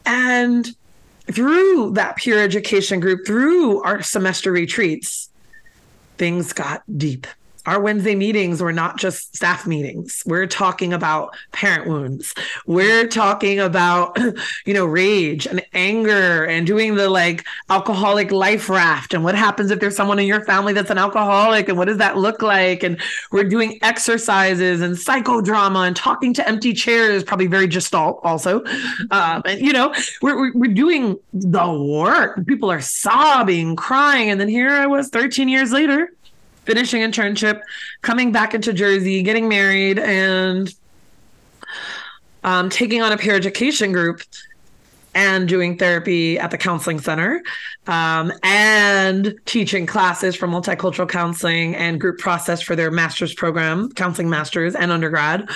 And 0.05 0.77
through 1.33 1.93
that 1.93 2.17
peer 2.17 2.39
education 2.39 3.01
group, 3.01 3.27
through 3.27 3.83
our 3.83 4.03
semester 4.03 4.53
retreats, 4.53 5.31
things 6.17 6.53
got 6.53 6.83
deep. 6.99 7.27
Our 7.67 7.81
Wednesday 7.81 8.15
meetings 8.15 8.63
were 8.63 8.73
not 8.73 8.97
just 8.97 9.35
staff 9.35 9.67
meetings. 9.67 10.23
We're 10.25 10.47
talking 10.47 10.93
about 10.93 11.37
parent 11.51 11.89
wounds. 11.89 12.33
We're 12.67 13.09
talking 13.09 13.59
about, 13.59 14.17
you 14.67 14.73
know, 14.73 14.87
rage 14.87 15.47
and 15.47 15.65
anger 15.75 16.45
and 16.45 16.67
doing 16.67 16.95
the 16.95 17.11
like 17.11 17.45
alcoholic 17.69 18.31
life 18.31 18.69
raft 18.69 19.15
and 19.15 19.25
what 19.25 19.35
happens 19.35 19.73
if 19.73 19.81
there's 19.81 19.97
someone 19.97 20.21
in 20.21 20.27
your 20.27 20.45
family 20.45 20.73
that's 20.73 20.91
an 20.91 20.99
alcoholic 20.99 21.69
and 21.69 21.77
what 21.77 21.87
does 21.87 21.99
that 21.99 22.17
look 22.17 22.41
like? 22.41 22.85
And 22.85 23.01
we're 23.33 23.45
doing 23.45 23.81
exercises 23.83 24.81
and 24.81 24.95
psychodrama 24.95 25.89
and 25.89 25.97
talking 25.97 26.33
to 26.35 26.49
empty 26.49 26.73
chairs, 26.73 27.25
probably 27.25 27.49
very 27.49 27.67
gestalt 27.67 28.21
also. 28.23 28.65
Um, 29.11 29.43
and, 29.45 29.61
you 29.61 29.73
know, 29.73 29.93
we're, 30.23 30.53
we're 30.55 30.73
doing 30.73 31.19
the 31.33 31.73
work. 31.73 32.47
People 32.47 32.71
are 32.71 32.81
sobbing, 32.81 33.75
crying. 33.75 34.31
And 34.31 34.41
then 34.41 34.49
here 34.49 34.71
I 34.71 34.87
was 34.87 35.09
13 35.09 35.49
years 35.49 35.73
later 35.73 36.13
finishing 36.67 37.01
internship, 37.01 37.63
coming 38.03 38.33
back 38.33 38.55
into 38.55 38.73
Jersey, 38.73 39.23
getting 39.23 39.49
married, 39.49 39.99
and 39.99 40.75
um, 42.45 42.69
taking 42.69 43.03
on 43.03 43.13
a 43.13 43.17
peer 43.17 43.35
education 43.35 43.93
group 43.93 44.21
and 45.15 45.49
doing 45.49 45.79
therapy 45.79 46.39
at 46.39 46.51
the 46.51 46.59
counseling 46.59 47.01
center 47.01 47.43
um, 47.87 48.31
and 48.43 49.35
teaching 49.47 49.87
classes 49.87 50.37
for 50.37 50.47
multicultural 50.47 51.09
counseling 51.09 51.75
and 51.75 51.99
group 51.99 52.19
process 52.19 52.61
for 52.61 52.77
their 52.77 52.91
master's 52.91 53.33
program, 53.33 53.91
counseling 53.93 54.29
masters 54.29 54.75
and 54.75 54.93
undergrad, 54.93 55.49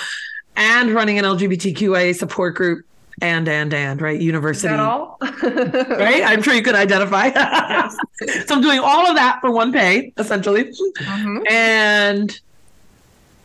and 0.55 0.91
running 0.91 1.19
an 1.19 1.25
LGBTQIA 1.25 2.15
support 2.15 2.55
group 2.55 2.85
and 3.21 3.47
and 3.47 3.73
and 3.73 4.01
right 4.01 4.21
university 4.21 4.73
all? 4.73 5.17
right 5.43 6.23
i'm 6.25 6.41
sure 6.41 6.53
you 6.53 6.61
could 6.61 6.75
identify 6.75 7.25
yes. 7.27 7.95
so 8.47 8.55
i'm 8.55 8.61
doing 8.61 8.79
all 8.79 9.07
of 9.07 9.15
that 9.15 9.39
for 9.41 9.51
one 9.51 9.71
pay 9.71 10.13
essentially 10.17 10.65
mm-hmm. 10.65 11.43
and 11.49 12.39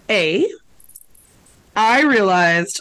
a 0.08 0.46
i 1.74 2.02
realized 2.02 2.80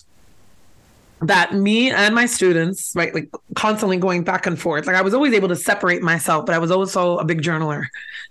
that 1.21 1.53
me 1.53 1.91
and 1.91 2.13
my 2.13 2.25
students 2.25 2.93
right 2.95 3.13
like 3.13 3.29
constantly 3.55 3.97
going 3.97 4.23
back 4.23 4.45
and 4.45 4.59
forth 4.59 4.85
like 4.85 4.95
i 4.95 5.01
was 5.01 5.13
always 5.13 5.33
able 5.33 5.47
to 5.47 5.55
separate 5.55 6.01
myself 6.01 6.45
but 6.45 6.53
i 6.53 6.59
was 6.59 6.71
also 6.71 7.17
a 7.17 7.25
big 7.25 7.41
journaler 7.41 7.85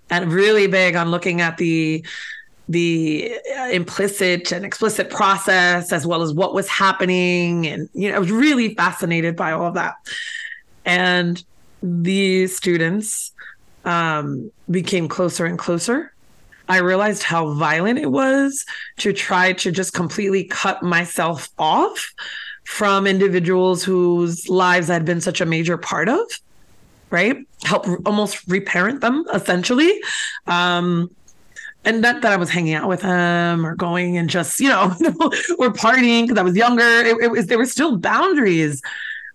and 0.09 0.31
really 0.31 0.67
big 0.67 0.95
on 0.95 1.09
looking 1.09 1.41
at 1.41 1.57
the 1.57 2.05
the 2.67 3.37
uh, 3.57 3.69
implicit 3.69 4.51
and 4.51 4.65
explicit 4.65 5.09
process 5.09 5.91
as 5.91 6.07
well 6.07 6.21
as 6.21 6.33
what 6.33 6.53
was 6.53 6.67
happening. 6.67 7.67
And 7.67 7.89
you 7.93 8.09
know 8.09 8.15
i 8.15 8.19
was 8.19 8.31
really 8.31 8.75
fascinated 8.75 9.35
by 9.35 9.51
all 9.51 9.65
of 9.65 9.75
that. 9.75 9.95
And 10.83 11.43
the 11.81 12.47
students 12.47 13.31
um, 13.83 14.51
became 14.69 15.07
closer 15.07 15.45
and 15.45 15.59
closer. 15.59 16.11
I 16.67 16.77
realized 16.77 17.21
how 17.21 17.53
violent 17.53 17.99
it 17.99 18.11
was 18.11 18.65
to 18.97 19.13
try 19.13 19.53
to 19.53 19.71
just 19.71 19.93
completely 19.93 20.45
cut 20.45 20.81
myself 20.81 21.49
off 21.59 22.11
from 22.63 23.05
individuals 23.05 23.83
whose 23.83 24.49
lives 24.49 24.89
i'd 24.89 25.05
been 25.05 25.21
such 25.21 25.39
a 25.39 25.45
major 25.45 25.77
part 25.77 26.09
of 26.09 26.25
right? 27.09 27.37
Help 27.63 27.85
almost 28.05 28.45
reparent 28.47 29.01
them 29.01 29.25
essentially. 29.33 30.01
Um, 30.47 31.09
and 31.85 32.01
not 32.01 32.21
that 32.21 32.31
I 32.31 32.37
was 32.37 32.49
hanging 32.49 32.73
out 32.73 32.89
with 32.89 33.01
him 33.01 33.65
or 33.65 33.75
going 33.75 34.17
and 34.17 34.29
just, 34.29 34.59
you 34.59 34.69
know, 34.69 34.85
or 35.59 35.71
partying 35.71 36.23
because 36.23 36.37
I 36.37 36.43
was 36.43 36.55
younger. 36.55 36.83
It, 36.83 37.17
it, 37.21 37.31
was 37.31 37.47
there 37.47 37.57
were 37.57 37.65
still 37.65 37.97
boundaries, 37.97 38.81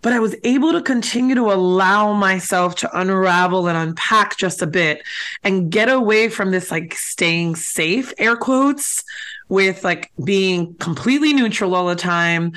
but 0.03 0.12
I 0.12 0.18
was 0.18 0.35
able 0.45 0.72
to 0.72 0.83
continue 0.83 1.35
to 1.37 1.53
allow 1.53 2.12
myself 2.12 2.75
to 2.77 2.99
unravel 2.99 3.68
and 3.68 3.79
unpack 3.79 4.37
just 4.37 4.62
a 4.62 4.66
bit 4.66 5.03
and 5.45 5.70
get 5.70 5.89
away 5.89 6.29
from 6.29 6.51
this 6.51 6.70
like 6.70 6.95
staying 6.95 7.55
safe, 7.55 8.12
air 8.18 8.37
quotes, 8.37 9.05
with 9.49 9.85
like 9.85 10.11
being 10.22 10.75
completely 10.75 11.33
neutral 11.33 11.75
all 11.75 11.87
the 11.87 11.97
time, 11.97 12.53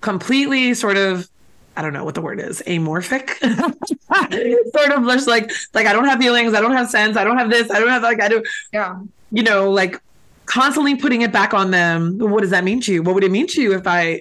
completely 0.00 0.74
sort 0.74 0.96
of 0.96 1.28
I 1.76 1.82
don't 1.82 1.92
know 1.92 2.02
what 2.02 2.16
the 2.16 2.20
word 2.20 2.40
is, 2.40 2.60
amorphic. 2.66 3.38
sort 4.76 4.90
of 4.90 5.04
just 5.04 5.28
like 5.28 5.52
like 5.74 5.86
I 5.86 5.92
don't 5.92 6.06
have 6.06 6.18
feelings, 6.18 6.52
I 6.52 6.60
don't 6.60 6.72
have 6.72 6.90
sense, 6.90 7.16
I 7.16 7.22
don't 7.22 7.38
have 7.38 7.50
this, 7.50 7.70
I 7.70 7.78
don't 7.78 7.88
have 7.88 8.02
like 8.02 8.20
I 8.20 8.28
do 8.28 8.42
yeah 8.72 8.98
you 9.30 9.42
know, 9.42 9.70
like 9.70 10.00
constantly 10.46 10.96
putting 10.96 11.22
it 11.22 11.32
back 11.32 11.52
on 11.54 11.70
them. 11.70 12.18
What 12.18 12.40
does 12.40 12.50
that 12.50 12.64
mean 12.64 12.80
to 12.82 12.92
you? 12.92 13.02
What 13.02 13.14
would 13.14 13.24
it 13.24 13.30
mean 13.30 13.46
to 13.48 13.62
you 13.62 13.74
if 13.74 13.86
I 13.86 14.20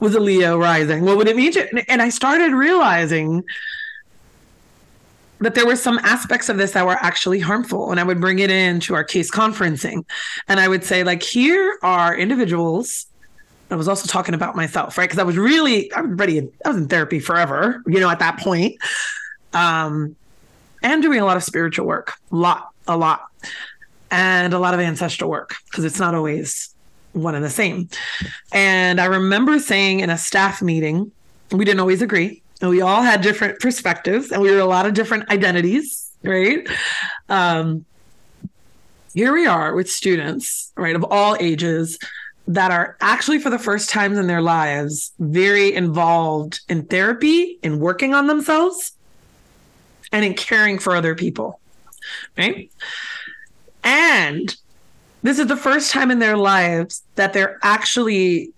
was 0.00 0.14
a 0.14 0.20
Leo 0.20 0.58
rising? 0.58 1.04
What 1.04 1.16
would 1.16 1.28
it 1.28 1.36
mean 1.36 1.52
to 1.52 1.68
you? 1.72 1.82
and 1.88 2.00
I 2.00 2.08
started 2.08 2.52
realizing 2.52 3.44
that 5.40 5.54
there 5.54 5.66
were 5.66 5.76
some 5.76 5.98
aspects 5.98 6.48
of 6.48 6.56
this 6.56 6.72
that 6.72 6.86
were 6.86 6.92
actually 6.92 7.38
harmful 7.38 7.90
and 7.90 8.00
i 8.00 8.02
would 8.02 8.20
bring 8.20 8.38
it 8.38 8.50
into 8.50 8.94
our 8.94 9.04
case 9.04 9.30
conferencing 9.30 10.02
and 10.48 10.58
i 10.58 10.66
would 10.66 10.82
say 10.82 11.04
like 11.04 11.22
here 11.22 11.76
are 11.82 12.16
individuals 12.16 13.06
I 13.70 13.76
was 13.76 13.88
also 13.88 14.06
talking 14.06 14.34
about 14.34 14.54
myself, 14.54 14.96
right? 14.98 15.04
Because 15.04 15.18
I 15.18 15.24
was 15.24 15.36
really, 15.36 15.92
I 15.92 16.02
was 16.02 16.12
ready. 16.12 16.38
I 16.64 16.68
was 16.68 16.76
in 16.76 16.88
therapy 16.88 17.18
forever, 17.18 17.82
you 17.86 17.98
know, 17.98 18.08
at 18.08 18.18
that 18.20 18.38
point, 18.38 18.76
um, 19.52 20.14
and 20.82 21.02
doing 21.02 21.20
a 21.20 21.24
lot 21.24 21.36
of 21.36 21.42
spiritual 21.42 21.86
work, 21.86 22.12
a 22.30 22.36
lot, 22.36 22.68
a 22.86 22.96
lot, 22.96 23.24
and 24.14 24.54
a 24.54 24.60
lot 24.60 24.74
of 24.74 24.80
ancestral 24.80 25.28
work 25.28 25.56
because 25.64 25.84
it's 25.84 25.98
not 25.98 26.14
always 26.14 26.72
one 27.14 27.34
and 27.34 27.44
the 27.44 27.50
same. 27.50 27.88
And 28.52 29.00
I 29.00 29.06
remember 29.06 29.58
saying 29.58 30.00
in 30.00 30.08
a 30.08 30.16
staff 30.16 30.62
meeting, 30.62 31.10
we 31.50 31.64
didn't 31.64 31.80
always 31.80 32.00
agree, 32.00 32.40
and 32.60 32.70
we 32.70 32.80
all 32.80 33.02
had 33.02 33.22
different 33.22 33.58
perspectives, 33.58 34.30
and 34.30 34.40
we 34.40 34.52
were 34.52 34.60
a 34.60 34.66
lot 34.66 34.86
of 34.86 34.94
different 34.94 35.28
identities, 35.30 36.12
right? 36.22 36.66
Um, 37.28 37.84
here 39.14 39.32
we 39.32 39.46
are 39.46 39.74
with 39.74 39.90
students, 39.90 40.72
right, 40.76 40.94
of 40.94 41.04
all 41.10 41.36
ages 41.40 41.98
that 42.46 42.70
are 42.70 42.96
actually 43.00 43.40
for 43.40 43.50
the 43.50 43.58
first 43.58 43.90
times 43.90 44.16
in 44.16 44.28
their 44.28 44.42
lives 44.42 45.12
very 45.18 45.74
involved 45.74 46.60
in 46.68 46.84
therapy 46.84 47.58
in 47.64 47.80
working 47.80 48.14
on 48.14 48.28
themselves 48.28 48.92
and 50.12 50.24
in 50.24 50.34
caring 50.34 50.78
for 50.78 50.94
other 50.94 51.14
people 51.14 51.58
right 52.36 52.70
and 53.84 54.56
this 55.22 55.38
is 55.38 55.46
the 55.46 55.56
first 55.56 55.90
time 55.90 56.10
in 56.10 56.18
their 56.18 56.36
lives 56.36 57.02
that 57.14 57.32
they're 57.32 57.58
actually 57.62 58.52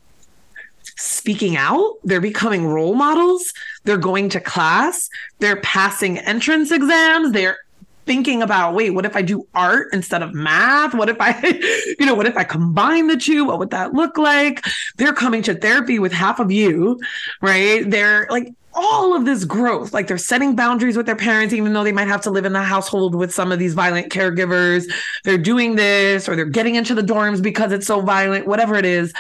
speaking 0.97 1.57
out. 1.57 1.97
They're 2.05 2.21
becoming 2.21 2.67
role 2.67 2.95
models. 2.95 3.53
They're 3.85 3.99
going 3.99 4.29
to 4.31 4.41
class. 4.41 5.09
They're 5.39 5.61
passing 5.61 6.19
entrance 6.19 6.73
exams. 6.73 7.33
They're 7.33 7.59
thinking 8.07 8.41
about 8.41 8.73
wait 8.73 8.91
what 8.91 9.05
if 9.05 9.17
i 9.17 9.21
do 9.21 9.45
art 9.53 9.89
instead 9.93 10.23
of 10.23 10.33
math? 10.33 10.95
What 10.95 11.09
if 11.09 11.17
i 11.21 11.37
you 11.99 12.07
know 12.07 12.15
what 12.15 12.27
if 12.27 12.37
i 12.37 12.45
combine 12.45 13.09
the 13.09 13.17
two? 13.17 13.45
What 13.45 13.59
would 13.59 13.71
that 13.71 13.95
look 13.95 14.17
like? 14.17 14.65
They're 14.97 15.13
coming 15.13 15.43
to 15.43 15.55
therapy 15.55 15.99
with 15.99 16.13
half 16.13 16.39
of 16.39 16.53
you 16.53 17.01
right? 17.43 17.89
They're 17.89 18.29
like 18.31 18.55
all 18.77 19.17
of 19.17 19.25
this 19.25 19.45
growth 19.45 19.93
like 19.93 20.07
they're 20.07 20.19
setting 20.19 20.55
boundaries 20.55 20.97
with 20.97 21.07
their 21.07 21.17
parents 21.17 21.53
even 21.55 21.73
though 21.73 21.83
they 21.83 21.93
might 21.93 22.09
have 22.09 22.21
to 22.21 22.31
live 22.31 22.45
in 22.45 22.53
the 22.53 22.63
household 22.63 23.15
with 23.15 23.33
some 23.33 23.51
of 23.51 23.59
these 23.59 23.75
violent 23.75 24.13
caregivers 24.13 24.85
they're 25.25 25.39
doing 25.39 25.77
this 25.77 26.29
or 26.29 26.37
they're 26.37 26.45
getting 26.45 26.75
into 26.75 26.95
the 26.95 27.03
dorms 27.03 27.43
because 27.43 27.73
it's 27.73 27.87
so 27.87 28.01
violent 28.01 28.47
whatever 28.47 28.77
it 28.77 28.85
is 28.85 29.13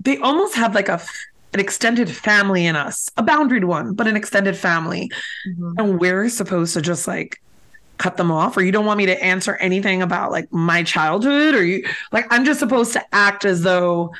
they 0.00 0.16
almost 0.18 0.54
have 0.54 0.74
like 0.74 0.88
a 0.88 1.00
an 1.54 1.60
extended 1.60 2.10
family 2.10 2.64
in 2.64 2.76
us, 2.76 3.10
a 3.18 3.22
boundaried 3.22 3.64
one, 3.64 3.92
but 3.92 4.08
an 4.08 4.16
extended 4.16 4.56
family. 4.56 5.10
Mm-hmm. 5.46 5.72
And 5.76 6.00
we're 6.00 6.30
supposed 6.30 6.72
to 6.72 6.80
just 6.80 7.06
like 7.06 7.42
cut 8.02 8.16
them 8.16 8.32
off 8.32 8.56
or 8.56 8.62
you 8.62 8.72
don't 8.72 8.84
want 8.84 8.98
me 8.98 9.06
to 9.06 9.24
answer 9.24 9.54
anything 9.56 10.02
about 10.02 10.32
like 10.32 10.52
my 10.52 10.82
childhood 10.82 11.54
or 11.54 11.64
you 11.64 11.86
like 12.10 12.26
i'm 12.30 12.44
just 12.44 12.58
supposed 12.58 12.92
to 12.92 13.14
act 13.14 13.44
as 13.44 13.62
though 13.62 14.12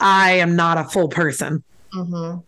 i 0.00 0.32
am 0.32 0.56
not 0.56 0.78
a 0.78 0.84
full 0.84 1.06
person 1.06 1.62
mm-hmm. 1.94 2.40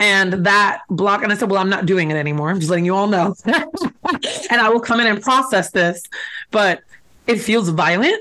And 0.00 0.44
that 0.44 0.82
block 0.90 1.22
and 1.22 1.32
i 1.32 1.36
said 1.36 1.48
well 1.48 1.60
i'm 1.60 1.70
not 1.70 1.86
doing 1.86 2.10
it 2.10 2.16
anymore 2.16 2.50
i'm 2.50 2.58
just 2.58 2.70
letting 2.70 2.84
you 2.84 2.94
all 2.94 3.06
know 3.06 3.34
and 3.46 4.60
i 4.60 4.68
will 4.68 4.80
come 4.80 4.98
in 4.98 5.06
and 5.06 5.22
process 5.22 5.70
this 5.70 6.02
but 6.50 6.82
it 7.26 7.36
feels 7.36 7.68
violent 7.68 8.20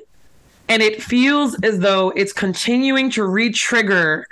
and 0.68 0.84
it 0.84 1.02
feels 1.02 1.56
as 1.64 1.80
though 1.80 2.12
it's 2.12 2.34
continuing 2.34 3.10
to 3.10 3.24
re-trigger 3.24 4.28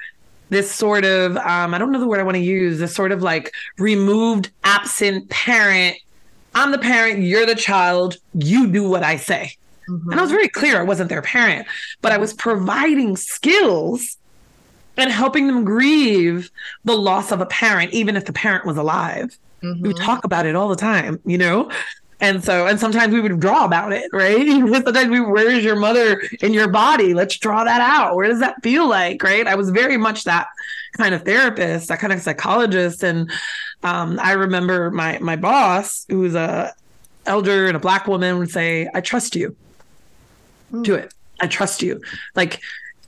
this 0.49 0.71
sort 0.71 1.03
of 1.03 1.35
um, 1.37 1.73
i 1.73 1.77
don't 1.77 1.91
know 1.91 1.99
the 1.99 2.07
word 2.07 2.19
i 2.19 2.23
want 2.23 2.35
to 2.35 2.43
use 2.43 2.77
this 2.77 2.93
sort 2.93 3.11
of 3.11 3.23
like 3.23 3.51
removed 3.77 4.51
absent 4.63 5.27
parent 5.29 5.97
I'm 6.57 6.71
the 6.71 6.79
parent, 6.79 7.19
you're 7.19 7.45
the 7.45 7.53
child, 7.53 8.17
you 8.33 8.71
do 8.71 8.89
what 8.89 9.03
I 9.03 9.17
say. 9.17 9.55
Mm-hmm. 9.87 10.09
And 10.09 10.19
I 10.19 10.23
was 10.23 10.31
very 10.31 10.49
clear 10.49 10.79
I 10.79 10.83
wasn't 10.83 11.09
their 11.09 11.21
parent, 11.21 11.67
but 12.01 12.11
I 12.11 12.17
was 12.17 12.33
providing 12.33 13.15
skills 13.15 14.17
and 14.97 15.11
helping 15.11 15.47
them 15.47 15.63
grieve 15.63 16.51
the 16.83 16.97
loss 16.97 17.31
of 17.31 17.39
a 17.39 17.45
parent, 17.45 17.93
even 17.93 18.15
if 18.17 18.25
the 18.25 18.33
parent 18.33 18.65
was 18.65 18.77
alive. 18.77 19.37
Mm-hmm. 19.61 19.87
We 19.87 19.93
talk 19.93 20.23
about 20.23 20.45
it 20.45 20.55
all 20.55 20.69
the 20.69 20.75
time, 20.75 21.19
you 21.25 21.37
know? 21.37 21.71
And 22.19 22.43
so, 22.43 22.65
and 22.65 22.79
sometimes 22.79 23.13
we 23.13 23.21
would 23.21 23.39
draw 23.39 23.65
about 23.65 23.93
it, 23.93 24.09
right? 24.11 24.47
sometimes 24.83 25.09
we, 25.09 25.19
where 25.19 25.51
is 25.51 25.63
your 25.63 25.75
mother 25.75 26.21
in 26.41 26.51
your 26.51 26.67
body? 26.67 27.13
Let's 27.13 27.37
draw 27.37 27.63
that 27.63 27.81
out. 27.81 28.15
Where 28.15 28.27
does 28.27 28.39
that 28.39 28.61
feel 28.63 28.87
like, 28.89 29.21
right? 29.21 29.45
I 29.47 29.55
was 29.55 29.69
very 29.69 29.97
much 29.97 30.23
that 30.23 30.47
kind 30.97 31.13
of 31.13 31.23
therapist, 31.23 31.89
that 31.89 31.99
kind 31.99 32.11
of 32.11 32.21
psychologist. 32.21 33.03
And 33.03 33.29
um, 33.83 34.19
I 34.21 34.31
remember 34.31 34.89
my 34.89 35.19
my 35.19 35.35
boss, 35.35 36.05
who 36.09 36.19
was 36.19 36.33
a 36.33 36.73
elder 37.27 37.67
and 37.67 37.77
a 37.77 37.79
black 37.79 38.07
woman, 38.07 38.39
would 38.39 38.49
say, 38.49 38.89
"I 38.95 39.01
trust 39.01 39.35
you. 39.35 39.55
Mm. 40.71 40.83
Do 40.83 40.95
it. 40.95 41.13
I 41.39 41.45
trust 41.45 41.83
you." 41.83 42.01
Like 42.35 42.61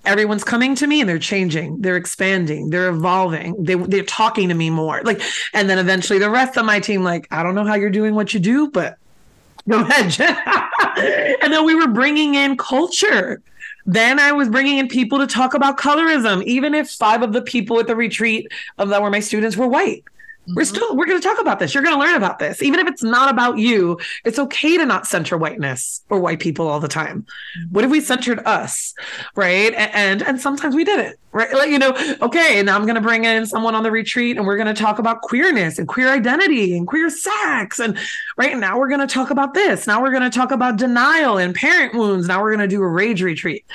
everyone's 0.06 0.44
coming 0.44 0.76
to 0.76 0.88
me 0.88 1.02
and 1.02 1.10
they're 1.10 1.20
changing, 1.20 1.82
they're 1.82 1.98
expanding, 1.98 2.70
they're 2.70 2.90
evolving, 2.90 3.64
they 3.64 3.76
they're 3.76 4.04
talking 4.04 4.50
to 4.50 4.56
me 4.56 4.70
more. 4.70 5.02
Like, 5.04 5.22
and 5.54 5.70
then 5.70 5.78
eventually 5.78 6.20
the 6.20 6.30
rest 6.30 6.58
of 6.58 6.66
my 6.66 6.80
team, 6.80 7.04
like, 7.04 7.28
I 7.32 7.44
don't 7.44 7.56
know 7.56 7.66
how 7.66 7.76
you're 7.76 7.90
doing 7.90 8.16
what 8.16 8.34
you 8.34 8.40
do, 8.40 8.70
but 8.70 8.98
go 9.70 9.82
ahead. 9.82 10.20
and 11.44 11.54
then 11.54 11.66
we 11.66 11.76
were 11.76 11.88
bringing 11.88 12.36
in 12.36 12.58
culture. 12.58 13.42
Then 13.86 14.20
I 14.20 14.32
was 14.32 14.50
bringing 14.50 14.78
in 14.78 14.88
people 14.88 15.20
to 15.20 15.28
talk 15.28 15.54
about 15.54 15.78
colorism, 15.78 16.44
even 16.44 16.74
if 16.74 16.90
five 16.90 17.22
of 17.22 17.34
the 17.34 17.42
people 17.42 17.80
at 17.80 17.88
the 17.88 17.96
retreat 17.96 18.52
of 18.78 18.90
that 18.90 19.02
were 19.02 19.10
my 19.10 19.20
students 19.20 19.58
were 19.58 19.68
white. 19.68 20.04
We're 20.56 20.64
mm-hmm. 20.64 20.76
still 20.76 20.96
we're 20.96 21.06
going 21.06 21.20
to 21.20 21.28
talk 21.28 21.40
about 21.40 21.60
this. 21.60 21.74
You're 21.74 21.84
going 21.84 21.96
to 21.96 22.00
learn 22.00 22.16
about 22.16 22.40
this. 22.40 22.62
Even 22.64 22.80
if 22.80 22.88
it's 22.88 23.04
not 23.04 23.30
about 23.30 23.58
you, 23.58 24.00
it's 24.26 24.40
okay 24.40 24.78
to 24.78 24.86
not 24.86 25.06
center 25.06 25.38
whiteness 25.38 26.02
or 26.10 26.20
white 26.20 26.40
people 26.40 26.68
all 26.68 26.80
the 26.80 26.88
time. 26.88 27.22
Mm-hmm. 27.22 27.74
What 27.74 27.86
if 27.86 27.92
we 27.92 28.02
centered 28.02 28.40
us, 28.46 28.94
right? 29.36 29.74
And 29.74 30.24
and 30.24 30.42
sometimes 30.42 30.76
we 30.76 30.84
didn't, 30.84 31.18
right? 31.32 31.54
Like 31.54 31.70
you 31.70 31.78
know, 31.78 31.94
okay, 32.22 32.64
now 32.64 32.76
I'm 32.76 32.84
going 32.84 32.96
to 32.96 33.02
bring 33.02 33.26
in 33.26 33.46
someone 33.46 33.76
on 33.76 33.84
the 33.84 33.92
retreat 33.92 34.38
and 34.38 34.46
we're 34.46 34.58
going 34.58 34.74
to 34.74 34.82
talk 34.82 34.98
about 34.98 35.22
queerness 35.22 35.78
and 35.78 35.88
queer 35.88 36.10
identity 36.10 36.76
and 36.76 36.88
queer 36.88 37.10
sex 37.10 37.80
and 37.80 37.98
right 38.38 38.58
now 38.58 38.80
we're 38.80 38.90
going 38.90 39.06
to 39.06 39.14
talk 39.14 39.30
about 39.30 39.54
this. 39.54 39.86
Now 39.86 40.02
we're 40.02 40.12
going 40.12 40.30
to 40.30 40.36
talk 40.36 40.52
about 40.52 40.78
denial 40.78 41.38
and 41.38 41.54
parent 41.54 41.94
wounds. 41.94 42.28
Now 42.28 42.42
we're 42.42 42.56
going 42.56 42.68
to 42.68 42.76
do 42.76 42.82
a 42.82 42.88
rage 42.88 43.22
retreat, 43.22 43.66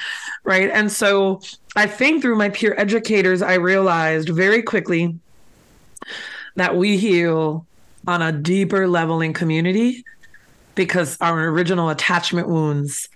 right? 0.43 0.70
And 0.70 0.91
so 0.91 1.41
I 1.77 1.87
think 1.87 2.22
through 2.22 2.37
my 2.37 2.49
peer 2.49 2.75
educators 2.77 3.43
I 3.43 3.55
realized 3.55 4.29
very 4.31 4.62
quickly 4.62 5.18
that 6.57 6.76
we 6.76 6.96
heal 6.96 7.66
on 8.07 8.22
a 8.22 8.32
deeper 8.32 8.86
level 8.86 9.20
in 9.20 9.32
community 9.32 10.05
because 10.74 11.16
our 11.20 11.48
original 11.48 11.88
attachment 11.88 12.48
wounds, 12.48 13.09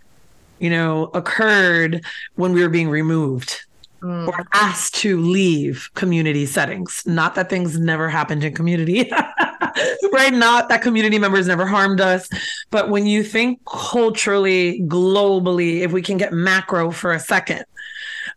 you 0.58 0.70
know, 0.70 1.10
occurred 1.14 2.04
when 2.36 2.52
we 2.52 2.62
were 2.62 2.68
being 2.68 2.88
removed 2.88 3.64
mm. 4.00 4.28
or 4.28 4.46
asked 4.52 4.94
to 4.96 5.20
leave 5.20 5.90
community 5.94 6.46
settings. 6.46 7.02
Not 7.06 7.34
that 7.34 7.50
things 7.50 7.78
never 7.78 8.08
happened 8.08 8.44
in 8.44 8.54
community, 8.54 9.10
right? 10.12 10.32
Not 10.32 10.68
that 10.68 10.82
community 10.82 11.18
members 11.18 11.46
never 11.46 11.66
harmed 11.66 12.00
us. 12.00 12.28
But 12.70 12.88
when 12.88 13.06
you 13.06 13.22
think 13.22 13.60
culturally, 13.66 14.80
globally, 14.82 15.80
if 15.80 15.92
we 15.92 16.02
can 16.02 16.16
get 16.16 16.32
macro 16.32 16.90
for 16.90 17.12
a 17.12 17.20
second, 17.20 17.64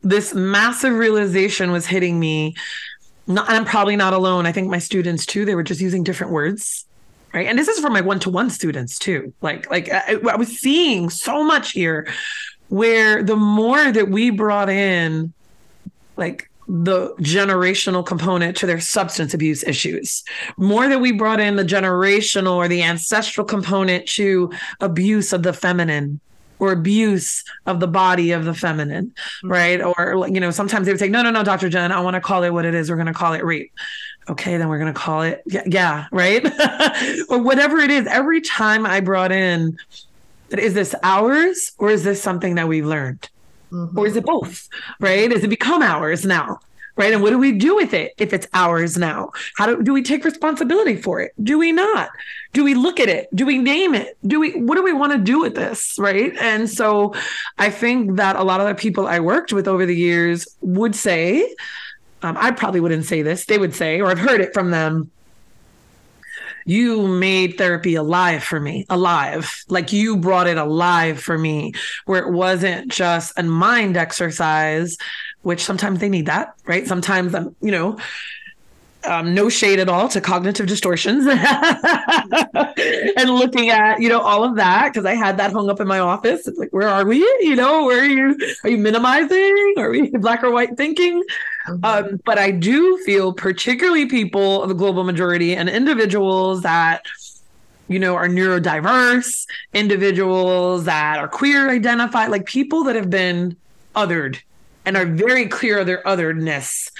this 0.02 0.34
massive 0.34 0.94
realization 0.94 1.72
was 1.72 1.86
hitting 1.86 2.20
me 2.20 2.56
not, 3.28 3.50
I'm 3.50 3.66
probably 3.66 3.96
not 3.96 4.14
alone. 4.14 4.46
I 4.46 4.52
think 4.52 4.70
my 4.70 4.80
students 4.80 5.26
too, 5.26 5.46
they 5.46 5.56
were 5.56 5.64
just 5.64 5.82
using 5.82 6.04
different 6.04 6.34
words. 6.34 6.86
Right. 7.34 7.48
And 7.48 7.58
this 7.58 7.70
is 7.70 7.80
for 7.80 7.90
my 7.90 8.02
one 8.02 8.20
to 8.22 8.30
one 8.30 8.50
students 8.50 9.00
too. 9.00 9.34
Like, 9.42 9.70
like 9.72 9.90
I, 9.90 10.18
I 10.30 10.36
was 10.36 10.60
seeing 10.60 11.10
so 11.10 11.44
much 11.44 11.72
here 11.72 12.12
where 12.68 13.24
the 13.24 13.38
more 13.38 13.92
that 13.92 14.10
we 14.10 14.32
brought 14.32 14.70
in 14.70 15.34
like 16.18 16.50
the 16.68 17.14
generational 17.16 18.06
component 18.06 18.56
to 18.58 18.66
their 18.66 18.80
substance 18.80 19.34
abuse 19.34 19.64
issues 19.64 20.24
more 20.56 20.88
that 20.88 21.02
we 21.02 21.12
brought 21.12 21.40
in 21.40 21.58
the 21.58 21.66
generational 21.66 22.54
or 22.54 22.70
the 22.70 22.82
ancestral 22.82 23.46
component 23.46 24.06
to 24.08 24.50
abuse 24.80 25.34
of 25.34 25.44
the 25.44 25.52
feminine 25.52 26.20
or 26.62 26.72
abuse 26.72 27.44
of 27.66 27.80
the 27.80 27.88
body 27.88 28.32
of 28.32 28.46
the 28.46 28.54
feminine, 28.54 29.08
mm-hmm. 29.08 29.52
right? 29.52 29.82
Or, 29.82 30.28
you 30.30 30.40
know, 30.40 30.52
sometimes 30.52 30.86
they 30.86 30.94
would 30.94 31.00
say, 31.00 31.10
no, 31.10 31.24
no, 31.24 31.32
no, 31.32 31.44
Dr. 31.44 31.70
Jen, 31.70 31.92
I 31.92 32.00
want 32.00 32.14
to 32.14 32.22
call 32.22 32.44
it 32.44 32.52
what 32.52 32.66
it 32.66 32.76
is. 32.76 32.90
We're 32.90 32.98
going 32.98 33.08
to 33.08 33.14
call 33.14 33.34
it 33.34 33.44
rape. 33.44 33.74
Okay, 34.30 34.58
then 34.58 34.70
we're 34.70 34.78
going 34.78 34.94
to 34.94 34.98
call 35.00 35.24
it, 35.24 35.42
yeah, 35.48 35.64
yeah 35.66 36.06
right? 36.12 36.46
or 37.30 37.40
whatever 37.40 37.80
it 37.80 37.90
is. 37.90 38.06
Every 38.06 38.42
time 38.42 38.86
I 38.86 39.00
brought 39.00 39.32
in, 39.32 39.76
is 40.52 40.76
this 40.76 40.94
ours 41.02 41.72
or 41.80 41.90
is 41.90 42.04
this 42.04 42.22
something 42.22 42.56
that 42.56 42.68
we've 42.68 42.86
learned? 42.86 43.28
Mm-hmm. 43.72 43.98
Or 43.98 44.06
is 44.06 44.16
it 44.16 44.26
both, 44.26 44.70
right? 45.00 45.32
Is 45.32 45.44
it 45.44 45.50
become 45.50 45.82
ours 45.82 46.26
now? 46.26 46.60
Right? 46.96 47.14
And 47.14 47.22
what 47.22 47.30
do 47.32 47.38
we 47.38 47.52
do 47.52 47.76
with 47.76 47.94
it 47.94 48.14
if 48.18 48.34
it's 48.34 48.48
ours 48.54 48.98
now? 48.98 49.32
How 49.56 49.66
do, 49.66 49.82
do 49.82 49.94
we 49.94 50.04
take 50.04 50.26
responsibility 50.26 50.96
for 50.96 51.20
it? 51.20 51.32
Do 51.44 51.58
we 51.58 51.72
not? 51.72 52.10
Do 52.54 52.64
we 52.64 52.74
look 52.74 53.00
at 53.00 53.10
it? 53.10 53.34
Do 53.34 53.46
we 53.46 53.58
name 53.58 53.96
it? 53.96 54.18
Do 54.26 54.40
we, 54.40 54.52
what 54.52 54.76
do 54.76 54.84
we 54.84 54.94
want 54.94 55.14
to 55.14 55.18
do 55.18 55.40
with 55.40 55.56
this? 55.56 55.96
Right. 55.98 56.36
And 56.38 56.70
so 56.70 57.14
I 57.58 57.70
think 57.70 58.18
that 58.18 58.36
a 58.36 58.44
lot 58.44 58.60
of 58.60 58.68
the 58.68 58.76
people 58.76 59.08
I 59.08 59.20
worked 59.20 59.54
with 59.54 59.68
over 59.68 59.86
the 59.86 59.96
years 59.96 60.48
would 60.62 60.96
say, 60.96 61.56
um, 62.24 62.38
I 62.40 62.52
probably 62.52 62.82
wouldn't 62.82 63.06
say 63.06 63.22
this, 63.22 63.46
they 63.46 63.58
would 63.58 63.74
say, 63.74 64.00
or 64.00 64.12
I've 64.12 64.20
heard 64.20 64.42
it 64.42 64.54
from 64.54 64.72
them 64.72 65.10
you 66.66 67.08
made 67.08 67.58
therapy 67.58 67.96
alive 67.96 68.44
for 68.44 68.60
me, 68.60 68.86
alive. 68.90 69.64
Like 69.68 69.92
you 69.92 70.18
brought 70.18 70.48
it 70.48 70.58
alive 70.58 71.20
for 71.20 71.38
me, 71.38 71.74
where 72.06 72.22
it 72.22 72.32
wasn't 72.32 72.92
just 72.92 73.38
a 73.38 73.44
mind 73.44 73.98
exercise, 73.98 74.98
which 75.42 75.64
sometimes 75.64 76.00
they 76.00 76.10
need 76.10 76.28
that, 76.28 76.56
right? 76.66 76.88
Sometimes 76.88 77.34
I'm, 77.34 77.56
you 77.62 77.72
know, 77.72 77.98
um, 79.06 79.34
no 79.34 79.50
shade 79.50 79.80
at 79.80 79.90
all 79.90 80.08
to 80.10 80.22
cognitive 80.22 80.68
distortions 80.68 81.26
and 81.28 81.40
looking 83.30 83.70
at 83.70 84.00
you 84.00 84.10
know 84.10 84.22
all 84.22 84.44
of 84.44 84.56
that 84.56 84.94
because 84.94 85.06
I 85.06 85.16
had 85.16 85.38
that 85.38 85.52
hung 85.52 85.70
up 85.70 85.80
in 85.80 85.88
my 85.88 86.00
office. 86.00 86.48
It's 86.48 86.58
like, 86.58 86.72
where 86.72 86.88
are 86.88 87.06
we? 87.06 87.20
You 87.42 87.56
know, 87.56 87.86
where 87.86 88.02
are 88.02 88.06
you? 88.06 88.38
Are 88.64 88.70
you 88.70 88.78
minimizing? 88.78 89.74
Are 89.78 89.90
we 89.90 90.10
black 90.18 90.44
or 90.44 90.52
white 90.52 90.78
thinking? 90.78 91.24
Mm-hmm. 91.68 91.86
Um, 91.86 92.22
but 92.26 92.38
I 92.38 92.52
do 92.52 92.98
feel, 93.00 93.34
particularly 93.34 94.06
people 94.06 94.64
of 94.64 94.70
the 94.70 94.76
global 94.76 95.04
majority 95.04 95.56
and 95.56 95.70
individuals 95.70 96.62
that 96.62 97.06
you 97.88 98.00
know 98.00 98.16
are 98.16 98.28
neurodiverse, 98.28 99.46
individuals 99.74 100.86
that 100.86 101.18
are 101.18 101.28
queer 101.28 101.70
identified, 101.70 102.30
like 102.30 102.46
people 102.46 102.84
that 102.84 102.96
have 102.96 103.10
been 103.10 103.56
othered 103.96 104.40
and 104.86 104.98
are 104.98 105.06
very 105.06 105.48
clear 105.48 105.80
of 105.80 105.88
their 105.88 106.06
otherness 106.08 106.92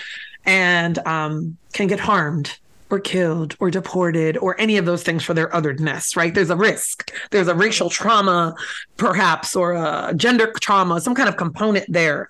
and 0.46 0.98
um, 1.00 1.58
can 1.74 1.88
get 1.88 2.00
harmed 2.00 2.58
or 2.90 3.00
killed 3.00 3.56
or 3.60 3.72
deported 3.72 4.38
or 4.38 4.60
any 4.60 4.78
of 4.78 4.86
those 4.86 5.04
things 5.04 5.24
for 5.24 5.34
their 5.34 5.54
otherness, 5.56 6.16
right? 6.16 6.34
There's 6.34 6.50
a 6.50 6.56
risk. 6.56 7.12
There's 7.32 7.48
a 7.48 7.56
racial 7.56 7.90
trauma, 7.90 8.56
perhaps, 8.98 9.56
or 9.56 9.74
a 9.74 10.14
gender 10.16 10.52
trauma, 10.60 11.00
some 11.00 11.16
kind 11.16 11.30
of 11.30 11.38
component 11.38 11.92
there. 11.92 12.30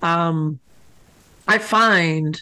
Um, 0.00 0.58
I 1.46 1.58
find 1.58 2.40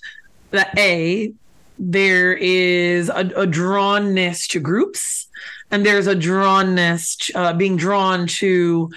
that 0.51 0.79
A, 0.79 1.33
there 1.79 2.35
is 2.35 3.09
a, 3.09 3.21
a 3.21 3.47
drawnness 3.47 4.49
to 4.51 4.61
groups, 4.61 5.27
and 5.71 5.85
there's 5.85 6.07
a 6.07 6.15
drawnness, 6.15 7.31
uh, 7.35 7.53
being 7.55 7.77
drawn 7.77 8.27
to 8.27 8.91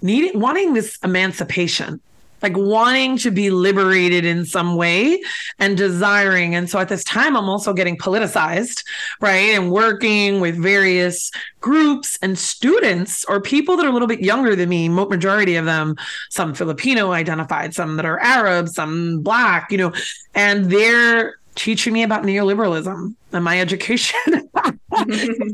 needing, 0.00 0.38
wanting 0.38 0.74
this 0.74 0.98
emancipation 1.02 2.00
like 2.42 2.56
wanting 2.56 3.18
to 3.18 3.30
be 3.30 3.50
liberated 3.50 4.24
in 4.24 4.44
some 4.44 4.76
way 4.76 5.20
and 5.58 5.76
desiring. 5.76 6.54
And 6.54 6.68
so 6.68 6.78
at 6.78 6.88
this 6.88 7.04
time, 7.04 7.36
I'm 7.36 7.48
also 7.48 7.72
getting 7.72 7.96
politicized, 7.96 8.84
right? 9.20 9.54
And 9.54 9.70
working 9.70 10.40
with 10.40 10.56
various 10.56 11.30
groups 11.60 12.18
and 12.22 12.38
students 12.38 13.24
or 13.24 13.40
people 13.40 13.76
that 13.76 13.86
are 13.86 13.88
a 13.90 13.92
little 13.92 14.08
bit 14.08 14.20
younger 14.20 14.54
than 14.54 14.68
me, 14.68 14.88
majority 14.88 15.56
of 15.56 15.64
them, 15.64 15.96
some 16.30 16.54
Filipino 16.54 17.12
identified, 17.12 17.74
some 17.74 17.96
that 17.96 18.04
are 18.04 18.18
Arab, 18.20 18.68
some 18.68 19.20
Black, 19.20 19.70
you 19.70 19.78
know, 19.78 19.92
and 20.34 20.66
they're 20.66 21.38
teaching 21.58 21.92
me 21.92 22.04
about 22.04 22.22
neoliberalism 22.22 23.14
and 23.32 23.44
my 23.44 23.60
education. 23.60 24.16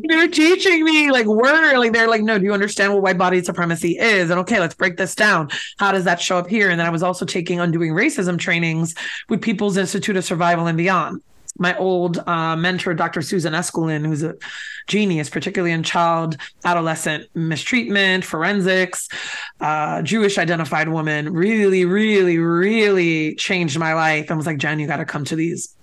they're 0.05 0.29
teaching 0.29 0.85
me 0.85 1.11
like 1.11 1.27
we're 1.27 1.79
like 1.79 1.93
they're 1.93 2.09
like, 2.09 2.23
no, 2.23 2.39
do 2.39 2.45
you 2.45 2.53
understand 2.53 2.93
what 2.93 3.03
white 3.03 3.19
body 3.19 3.43
supremacy 3.43 3.97
is? 3.99 4.31
And 4.31 4.39
okay, 4.41 4.61
let's 4.61 4.75
break 4.75 4.99
this 4.99 5.15
down. 5.15 5.49
How 5.79 5.93
does 5.93 6.05
that 6.05 6.21
show 6.21 6.37
up 6.37 6.47
here? 6.47 6.71
And 6.71 6.79
then 6.79 6.87
I 6.87 6.91
was 6.91 7.03
also 7.03 7.25
taking 7.25 7.59
undoing 7.59 7.93
racism 7.93 8.39
trainings 8.39 8.95
with 9.31 9.41
People's 9.41 9.79
Institute 9.79 10.17
of 10.17 10.25
Survival 10.25 10.67
and 10.67 10.77
Beyond. 10.77 11.23
My 11.57 11.77
old 11.79 12.19
uh, 12.27 12.57
mentor, 12.57 12.95
Dr. 12.95 13.23
Susan 13.23 13.55
Eskelin, 13.55 14.05
who's 14.05 14.25
a 14.25 14.35
genius, 14.89 15.31
particularly 15.31 15.73
in 15.73 15.85
child 15.85 16.37
adolescent 16.65 17.29
mistreatment, 17.35 18.25
forensics, 18.25 19.09
uh, 19.61 20.03
Jewish 20.03 20.37
identified 20.37 20.89
woman, 20.89 21.33
really, 21.33 21.85
really, 21.85 22.39
really 22.39 23.37
changed 23.37 23.79
my 23.79 23.95
life 23.95 24.29
and 24.29 24.37
was 24.37 24.47
like, 24.47 24.59
Jen, 24.59 24.81
you 24.81 24.89
got 24.89 24.97
to 24.97 25.05
come 25.05 25.25
to 25.27 25.37
these 25.37 25.75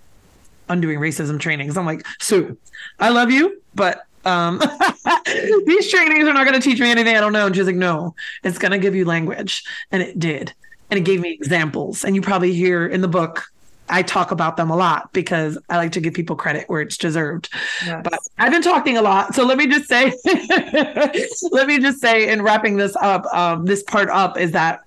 undoing 0.71 0.99
racism 0.99 1.39
trainings. 1.39 1.77
I'm 1.77 1.85
like, 1.85 2.05
Sue, 2.19 2.57
I 2.99 3.09
love 3.09 3.31
you, 3.31 3.61
but 3.75 4.05
um, 4.25 4.61
these 5.65 5.89
trainings 5.89 6.27
are 6.27 6.33
not 6.33 6.45
going 6.45 6.59
to 6.59 6.69
teach 6.69 6.79
me 6.79 6.89
anything 6.89 7.15
I 7.15 7.19
don't 7.19 7.33
know. 7.33 7.47
And 7.47 7.55
she's 7.55 7.65
like, 7.65 7.75
no, 7.75 8.15
it's 8.43 8.57
going 8.57 8.71
to 8.71 8.79
give 8.79 8.95
you 8.95 9.05
language. 9.05 9.63
And 9.91 10.01
it 10.01 10.19
did. 10.19 10.53
And 10.89 10.97
it 10.97 11.03
gave 11.03 11.21
me 11.21 11.31
examples. 11.31 12.03
And 12.03 12.15
you 12.15 12.21
probably 12.21 12.53
hear 12.53 12.85
in 12.85 13.01
the 13.01 13.07
book, 13.07 13.45
I 13.89 14.03
talk 14.03 14.31
about 14.31 14.57
them 14.57 14.69
a 14.69 14.75
lot 14.75 15.11
because 15.11 15.57
I 15.69 15.77
like 15.77 15.91
to 15.93 16.01
give 16.01 16.13
people 16.13 16.35
credit 16.35 16.69
where 16.69 16.81
it's 16.81 16.97
deserved. 16.97 17.49
Yes. 17.85 18.01
But 18.03 18.19
I've 18.37 18.51
been 18.51 18.61
talking 18.61 18.97
a 18.97 19.01
lot. 19.01 19.35
So 19.35 19.45
let 19.45 19.57
me 19.57 19.67
just 19.67 19.89
say, 19.89 20.13
let 21.51 21.67
me 21.67 21.79
just 21.79 21.99
say, 21.99 22.29
in 22.29 22.41
wrapping 22.41 22.77
this 22.77 22.95
up, 22.95 23.25
um, 23.33 23.65
this 23.65 23.83
part 23.83 24.09
up 24.09 24.37
is 24.37 24.51
that 24.51 24.81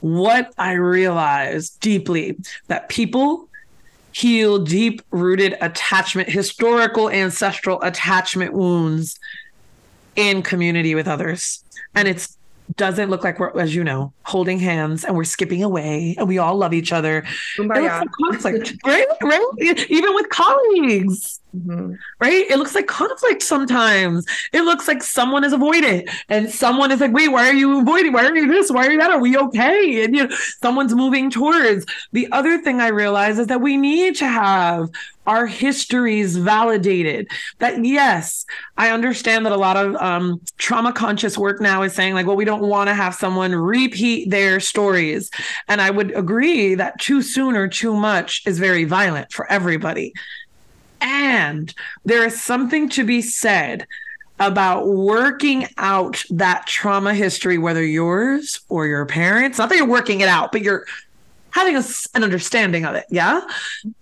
what 0.00 0.52
I 0.58 0.72
realized 0.72 1.80
deeply 1.80 2.36
that 2.68 2.88
people 2.88 3.48
heal 4.14 4.58
deep 4.58 5.02
rooted 5.10 5.56
attachment, 5.60 6.28
historical 6.28 7.10
ancestral 7.10 7.82
attachment 7.82 8.52
wounds 8.52 9.18
in 10.16 10.42
community 10.42 10.94
with 10.94 11.08
others. 11.08 11.64
And 11.94 12.06
it's 12.06 12.36
doesn't 12.76 13.10
look 13.10 13.22
like 13.24 13.38
we're, 13.38 13.58
as 13.60 13.74
you 13.74 13.84
know, 13.84 14.12
holding 14.22 14.58
hands 14.58 15.04
and 15.04 15.14
we're 15.14 15.24
skipping 15.24 15.62
away 15.62 16.14
and 16.18 16.26
we 16.26 16.38
all 16.38 16.56
love 16.56 16.72
each 16.72 16.92
other. 16.92 17.24
It 17.58 17.62
looks 17.62 17.82
Like 17.82 18.10
conflict, 18.10 18.74
right? 18.86 19.06
Right? 19.22 19.86
Even 19.90 20.14
with 20.14 20.28
colleagues. 20.30 21.40
Mm-hmm. 21.54 21.94
Right? 22.20 22.50
It 22.50 22.58
looks 22.58 22.74
like 22.74 22.86
conflict 22.86 23.42
sometimes. 23.42 24.26
It 24.52 24.62
looks 24.62 24.88
like 24.88 25.02
someone 25.02 25.44
is 25.44 25.52
avoided 25.52 26.08
and 26.28 26.50
someone 26.50 26.90
is 26.90 27.00
like, 27.00 27.12
wait, 27.12 27.28
why 27.28 27.48
are 27.48 27.54
you 27.54 27.80
avoiding? 27.80 28.12
Why 28.12 28.24
are 28.24 28.36
you 28.36 28.48
this? 28.48 28.70
Why 28.70 28.86
are 28.86 28.90
you 28.90 28.98
that? 28.98 29.10
Are 29.10 29.20
we 29.20 29.36
okay? 29.36 30.04
And 30.04 30.16
you 30.16 30.26
know, 30.26 30.36
someone's 30.62 30.94
moving 30.94 31.30
towards. 31.30 31.86
The 32.12 32.30
other 32.32 32.58
thing 32.58 32.80
I 32.80 32.88
realize 32.88 33.38
is 33.38 33.46
that 33.48 33.60
we 33.60 33.76
need 33.76 34.16
to 34.16 34.26
have 34.26 34.90
our 35.26 35.46
histories 35.46 36.36
validated. 36.36 37.28
That 37.58 37.84
yes, 37.84 38.44
I 38.76 38.90
understand 38.90 39.46
that 39.46 39.52
a 39.52 39.56
lot 39.56 39.76
of 39.76 39.94
um, 39.96 40.40
trauma 40.58 40.92
conscious 40.92 41.38
work 41.38 41.60
now 41.60 41.82
is 41.82 41.94
saying 41.94 42.14
like, 42.14 42.26
well, 42.26 42.36
we 42.36 42.44
don't 42.44 42.68
want 42.68 42.88
to 42.88 42.94
have 42.94 43.14
someone 43.14 43.54
repeat 43.54 44.30
their 44.30 44.60
stories, 44.60 45.30
and 45.68 45.80
I 45.80 45.90
would 45.90 46.14
agree 46.16 46.74
that 46.74 47.00
too 47.00 47.22
soon 47.22 47.56
or 47.56 47.68
too 47.68 47.94
much 47.94 48.42
is 48.46 48.58
very 48.58 48.84
violent 48.84 49.32
for 49.32 49.50
everybody. 49.50 50.12
And 51.04 51.72
there 52.06 52.24
is 52.24 52.42
something 52.42 52.88
to 52.90 53.04
be 53.04 53.20
said 53.20 53.86
about 54.40 54.88
working 54.88 55.68
out 55.76 56.24
that 56.30 56.66
trauma 56.66 57.14
history, 57.14 57.58
whether 57.58 57.84
yours 57.84 58.60
or 58.68 58.86
your 58.86 59.06
parents. 59.06 59.58
Not 59.58 59.68
that 59.68 59.76
you're 59.76 59.86
working 59.86 60.22
it 60.22 60.28
out, 60.28 60.50
but 60.50 60.62
you're 60.62 60.86
having 61.50 61.76
a, 61.76 61.84
an 62.14 62.24
understanding 62.24 62.84
of 62.84 62.94
it. 62.94 63.04
Yeah. 63.10 63.42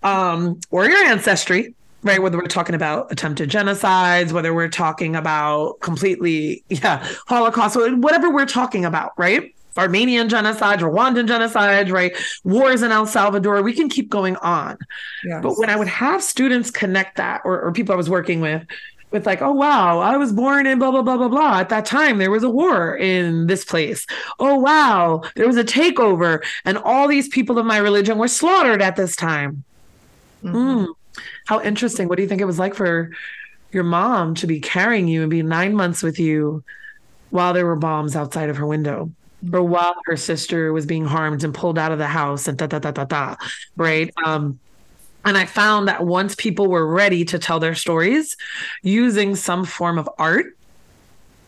Um, 0.02 0.60
or 0.70 0.86
your 0.86 1.04
ancestry, 1.04 1.74
right? 2.02 2.22
Whether 2.22 2.38
we're 2.38 2.46
talking 2.46 2.76
about 2.76 3.10
attempted 3.10 3.50
genocides, 3.50 4.32
whether 4.32 4.54
we're 4.54 4.70
talking 4.70 5.16
about 5.16 5.80
completely, 5.80 6.62
yeah, 6.68 7.06
Holocaust, 7.26 7.76
whatever 7.76 8.30
we're 8.30 8.46
talking 8.46 8.84
about, 8.84 9.12
right? 9.18 9.54
Armenian 9.76 10.28
genocide, 10.28 10.80
Rwandan 10.80 11.26
genocide, 11.26 11.90
right? 11.90 12.14
Wars 12.44 12.82
in 12.82 12.92
El 12.92 13.06
Salvador. 13.06 13.62
We 13.62 13.72
can 13.72 13.88
keep 13.88 14.10
going 14.10 14.36
on. 14.36 14.78
Yes. 15.24 15.42
But 15.42 15.58
when 15.58 15.70
I 15.70 15.76
would 15.76 15.88
have 15.88 16.22
students 16.22 16.70
connect 16.70 17.16
that, 17.16 17.42
or, 17.44 17.60
or 17.60 17.72
people 17.72 17.92
I 17.92 17.96
was 17.96 18.10
working 18.10 18.40
with, 18.40 18.66
with 19.10 19.26
like, 19.26 19.42
oh 19.42 19.52
wow, 19.52 19.98
I 19.98 20.16
was 20.16 20.32
born 20.32 20.66
in 20.66 20.78
blah 20.78 20.90
blah 20.90 21.02
blah 21.02 21.16
blah 21.16 21.28
blah. 21.28 21.58
At 21.58 21.68
that 21.68 21.84
time, 21.86 22.18
there 22.18 22.30
was 22.30 22.42
a 22.42 22.50
war 22.50 22.96
in 22.96 23.46
this 23.46 23.64
place. 23.64 24.06
Oh 24.38 24.58
wow, 24.58 25.22
there 25.36 25.46
was 25.46 25.56
a 25.56 25.64
takeover, 25.64 26.42
and 26.64 26.78
all 26.78 27.06
these 27.06 27.28
people 27.28 27.58
of 27.58 27.66
my 27.66 27.76
religion 27.76 28.18
were 28.18 28.28
slaughtered 28.28 28.82
at 28.82 28.96
this 28.96 29.14
time. 29.14 29.64
Mm-hmm. 30.42 30.56
Mm. 30.56 30.94
How 31.46 31.60
interesting. 31.60 32.08
What 32.08 32.16
do 32.16 32.22
you 32.22 32.28
think 32.28 32.40
it 32.40 32.46
was 32.46 32.58
like 32.58 32.74
for 32.74 33.10
your 33.70 33.84
mom 33.84 34.34
to 34.36 34.46
be 34.46 34.60
carrying 34.60 35.08
you 35.08 35.22
and 35.22 35.30
be 35.30 35.42
nine 35.42 35.74
months 35.74 36.02
with 36.02 36.18
you 36.18 36.64
while 37.30 37.52
there 37.52 37.66
were 37.66 37.76
bombs 37.76 38.16
outside 38.16 38.48
of 38.48 38.56
her 38.56 38.66
window? 38.66 39.10
Or 39.52 39.62
while 39.62 39.94
her 40.06 40.16
sister 40.16 40.72
was 40.72 40.86
being 40.86 41.04
harmed 41.04 41.42
and 41.42 41.54
pulled 41.54 41.78
out 41.78 41.92
of 41.92 41.98
the 41.98 42.06
house 42.06 42.46
and 42.46 42.56
da 42.56 42.66
da 42.66 42.78
da 42.78 42.90
da 42.90 43.04
da, 43.04 43.36
right? 43.76 44.12
Um, 44.24 44.60
and 45.24 45.38
I 45.38 45.46
found 45.46 45.88
that 45.88 46.04
once 46.04 46.34
people 46.34 46.66
were 46.66 46.86
ready 46.86 47.24
to 47.26 47.38
tell 47.38 47.60
their 47.60 47.74
stories 47.74 48.36
using 48.82 49.36
some 49.36 49.64
form 49.64 49.98
of 49.98 50.08
art 50.18 50.56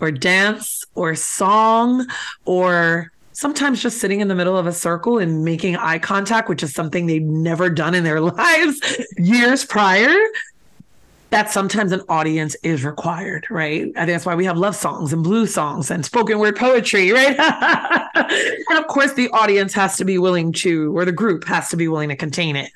or 0.01 0.11
dance 0.11 0.85
or 0.95 1.15
song 1.15 2.07
or 2.45 3.11
sometimes 3.33 3.83
just 3.83 3.99
sitting 3.99 4.21
in 4.21 4.29
the 4.29 4.35
middle 4.35 4.57
of 4.57 4.67
a 4.67 4.73
circle 4.73 5.19
and 5.19 5.45
making 5.45 5.77
eye 5.77 5.99
contact, 5.99 6.49
which 6.49 6.63
is 6.63 6.73
something 6.73 7.07
they'd 7.07 7.27
never 7.27 7.69
done 7.69 7.95
in 7.95 8.05
their 8.05 8.21
lives 8.21 8.81
years 9.19 9.65
prior, 9.65 10.17
that 11.35 11.51
sometimes 11.51 11.91
an 11.91 12.01
audience 12.09 12.55
is 12.63 12.85
required, 12.85 13.45
right? 13.51 13.91
I 13.97 14.07
think 14.07 14.09
that's 14.11 14.25
why 14.25 14.37
we 14.37 14.45
have 14.45 14.57
love 14.57 14.77
songs 14.77 15.13
and 15.13 15.25
blues 15.25 15.53
songs 15.53 15.91
and 15.91 16.05
spoken 16.05 16.39
word 16.39 16.55
poetry, 16.55 17.11
right? 17.11 17.37
and 18.15 18.79
of 18.79 18.87
course, 18.87 19.15
the 19.15 19.29
audience 19.31 19.75
has 19.75 19.97
to 19.97 20.05
be 20.05 20.17
willing 20.17 20.53
to, 20.53 20.97
or 20.97 21.05
the 21.05 21.11
group 21.11 21.43
has 21.49 21.71
to 21.71 21.77
be 21.77 21.89
willing 21.89 22.09
to 22.11 22.15
contain 22.15 22.55
it. 22.55 22.71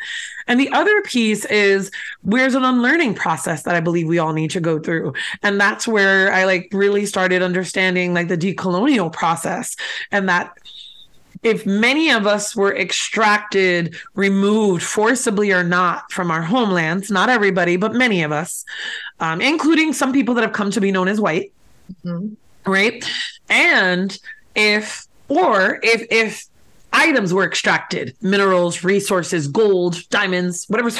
And 0.49 0.59
the 0.59 0.71
other 0.73 1.03
piece 1.03 1.45
is 1.45 1.93
where's 2.23 2.57
an 2.57 2.65
unlearning 2.65 3.15
process 3.15 3.63
that 3.63 3.77
I 3.77 3.81
believe 3.81 4.09
we 4.09 4.19
all 4.19 4.33
need 4.33 4.51
to 4.51 4.61
go 4.61 4.81
through. 4.81 5.13
And 5.45 5.61
that's 5.61 5.87
where 5.87 6.33
I 6.33 6.45
like 6.45 6.69
really 6.73 7.07
started 7.07 7.43
understanding 7.43 8.13
like 8.13 8.27
the 8.27 8.37
decolonial 8.37 9.13
process 9.13 9.77
and 10.11 10.29
that 10.29 10.59
if 11.43 11.67
many 11.67 12.11
of 12.11 12.27
us 12.27 12.55
were 12.55 12.77
extracted, 12.77 13.97
removed 14.15 14.83
forcibly 14.83 15.53
or 15.53 15.65
not 15.65 16.11
from 16.13 16.31
our 16.31 16.43
homelands, 16.43 17.11
not 17.11 17.29
everybody, 17.29 17.77
but 17.77 17.95
many 17.95 18.23
of 18.23 18.33
us, 18.33 18.65
um, 19.21 19.41
including 19.41 19.93
some 19.93 20.13
people 20.13 20.35
that 20.35 20.43
have 20.43 20.53
come 20.53 20.71
to 20.71 20.81
be 20.81 20.91
known 20.91 21.09
as 21.09 21.21
white, 21.21 21.53
mm-hmm. 22.05 22.35
right? 22.71 23.05
And 23.49 24.19
if, 24.55 25.07
or 25.29 25.81
if, 25.83 26.07
if, 26.11 26.45
items 26.91 27.35
were 27.35 27.45
extracted 27.45 28.17
minerals 28.23 28.83
resources 28.83 29.47
gold 29.47 30.09
diamonds 30.09 30.65
whatever 30.69 30.91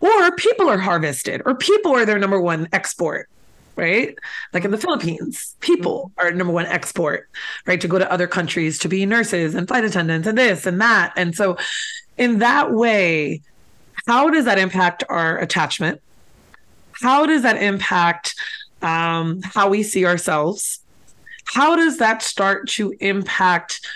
or 0.00 0.34
people 0.36 0.66
are 0.66 0.78
harvested 0.78 1.42
or 1.44 1.54
people 1.54 1.94
are 1.94 2.06
their 2.06 2.18
number 2.18 2.40
one 2.40 2.66
export 2.72 3.28
right? 3.76 4.16
Like 4.52 4.64
in 4.64 4.70
the 4.70 4.78
Philippines, 4.78 5.56
people 5.60 6.12
mm-hmm. 6.16 6.26
are 6.26 6.32
number 6.32 6.52
one 6.52 6.66
export, 6.66 7.28
right? 7.66 7.80
To 7.80 7.88
go 7.88 7.98
to 7.98 8.10
other 8.10 8.26
countries 8.26 8.78
to 8.80 8.88
be 8.88 9.06
nurses 9.06 9.54
and 9.54 9.66
flight 9.68 9.84
attendants 9.84 10.26
and 10.26 10.36
this 10.36 10.66
and 10.66 10.80
that. 10.80 11.12
And 11.16 11.34
so, 11.34 11.56
in 12.16 12.38
that 12.38 12.72
way, 12.72 13.42
how 14.06 14.30
does 14.30 14.44
that 14.44 14.58
impact 14.58 15.04
our 15.08 15.38
attachment? 15.38 16.00
How 16.92 17.26
does 17.26 17.42
that 17.42 17.62
impact 17.62 18.34
um, 18.82 19.40
how 19.42 19.68
we 19.68 19.82
see 19.82 20.04
ourselves? 20.04 20.80
How 21.44 21.76
does 21.76 21.98
that 21.98 22.22
start 22.22 22.68
to 22.70 22.94
impact 23.00 23.86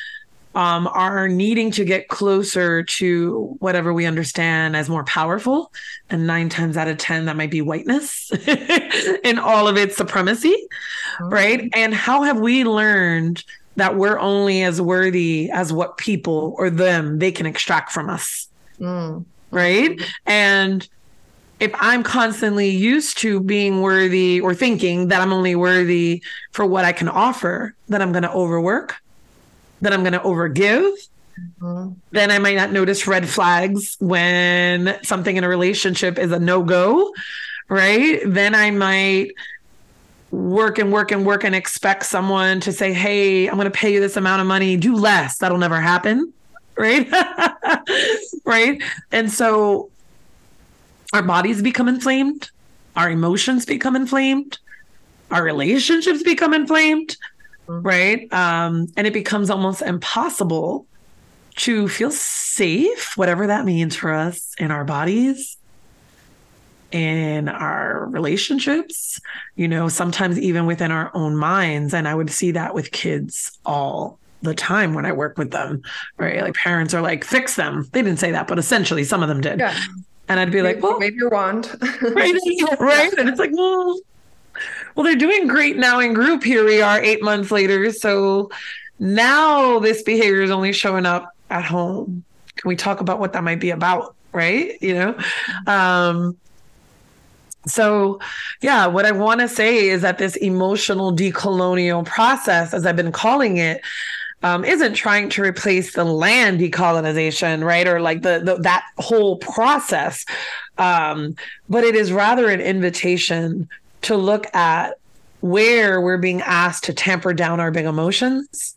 um, 0.54 0.86
are 0.88 1.28
needing 1.28 1.70
to 1.72 1.84
get 1.84 2.08
closer 2.08 2.82
to 2.84 3.56
whatever 3.58 3.92
we 3.92 4.06
understand 4.06 4.76
as 4.76 4.88
more 4.88 5.04
powerful. 5.04 5.72
And 6.10 6.26
nine 6.26 6.48
times 6.48 6.76
out 6.76 6.88
of 6.88 6.98
10, 6.98 7.24
that 7.26 7.36
might 7.36 7.50
be 7.50 7.60
whiteness 7.60 8.30
in 9.24 9.38
all 9.38 9.66
of 9.66 9.76
its 9.76 9.96
supremacy, 9.96 10.56
mm-hmm. 11.18 11.28
right? 11.28 11.70
And 11.74 11.92
how 11.92 12.22
have 12.22 12.38
we 12.38 12.64
learned 12.64 13.44
that 13.76 13.96
we're 13.96 14.18
only 14.18 14.62
as 14.62 14.80
worthy 14.80 15.50
as 15.50 15.72
what 15.72 15.96
people 15.96 16.54
or 16.58 16.70
them 16.70 17.18
they 17.18 17.32
can 17.32 17.46
extract 17.46 17.90
from 17.90 18.08
us? 18.08 18.48
Mm. 18.78 19.24
Right. 19.50 20.00
And 20.26 20.88
if 21.60 21.72
I'm 21.78 22.02
constantly 22.02 22.68
used 22.68 23.18
to 23.18 23.40
being 23.40 23.80
worthy 23.80 24.40
or 24.40 24.54
thinking 24.54 25.08
that 25.08 25.20
I'm 25.20 25.32
only 25.32 25.56
worthy 25.56 26.22
for 26.52 26.66
what 26.66 26.84
I 26.84 26.92
can 26.92 27.08
offer, 27.08 27.74
then 27.88 28.02
I'm 28.02 28.12
going 28.12 28.24
to 28.24 28.32
overwork 28.32 28.96
then 29.84 29.92
I'm 29.92 30.02
going 30.02 30.12
to 30.12 30.20
overgive. 30.20 30.94
Mm-hmm. 31.60 31.92
Then 32.12 32.30
I 32.30 32.38
might 32.38 32.56
not 32.56 32.72
notice 32.72 33.06
red 33.06 33.28
flags 33.28 33.96
when 34.00 34.98
something 35.02 35.36
in 35.36 35.44
a 35.44 35.48
relationship 35.48 36.18
is 36.18 36.30
a 36.32 36.38
no 36.38 36.62
go, 36.62 37.12
right? 37.68 38.20
Then 38.24 38.54
I 38.54 38.70
might 38.70 39.32
work 40.30 40.78
and 40.78 40.92
work 40.92 41.12
and 41.12 41.24
work 41.24 41.44
and 41.44 41.54
expect 41.54 42.06
someone 42.06 42.60
to 42.60 42.72
say, 42.72 42.92
Hey, 42.92 43.48
I'm 43.48 43.54
going 43.54 43.66
to 43.66 43.70
pay 43.70 43.92
you 43.92 44.00
this 44.00 44.16
amount 44.16 44.40
of 44.40 44.46
money, 44.46 44.76
do 44.76 44.94
less. 44.94 45.38
That'll 45.38 45.58
never 45.58 45.80
happen. 45.80 46.32
Right. 46.76 47.08
right. 48.44 48.82
And 49.12 49.30
so 49.30 49.90
our 51.12 51.22
bodies 51.22 51.62
become 51.62 51.86
inflamed, 51.86 52.50
our 52.96 53.08
emotions 53.08 53.64
become 53.64 53.94
inflamed, 53.94 54.58
our 55.30 55.44
relationships 55.44 56.24
become 56.24 56.52
inflamed. 56.52 57.16
Right? 57.66 58.32
Um, 58.32 58.88
and 58.96 59.06
it 59.06 59.12
becomes 59.12 59.50
almost 59.50 59.82
impossible 59.82 60.86
to 61.56 61.88
feel 61.88 62.10
safe, 62.10 63.16
whatever 63.16 63.46
that 63.46 63.64
means 63.64 63.94
for 63.94 64.12
us 64.12 64.54
in 64.58 64.70
our 64.70 64.84
bodies, 64.84 65.56
in 66.90 67.48
our 67.48 68.06
relationships, 68.06 69.20
you 69.56 69.68
know, 69.68 69.88
sometimes 69.88 70.38
even 70.38 70.66
within 70.66 70.90
our 70.90 71.10
own 71.14 71.36
minds. 71.36 71.94
And 71.94 72.06
I 72.06 72.14
would 72.14 72.30
see 72.30 72.52
that 72.52 72.74
with 72.74 72.92
kids 72.92 73.58
all 73.64 74.18
the 74.42 74.54
time 74.54 74.94
when 74.94 75.06
I 75.06 75.12
work 75.12 75.38
with 75.38 75.50
them, 75.50 75.82
right? 76.18 76.40
Like 76.42 76.54
parents 76.54 76.92
are 76.94 77.02
like, 77.02 77.24
fix 77.24 77.56
them. 77.56 77.88
They 77.92 78.02
didn't 78.02 78.18
say 78.18 78.32
that, 78.32 78.46
but 78.46 78.58
essentially 78.58 79.04
some 79.04 79.22
of 79.22 79.28
them 79.28 79.40
did. 79.40 79.58
Yeah. 79.58 79.76
And 80.28 80.40
I'd 80.40 80.50
be 80.50 80.62
maybe, 80.62 80.74
like, 80.74 80.82
well, 80.82 80.98
maybe 80.98 81.16
your 81.16 81.30
wand. 81.30 81.76
right. 82.02 82.34
Right. 82.80 83.12
And 83.18 83.28
it's 83.28 83.38
like, 83.38 83.50
well, 83.52 83.98
well, 84.94 85.04
they're 85.04 85.16
doing 85.16 85.46
great 85.46 85.76
now 85.76 86.00
in 86.00 86.14
group. 86.14 86.42
Here 86.42 86.64
we 86.64 86.80
are 86.82 87.02
eight 87.02 87.22
months 87.22 87.50
later. 87.50 87.90
So 87.92 88.50
now 88.98 89.78
this 89.78 90.02
behavior 90.02 90.42
is 90.42 90.50
only 90.50 90.72
showing 90.72 91.06
up 91.06 91.34
at 91.50 91.64
home. 91.64 92.24
Can 92.56 92.68
we 92.68 92.76
talk 92.76 93.00
about 93.00 93.18
what 93.18 93.32
that 93.32 93.44
might 93.44 93.60
be 93.60 93.70
about? 93.70 94.14
Right. 94.32 94.80
You 94.80 94.94
know? 94.94 95.18
Um, 95.66 96.36
so, 97.66 98.20
yeah, 98.60 98.86
what 98.86 99.06
I 99.06 99.12
want 99.12 99.40
to 99.40 99.48
say 99.48 99.88
is 99.88 100.02
that 100.02 100.18
this 100.18 100.36
emotional 100.36 101.14
decolonial 101.14 102.04
process, 102.04 102.74
as 102.74 102.84
I've 102.84 102.96
been 102.96 103.12
calling 103.12 103.56
it, 103.56 103.80
um, 104.42 104.64
isn't 104.64 104.92
trying 104.92 105.30
to 105.30 105.42
replace 105.42 105.94
the 105.94 106.04
land 106.04 106.60
decolonization, 106.60 107.64
right? 107.64 107.88
Or 107.88 108.00
like 108.00 108.20
the, 108.20 108.40
the 108.44 108.56
that 108.56 108.84
whole 108.98 109.38
process. 109.38 110.26
Um, 110.76 111.36
but 111.68 111.84
it 111.84 111.94
is 111.94 112.12
rather 112.12 112.50
an 112.50 112.60
invitation 112.60 113.68
to 114.04 114.16
look 114.16 114.54
at 114.54 114.98
where 115.40 116.00
we're 116.00 116.18
being 116.18 116.40
asked 116.40 116.84
to 116.84 116.94
tamper 116.94 117.34
down 117.34 117.60
our 117.60 117.70
big 117.70 117.84
emotions, 117.84 118.76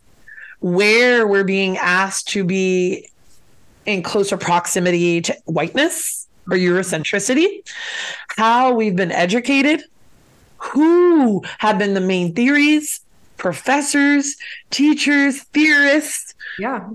where 0.59 1.27
we're 1.27 1.43
being 1.43 1.77
asked 1.77 2.27
to 2.29 2.43
be 2.43 3.07
in 3.85 4.03
closer 4.03 4.35
proximity 4.37 5.21
to 5.21 5.35
whiteness 5.45 6.27
or 6.49 6.57
Eurocentricity, 6.57 7.61
how 8.35 8.73
we've 8.73 8.95
been 8.95 9.11
educated, 9.11 9.83
who 10.57 11.43
have 11.59 11.77
been 11.77 11.93
the 11.93 12.01
main 12.01 12.33
theories, 12.33 13.01
professors, 13.37 14.35
teachers, 14.69 15.43
theorists. 15.43 16.33
Yeah 16.59 16.89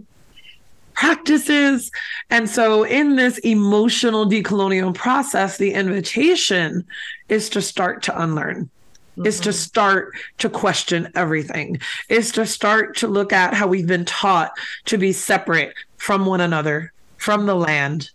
practices. 0.94 1.90
And 2.30 2.48
so, 2.48 2.84
in 2.84 3.16
this 3.16 3.38
emotional 3.38 4.26
decolonial 4.26 4.94
process, 4.94 5.58
the 5.58 5.72
invitation 5.72 6.84
is 7.28 7.48
to 7.50 7.62
start 7.62 8.02
to 8.04 8.22
unlearn. 8.22 8.70
Mm-hmm. 9.12 9.26
Is 9.26 9.40
to 9.40 9.52
start 9.52 10.14
to 10.38 10.48
question 10.48 11.12
everything, 11.14 11.80
is 12.08 12.32
to 12.32 12.46
start 12.46 12.96
to 12.98 13.08
look 13.08 13.30
at 13.30 13.52
how 13.52 13.66
we've 13.66 13.86
been 13.86 14.06
taught 14.06 14.52
to 14.86 14.96
be 14.96 15.12
separate 15.12 15.74
from 15.98 16.24
one 16.24 16.40
another, 16.40 16.92
from 17.18 17.44
the 17.44 17.54
land, 17.54 18.10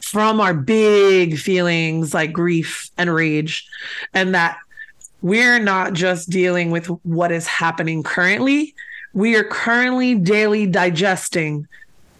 from 0.00 0.40
our 0.40 0.52
big 0.52 1.38
feelings 1.38 2.12
like 2.12 2.32
grief 2.32 2.90
and 2.98 3.14
rage, 3.14 3.68
and 4.14 4.34
that 4.34 4.58
we're 5.22 5.60
not 5.60 5.92
just 5.92 6.28
dealing 6.28 6.70
with 6.70 6.86
what 7.04 7.30
is 7.30 7.46
happening 7.46 8.02
currently, 8.02 8.74
we 9.12 9.34
are 9.34 9.44
currently 9.44 10.14
daily 10.14 10.66
digesting 10.66 11.66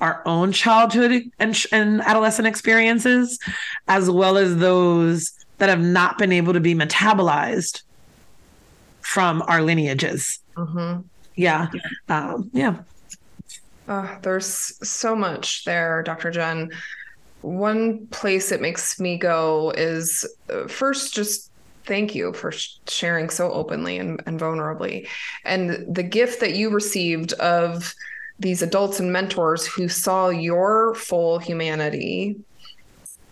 our 0.01 0.23
own 0.27 0.53
childhood 0.53 1.31
and, 1.39 1.65
and 1.73 2.01
adolescent 2.03 2.47
experiences, 2.47 3.39
as 3.89 4.11
well 4.11 4.37
as 4.37 4.57
those 4.57 5.33
that 5.59 5.69
have 5.69 5.81
not 5.81 6.19
been 6.19 6.33
able 6.33 6.53
to 6.53 6.61
be 6.61 6.75
metabolized 6.75 7.83
from 9.01 9.43
our 9.43 9.63
lineages. 9.63 10.41
Mm-hmm. 10.57 11.03
Yeah. 11.35 11.69
Um, 12.09 12.51
yeah. 12.53 12.79
Uh, 13.89 14.19
there's 14.23 14.47
so 14.87 15.15
much 15.15 15.65
there, 15.65 16.03
Dr. 16.03 16.31
Jen. 16.31 16.71
One 17.43 18.07
place 18.09 18.51
it 18.51 18.61
makes 18.61 18.99
me 18.99 19.17
go 19.17 19.73
is 19.77 20.27
uh, 20.53 20.67
first 20.67 21.15
just 21.15 21.51
thank 21.85 22.15
you 22.15 22.33
for 22.33 22.53
sharing 22.89 23.31
so 23.31 23.53
openly 23.53 23.99
and, 23.99 24.21
and 24.27 24.41
vulnerably. 24.41 25.07
And 25.45 25.95
the 25.95 26.03
gift 26.03 26.41
that 26.41 26.55
you 26.55 26.71
received 26.71 27.33
of 27.35 27.95
these 28.39 28.63
adults 28.63 29.01
and 29.01 29.13
mentors 29.13 29.67
who 29.67 29.89
saw 29.89 30.29
your 30.29 30.95
full 30.95 31.39
humanity 31.39 32.37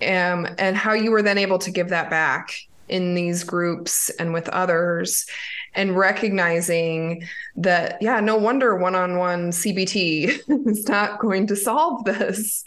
um, 0.03 0.49
and 0.59 0.77
how 0.77 0.93
you 0.93 1.11
were 1.11 1.23
then 1.23 1.39
able 1.39 1.59
to 1.59 1.71
give 1.71 1.91
that 1.91 2.11
back 2.11 2.55
in 2.89 3.15
these 3.15 3.45
groups 3.45 4.11
and 4.19 4.33
with 4.33 4.49
others 4.51 5.27
and 5.75 5.97
recognizing 5.97 7.27
that 7.57 7.97
yeah 8.03 8.21
no 8.21 8.37
wonder 8.37 8.77
one-on-one 8.77 9.51
cbt 9.51 10.39
is 10.69 10.89
not 10.89 11.19
going 11.19 11.47
to 11.47 11.57
solve 11.57 12.05
this. 12.05 12.65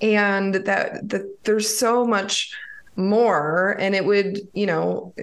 And 0.00 0.54
that 0.54 1.08
that 1.08 1.42
there's 1.42 1.76
so 1.76 2.04
much 2.04 2.52
more 2.94 3.76
and 3.80 3.94
it 3.94 4.04
would 4.04 4.40
you 4.52 4.66
know 4.66 5.14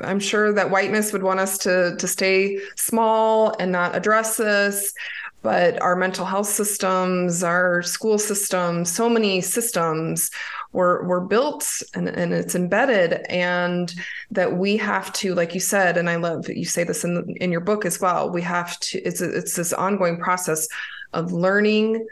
i'm 0.00 0.20
sure 0.20 0.52
that 0.52 0.70
whiteness 0.70 1.12
would 1.12 1.22
want 1.22 1.40
us 1.40 1.58
to 1.58 1.96
to 1.96 2.06
stay 2.06 2.58
small 2.76 3.54
and 3.58 3.72
not 3.72 3.94
address 3.96 4.36
this 4.36 4.94
but 5.42 5.80
our 5.80 5.96
mental 5.96 6.24
health 6.24 6.48
systems, 6.48 7.42
our 7.42 7.82
school 7.82 8.18
systems, 8.18 8.90
so 8.90 9.08
many 9.08 9.40
systems 9.40 10.30
were 10.72 11.02
were 11.04 11.20
built 11.20 11.82
and, 11.94 12.08
and 12.08 12.34
it's 12.34 12.54
embedded 12.54 13.24
and 13.30 13.94
that 14.30 14.56
we 14.56 14.76
have 14.76 15.12
to 15.14 15.34
like 15.34 15.54
you 15.54 15.60
said 15.60 15.96
and 15.96 16.10
i 16.10 16.16
love 16.16 16.42
that 16.42 16.58
you 16.58 16.66
say 16.66 16.84
this 16.84 17.04
in 17.04 17.34
in 17.40 17.50
your 17.50 17.62
book 17.62 17.86
as 17.86 18.02
well 18.02 18.28
we 18.28 18.42
have 18.42 18.78
to 18.80 18.98
it's 18.98 19.22
it's 19.22 19.56
this 19.56 19.72
ongoing 19.72 20.18
process 20.18 20.68
of 21.14 21.32
learning 21.32 22.06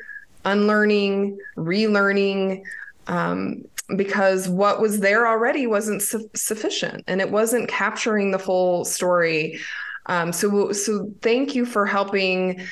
unlearning 0.47 1.39
relearning 1.59 2.63
um, 3.09 3.63
because 3.97 4.49
what 4.49 4.81
was 4.81 5.01
there 5.01 5.27
already 5.27 5.67
wasn't 5.67 6.03
su- 6.03 6.31
sufficient 6.35 7.05
and 7.07 7.21
it 7.21 7.31
wasn't 7.31 7.69
capturing 7.69 8.31
the 8.31 8.39
full 8.39 8.85
story. 8.85 9.61
Um, 10.07 10.33
so 10.33 10.73
so 10.73 11.13
thank 11.21 11.55
you 11.55 11.67
for 11.67 11.87
helping 11.87 12.65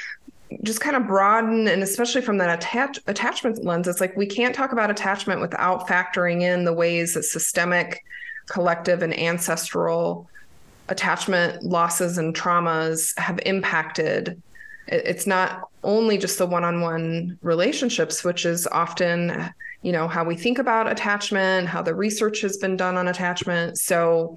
just 0.63 0.81
kind 0.81 0.97
of 0.97 1.07
broaden 1.07 1.69
and 1.69 1.83
especially 1.83 2.21
from 2.21 2.39
that 2.39 2.59
attach, 2.59 2.99
attachment 3.07 3.65
lens 3.65 3.89
it's 3.89 4.01
like 4.01 4.17
we 4.17 4.27
can't 4.27 4.55
talk 4.55 4.73
about 4.73 4.91
attachment 4.91 5.41
without 5.41 5.87
factoring 5.87 6.43
in 6.43 6.65
the 6.65 6.73
ways 6.73 7.15
that 7.15 7.25
systemic 7.25 8.05
collective 8.47 9.03
and 9.03 9.19
ancestral 9.19 10.29
attachment 10.89 11.63
losses 11.63 12.19
and 12.19 12.35
traumas 12.35 13.19
have 13.19 13.41
impacted. 13.47 14.41
It's 14.87 15.27
not 15.27 15.71
only 15.83 16.19
just 16.19 16.39
the 16.39 16.47
one-on-one 16.47 17.39
relationships 17.43 18.23
which 18.25 18.45
is 18.47 18.67
often 18.67 19.51
you 19.83 19.93
know 19.93 20.09
how 20.09 20.25
we 20.25 20.37
think 20.37 20.59
about 20.59 20.91
attachment 20.91 21.69
how 21.69 21.83
the 21.83 21.95
research 21.95 22.41
has 22.41 22.57
been 22.57 22.77
done 22.77 22.97
on 22.97 23.09
attachment. 23.09 23.79
So 23.79 24.37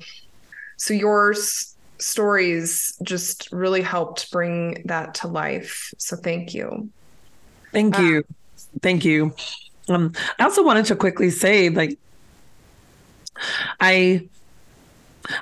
so 0.77 0.93
yours 0.93 1.76
stories 1.99 2.97
just 3.03 3.51
really 3.51 3.81
helped 3.81 4.31
bring 4.31 4.83
that 4.85 5.15
to 5.15 5.27
life. 5.27 5.93
So 5.97 6.15
thank 6.15 6.53
you. 6.53 6.89
Thank 7.71 7.97
you. 7.97 8.23
thank 8.81 9.05
you. 9.05 9.33
Um, 9.89 10.13
I 10.39 10.43
also 10.43 10.63
wanted 10.63 10.85
to 10.85 10.95
quickly 10.95 11.29
say, 11.29 11.69
like, 11.69 11.97
I 13.79 14.27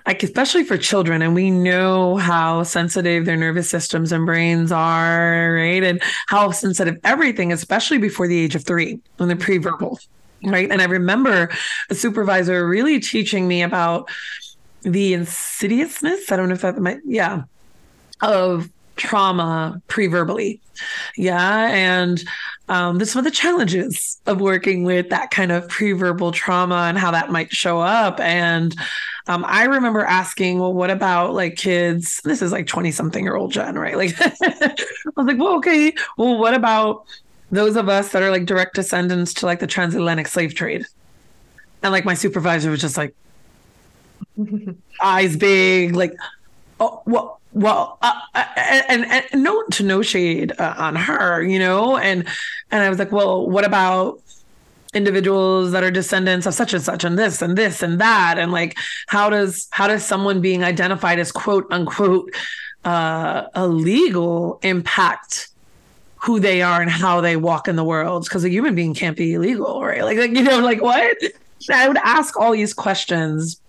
like 0.06 0.24
especially 0.24 0.64
for 0.64 0.78
children 0.78 1.22
and 1.22 1.36
we 1.36 1.52
know 1.52 2.18
how 2.18 2.64
sensitive 2.64 3.26
their 3.26 3.38
nervous 3.38 3.70
systems 3.70 4.12
and 4.12 4.26
brains 4.26 4.72
are 4.72 5.54
right 5.54 5.84
and 5.84 6.02
how 6.28 6.50
sensitive 6.52 6.98
everything 7.04 7.54
especially 7.54 8.00
before 8.00 8.28
the 8.28 8.40
age 8.40 8.56
of 8.56 8.64
three 8.64 9.00
when 9.18 9.30
they're 9.30 9.38
pre-verbal 9.38 10.00
right 10.46 10.72
and 10.72 10.82
i 10.82 10.86
remember 10.86 11.50
a 11.92 11.96
supervisor 11.96 12.68
really 12.68 13.00
teaching 13.00 13.48
me 13.48 13.62
about 13.62 14.10
the 14.86 15.14
insidiousness. 15.14 16.32
I 16.32 16.38
don't 16.38 16.48
know 16.48 16.56
if 16.56 16.62
that 16.62 16.78
might, 16.78 17.00
yeah, 17.06 17.44
of 18.22 18.70
trauma 18.96 19.82
pre-verbally. 19.88 20.62
Yeah. 21.18 21.70
And 21.72 22.24
um, 22.68 22.98
this 22.98 23.10
is 23.10 23.16
one 23.16 23.26
of 23.26 23.32
the 23.32 23.38
challenges 23.38 24.20
of 24.26 24.42
working 24.42 24.84
with 24.84 25.10
that 25.10 25.32
kind 25.32 25.52
of 25.52 25.68
pre-verbal 25.68 26.32
trauma 26.32 26.86
and 26.88 26.98
how 26.98 27.12
that 27.12 27.32
might 27.32 27.52
show 27.52 27.80
up. 27.80 28.20
And 28.20 28.76
um, 29.28 29.44
I 29.48 29.66
remember 29.66 30.02
asking, 30.02 30.60
well, 30.60 30.74
what 30.74 30.92
about 30.92 31.34
like 31.34 31.56
kids? 31.56 32.22
This 32.24 32.42
is 32.42 32.52
like 32.52 32.68
20 32.68 32.92
something 32.92 33.24
year 33.24 33.36
old 33.36 33.52
Jen, 33.52 33.78
right? 33.78 33.98
Like, 33.98 34.16
I 34.22 34.76
was 35.16 35.26
like, 35.26 35.38
well, 35.38 35.56
okay. 35.58 35.94
Well, 36.18 36.38
what 36.38 36.54
about 36.54 37.06
those 37.52 37.76
of 37.76 37.90
us 37.90 38.12
that 38.12 38.24
are 38.24 38.32
like 38.32 38.46
direct 38.46 38.76
descendants 38.76 39.34
to 39.36 39.46
like 39.46 39.60
the 39.60 39.68
transatlantic 39.68 40.28
slave 40.28 40.56
trade? 40.56 40.86
And 41.84 41.92
like 41.92 42.06
my 42.06 42.14
supervisor 42.14 42.72
was 42.72 42.82
just 42.82 42.98
like, 42.98 43.16
eyes 45.02 45.36
big, 45.36 45.96
like, 45.96 46.14
oh, 46.80 47.02
well, 47.06 47.40
well, 47.54 47.98
uh, 48.02 48.20
uh 48.34 48.46
and, 48.58 49.06
and, 49.06 49.26
and 49.32 49.44
no 49.44 49.64
to 49.72 49.84
no 49.84 50.02
shade 50.02 50.52
uh, 50.60 50.76
on 50.78 50.96
her, 50.96 51.42
you 51.42 51.58
know, 51.58 51.98
and 51.98 52.28
and 52.72 52.84
I 52.84 52.90
was 52.90 53.00
like, 53.00 53.12
well, 53.12 53.50
what 53.50 53.64
about 53.64 54.20
individuals 54.94 55.72
that 55.72 55.84
are 55.84 55.92
descendants 55.92 56.46
of 56.46 56.54
such 56.54 56.74
and 56.74 56.82
such 56.84 57.04
and 57.04 57.18
this 57.18 57.42
and 57.42 57.58
this 57.58 57.82
and 57.82 58.00
that? 58.00 58.38
And 58.38 58.52
like 58.52 58.78
how 59.08 59.30
does 59.30 59.68
how 59.72 59.88
does 59.88 60.04
someone 60.04 60.42
being 60.42 60.64
identified 60.64 61.20
as 61.20 61.32
quote 61.32 61.68
unquote 61.72 62.30
uh 62.84 63.48
illegal 63.56 64.60
impact 64.62 65.50
who 66.18 66.40
they 66.40 66.62
are 66.62 66.82
and 66.82 66.92
how 66.92 67.22
they 67.22 67.38
walk 67.38 67.68
in 67.68 67.76
the 67.78 67.84
world? 67.84 68.24
Because 68.26 68.44
a 68.44 68.50
human 68.50 68.76
being 68.76 68.94
can't 68.94 69.16
be 69.16 69.34
illegal 69.34 69.82
right? 69.82 70.04
Like, 70.04 70.18
like 70.18 70.32
you 70.32 70.44
know 70.44 70.60
like 70.60 70.82
what? 70.82 71.18
I 71.72 71.88
would 71.88 71.98
ask 71.98 72.38
all 72.38 72.52
these 72.52 72.74
questions 72.74 73.62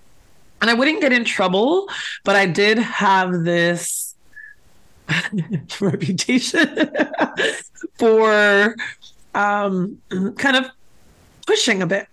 and 0.61 0.71
I 0.71 0.75
wouldn't 0.75 1.01
get 1.01 1.13
in 1.13 1.25
trouble, 1.25 1.89
but 2.25 2.37
I 2.37 2.47
did 2.47 2.79
have 2.79 3.45
this 3.45 4.15
reputation 5.81 6.91
for 7.99 8.77
um, 9.35 9.99
kind 10.37 10.57
of 10.57 10.67
pushing 11.47 11.83
a 11.83 11.87
bit, 11.87 12.09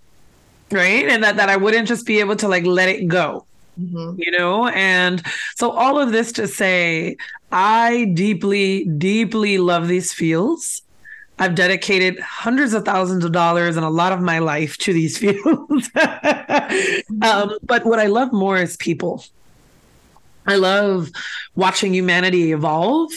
right? 0.71 1.07
And 1.07 1.23
that 1.23 1.37
that 1.37 1.49
I 1.49 1.57
wouldn't 1.57 1.87
just 1.87 2.05
be 2.05 2.19
able 2.19 2.35
to 2.37 2.47
like 2.47 2.65
let 2.65 2.89
it 2.89 3.07
go. 3.07 3.45
Mm-hmm. 3.79 4.21
You 4.21 4.31
know, 4.37 4.67
and 4.67 5.23
so 5.55 5.71
all 5.71 5.99
of 5.99 6.11
this 6.11 6.31
to 6.33 6.47
say, 6.47 7.17
I 7.51 8.11
deeply, 8.13 8.85
deeply 8.85 9.57
love 9.57 9.87
these 9.87 10.13
fields. 10.13 10.82
I've 11.39 11.55
dedicated 11.55 12.19
hundreds 12.19 12.73
of 12.73 12.86
thousands 12.86 13.25
of 13.25 13.31
dollars 13.31 13.75
and 13.75 13.86
a 13.86 13.89
lot 13.89 14.11
of 14.11 14.21
my 14.21 14.39
life 14.39 14.77
to 14.79 14.93
these 14.93 15.17
fields. 15.23 15.89
um, 17.21 17.57
but 17.63 17.86
what 17.86 17.99
I 17.99 18.05
love 18.07 18.31
more 18.31 18.57
is 18.57 18.77
people. 18.77 19.23
I 20.45 20.55
love 20.55 21.09
watching 21.55 21.93
humanity 21.93 22.51
evolve. 22.51 23.11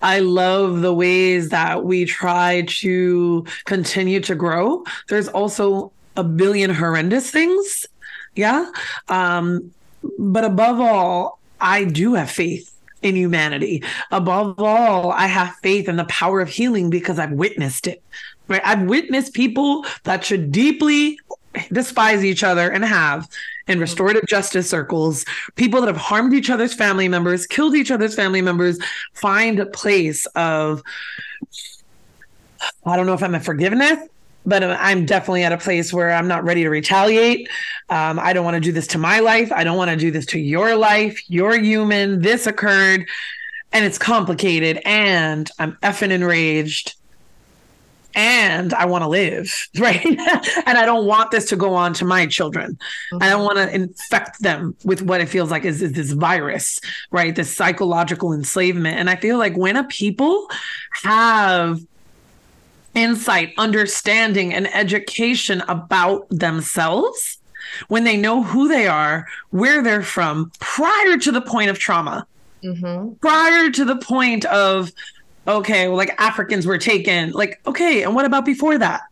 I 0.00 0.20
love 0.20 0.80
the 0.80 0.94
ways 0.94 1.50
that 1.50 1.84
we 1.84 2.06
try 2.06 2.62
to 2.68 3.44
continue 3.66 4.20
to 4.20 4.34
grow. 4.34 4.84
There's 5.08 5.28
also 5.28 5.92
a 6.16 6.24
billion 6.24 6.70
horrendous 6.70 7.30
things. 7.30 7.86
Yeah. 8.34 8.70
Um, 9.08 9.72
but 10.18 10.44
above 10.44 10.80
all, 10.80 11.38
I 11.60 11.84
do 11.84 12.14
have 12.14 12.30
faith 12.30 12.69
in 13.02 13.16
humanity. 13.16 13.82
Above 14.10 14.60
all, 14.60 15.12
I 15.12 15.26
have 15.26 15.54
faith 15.62 15.88
in 15.88 15.96
the 15.96 16.04
power 16.04 16.40
of 16.40 16.48
healing 16.48 16.90
because 16.90 17.18
I've 17.18 17.32
witnessed 17.32 17.86
it. 17.86 18.02
Right? 18.48 18.62
I've 18.64 18.82
witnessed 18.82 19.34
people 19.34 19.84
that 20.04 20.24
should 20.24 20.52
deeply 20.52 21.18
despise 21.72 22.24
each 22.24 22.44
other 22.44 22.70
and 22.70 22.84
have 22.84 23.28
in 23.66 23.74
mm-hmm. 23.74 23.82
restorative 23.82 24.26
justice 24.26 24.68
circles, 24.68 25.24
people 25.56 25.80
that 25.80 25.86
have 25.86 25.96
harmed 25.96 26.34
each 26.34 26.50
other's 26.50 26.74
family 26.74 27.08
members, 27.08 27.46
killed 27.46 27.74
each 27.74 27.90
other's 27.90 28.14
family 28.14 28.42
members, 28.42 28.78
find 29.14 29.58
a 29.58 29.66
place 29.66 30.26
of 30.34 30.82
I 32.84 32.96
don't 32.96 33.06
know 33.06 33.14
if 33.14 33.22
I'm 33.22 33.34
a 33.34 33.40
forgiveness, 33.40 34.06
but 34.46 34.62
I'm 34.62 35.06
definitely 35.06 35.44
at 35.44 35.52
a 35.52 35.58
place 35.58 35.92
where 35.92 36.12
I'm 36.12 36.28
not 36.28 36.44
ready 36.44 36.62
to 36.62 36.70
retaliate. 36.70 37.48
Um, 37.88 38.18
I 38.18 38.32
don't 38.32 38.44
want 38.44 38.54
to 38.54 38.60
do 38.60 38.72
this 38.72 38.86
to 38.88 38.98
my 38.98 39.20
life. 39.20 39.52
I 39.52 39.64
don't 39.64 39.76
want 39.76 39.90
to 39.90 39.96
do 39.96 40.10
this 40.10 40.26
to 40.26 40.38
your 40.38 40.76
life. 40.76 41.22
You're 41.28 41.58
human. 41.58 42.22
This 42.22 42.46
occurred 42.46 43.06
and 43.72 43.84
it's 43.84 43.98
complicated 43.98 44.80
and 44.84 45.50
I'm 45.58 45.76
effing 45.82 46.10
enraged 46.10 46.96
and 48.14 48.74
I 48.74 48.86
want 48.86 49.02
to 49.02 49.08
live, 49.08 49.52
right? 49.78 50.04
and 50.04 50.78
I 50.78 50.84
don't 50.84 51.06
want 51.06 51.30
this 51.30 51.48
to 51.50 51.56
go 51.56 51.74
on 51.74 51.94
to 51.94 52.04
my 52.04 52.26
children. 52.26 52.78
Mm-hmm. 53.12 53.22
I 53.22 53.28
don't 53.28 53.44
want 53.44 53.58
to 53.58 53.72
infect 53.72 54.42
them 54.42 54.74
with 54.84 55.02
what 55.02 55.20
it 55.20 55.28
feels 55.28 55.50
like 55.50 55.64
is, 55.64 55.82
is 55.82 55.92
this 55.92 56.12
virus, 56.12 56.80
right? 57.10 57.34
This 57.34 57.54
psychological 57.54 58.32
enslavement. 58.32 58.98
And 58.98 59.08
I 59.08 59.16
feel 59.16 59.38
like 59.38 59.56
when 59.56 59.76
a 59.76 59.84
people 59.84 60.48
have 61.02 61.80
insight, 62.94 63.52
understanding, 63.58 64.52
and 64.52 64.72
education 64.74 65.62
about 65.68 66.26
themselves 66.30 67.38
when 67.88 68.04
they 68.04 68.16
know 68.16 68.42
who 68.42 68.68
they 68.68 68.86
are, 68.86 69.26
where 69.50 69.82
they're 69.82 70.02
from, 70.02 70.50
prior 70.60 71.16
to 71.18 71.30
the 71.30 71.40
point 71.40 71.70
of 71.70 71.78
trauma, 71.78 72.26
mm-hmm. 72.62 73.14
prior 73.14 73.70
to 73.70 73.84
the 73.84 73.96
point 73.96 74.44
of, 74.46 74.90
okay, 75.46 75.88
well, 75.88 75.96
like 75.96 76.20
Africans 76.20 76.66
were 76.66 76.78
taken. 76.78 77.30
Like, 77.30 77.60
okay, 77.66 78.02
and 78.02 78.14
what 78.14 78.24
about 78.24 78.44
before 78.44 78.78
that? 78.78 79.02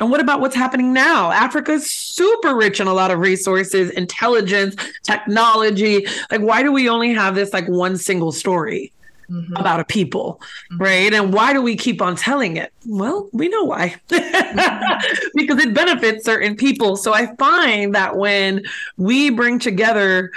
And 0.00 0.10
what 0.10 0.20
about 0.20 0.40
what's 0.40 0.56
happening 0.56 0.92
now? 0.92 1.30
Africa's 1.30 1.88
super 1.88 2.56
rich 2.56 2.80
in 2.80 2.88
a 2.88 2.94
lot 2.94 3.10
of 3.10 3.20
resources, 3.20 3.90
intelligence, 3.90 4.74
technology. 5.04 6.06
Like, 6.30 6.40
why 6.40 6.62
do 6.62 6.72
we 6.72 6.88
only 6.88 7.14
have 7.14 7.34
this 7.34 7.52
like 7.52 7.68
one 7.68 7.96
single 7.96 8.32
story? 8.32 8.92
Mm-hmm. 9.32 9.56
about 9.56 9.80
a 9.80 9.84
people, 9.84 10.40
mm-hmm. 10.72 10.82
right? 10.82 11.14
And 11.14 11.32
why 11.32 11.52
do 11.52 11.62
we 11.62 11.76
keep 11.76 12.02
on 12.02 12.16
telling 12.16 12.56
it? 12.56 12.72
Well, 12.86 13.28
we 13.32 13.48
know 13.48 13.64
why. 13.64 13.96
because 14.08 15.58
it 15.58 15.74
benefits 15.74 16.24
certain 16.24 16.56
people. 16.56 16.96
So 16.96 17.14
I 17.14 17.34
find 17.36 17.94
that 17.94 18.16
when 18.16 18.64
we 18.96 19.30
bring 19.30 19.58
together 19.58 20.30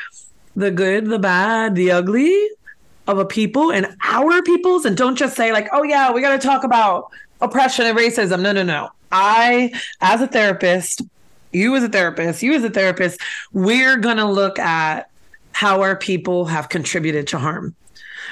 the 0.55 0.71
good, 0.71 1.07
the 1.07 1.19
bad, 1.19 1.75
the 1.75 1.91
ugly 1.91 2.49
of 3.07 3.19
a 3.19 3.25
people 3.25 3.71
and 3.71 3.95
our 4.03 4.41
peoples, 4.41 4.85
and 4.85 4.95
don't 4.97 5.15
just 5.15 5.35
say, 5.35 5.51
like, 5.51 5.67
oh, 5.73 5.83
yeah, 5.83 6.11
we 6.11 6.21
got 6.21 6.39
to 6.39 6.47
talk 6.47 6.63
about 6.63 7.11
oppression 7.41 7.85
and 7.85 7.97
racism. 7.97 8.41
No, 8.41 8.51
no, 8.51 8.63
no. 8.63 8.89
I, 9.11 9.71
as 10.01 10.21
a 10.21 10.27
therapist, 10.27 11.01
you 11.51 11.75
as 11.75 11.83
a 11.83 11.89
therapist, 11.89 12.41
you 12.41 12.53
as 12.53 12.63
a 12.63 12.69
therapist, 12.69 13.19
we're 13.53 13.97
going 13.97 14.17
to 14.17 14.25
look 14.25 14.57
at 14.59 15.09
how 15.51 15.81
our 15.81 15.95
people 15.95 16.45
have 16.45 16.67
contributed 16.67 17.27
to 17.27 17.37
harm 17.37 17.75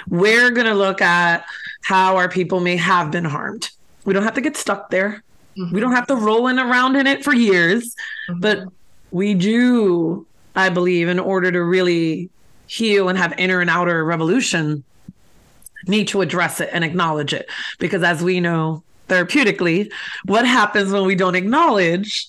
we're 0.10 0.52
going 0.52 0.68
to 0.68 0.74
look 0.74 1.02
at 1.02 1.46
how 1.82 2.18
our 2.18 2.30
people 2.30 2.60
may 2.60 2.78
have 2.78 3.12
been 3.12 3.26
harmed. 3.26 3.70
We 4.06 4.14
don't 4.14 4.24
have 4.24 4.34
to 4.36 4.42
get 4.42 4.58
stuck 4.58 4.90
there. 4.90 5.24
Mm-hmm. 5.58 5.74
We 5.74 5.80
don't 5.80 5.94
have 5.94 6.08
to 6.08 6.16
roll 6.16 6.48
in 6.48 6.60
around 6.60 6.96
in 6.96 7.08
it 7.08 7.24
for 7.24 7.34
years, 7.34 7.96
mm-hmm. 8.30 8.40
but 8.40 8.64
we 9.12 9.34
do, 9.34 10.26
I 10.56 10.70
believe, 10.70 11.08
in 11.08 11.20
order 11.20 11.52
to 11.52 11.64
really 11.64 12.30
heal 12.68 13.10
and 13.10 13.18
have 13.18 13.34
inner 13.38 13.62
and 13.62 13.70
outer 13.70 14.04
revolution, 14.04 14.84
need 15.88 16.08
to 16.10 16.22
address 16.22 16.60
it 16.60 16.70
and 16.72 16.84
acknowledge 16.84 17.34
it. 17.34 17.48
Because 17.78 18.04
as 18.04 18.24
we 18.24 18.40
know 18.40 18.84
therapeutically, 19.10 19.92
what 20.26 20.48
happens 20.48 20.92
when 20.92 21.06
we 21.06 21.16
don't 21.16 21.36
acknowledge 21.36 22.28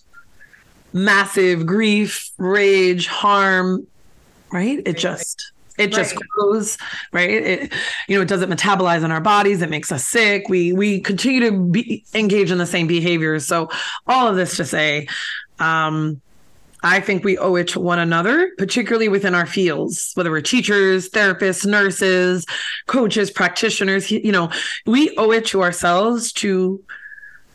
massive 0.93 1.67
grief, 1.67 2.31
rage, 2.39 3.07
harm, 3.07 3.87
right? 4.53 4.83
It 4.85 4.99
just 4.99 5.53
it 5.79 5.93
just 5.93 6.15
right. 6.15 6.25
grows 6.31 6.79
right 7.13 7.31
it 7.31 7.73
you 8.09 8.17
know 8.17 8.23
it 8.23 8.29
doesn't 8.29 8.51
metabolize 8.51 9.05
in 9.05 9.11
our 9.11 9.21
bodies 9.21 9.63
it 9.63 9.71
makes 9.71 9.91
us 9.91 10.07
sick 10.07 10.49
we 10.49 10.73
we 10.73 11.01
continue 11.01 11.41
to 11.41 11.53
be 11.53 12.05
engage 12.15 12.51
in 12.51 12.59
the 12.59 12.67
same 12.67 12.87
behaviors 12.87 13.47
so 13.47 13.69
all 14.07 14.29
of 14.29 14.37
this 14.37 14.57
to 14.57 14.65
say 14.65 15.07
um 15.59 16.21
I 16.87 17.01
think 17.01 17.25
we 17.25 17.39
owe 17.39 17.55
it 17.55 17.69
to 17.69 17.81
one 17.81 17.99
another, 17.99 18.53
particularly 18.59 19.09
within 19.09 19.35
our 19.35 19.47
fields, 19.47 20.13
whether 20.17 20.31
we're 20.31 20.43
teachers, 20.43 21.09
therapists, 21.09 21.65
nurses, 21.65 22.45
coaches, 22.87 23.31
practitioners. 23.31 24.11
You 24.11 24.31
know, 24.31 24.51
we 24.85 25.17
owe 25.17 25.31
it 25.31 25.47
to 25.47 25.63
ourselves 25.63 26.31
to 26.35 26.85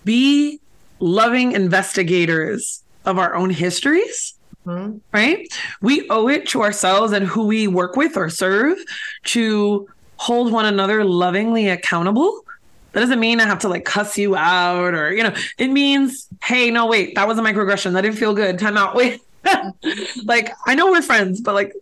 be 0.04 0.60
loving 1.00 1.52
investigators 1.52 2.82
of 3.06 3.20
our 3.20 3.36
own 3.36 3.52
histories. 3.52 4.34
Mm-hmm. 4.66 4.98
Right? 5.12 5.48
We 5.82 6.08
owe 6.10 6.28
it 6.28 6.48
to 6.50 6.62
ourselves 6.62 7.14
and 7.14 7.26
who 7.26 7.48
we 7.48 7.68
work 7.68 7.96
with 7.96 8.18
or 8.18 8.30
serve 8.30 8.78
to 9.26 9.88
hold 10.18 10.52
one 10.52 10.66
another 10.66 11.04
lovingly 11.04 11.70
accountable 11.70 12.44
that 12.92 13.02
doesn't 13.02 13.20
mean 13.20 13.40
I 13.40 13.46
have 13.46 13.60
to 13.60 13.70
like 13.70 13.86
cuss 13.86 14.18
you 14.18 14.36
out 14.36 14.94
or, 14.94 15.14
you 15.14 15.24
know, 15.24 15.34
it 15.58 15.68
means, 15.68 16.28
hey, 16.44 16.72
no, 16.72 16.88
wait, 16.88 17.16
that 17.16 17.28
was 17.28 17.38
a 17.38 17.42
microaggression. 17.42 17.94
That 17.94 18.02
didn't 18.02 18.18
feel 18.18 18.34
good. 18.34 18.58
Time 18.58 18.78
out. 18.78 18.96
Wait. 19.00 19.22
like, 20.26 20.54
I 20.66 20.76
know 20.76 20.92
we're 20.92 21.02
friends, 21.02 21.40
but 21.40 21.54
like, 21.56 21.74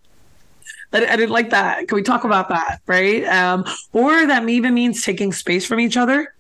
I, 0.93 0.99
didn't 0.99 1.32
like 1.32 1.49
that. 1.51 1.88
Can 1.88 1.95
we 1.95 2.01
talk 2.01 2.23
about 2.23 2.49
that? 2.49 2.82
Right. 2.86 3.23
Um, 3.25 3.65
or 3.93 4.28
that 4.28 4.47
even 4.47 4.73
means 4.73 5.01
taking 5.01 5.34
space 5.34 5.65
from 5.65 5.80
each 5.80 5.97
other 5.97 6.34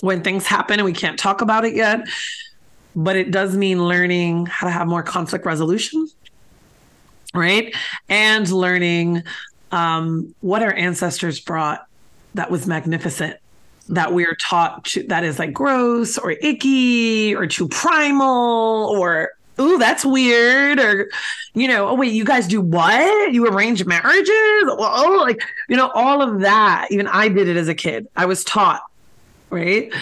when 0.00 0.22
things 0.22 0.46
happen 0.46 0.78
and 0.78 0.84
we 0.84 0.92
can't 0.92 1.18
talk 1.18 1.40
about 1.40 1.64
it 1.64 1.74
yet. 1.74 2.06
But 2.96 3.16
it 3.16 3.30
does 3.30 3.56
mean 3.56 3.86
learning 3.86 4.46
how 4.46 4.66
to 4.66 4.72
have 4.72 4.86
more 4.86 5.02
conflict 5.02 5.44
resolution. 5.46 6.08
Right. 7.34 7.74
And 8.08 8.48
learning 8.50 9.24
um, 9.72 10.34
what 10.40 10.62
our 10.62 10.72
ancestors 10.72 11.40
brought 11.40 11.86
that 12.34 12.50
was 12.50 12.66
magnificent 12.66 13.38
that 13.88 14.12
we're 14.12 14.36
taught 14.36 14.84
to, 14.84 15.02
that 15.04 15.24
is 15.24 15.38
like 15.38 15.52
gross 15.52 16.16
or 16.16 16.32
icky 16.32 17.34
or 17.34 17.46
too 17.46 17.68
primal 17.68 18.86
or 18.98 19.30
ooh 19.60 19.78
that's 19.78 20.04
weird 20.04 20.80
or 20.80 21.08
you 21.54 21.68
know 21.68 21.88
oh 21.88 21.94
wait 21.94 22.12
you 22.12 22.24
guys 22.24 22.48
do 22.48 22.60
what 22.60 23.32
you 23.32 23.46
arrange 23.46 23.84
marriages 23.84 24.28
oh 24.30 25.18
like 25.20 25.40
you 25.68 25.76
know 25.76 25.90
all 25.94 26.22
of 26.22 26.40
that 26.40 26.88
even 26.90 27.06
i 27.08 27.28
did 27.28 27.46
it 27.46 27.56
as 27.56 27.68
a 27.68 27.74
kid 27.74 28.08
i 28.16 28.24
was 28.24 28.42
taught 28.42 28.82
right 29.50 29.92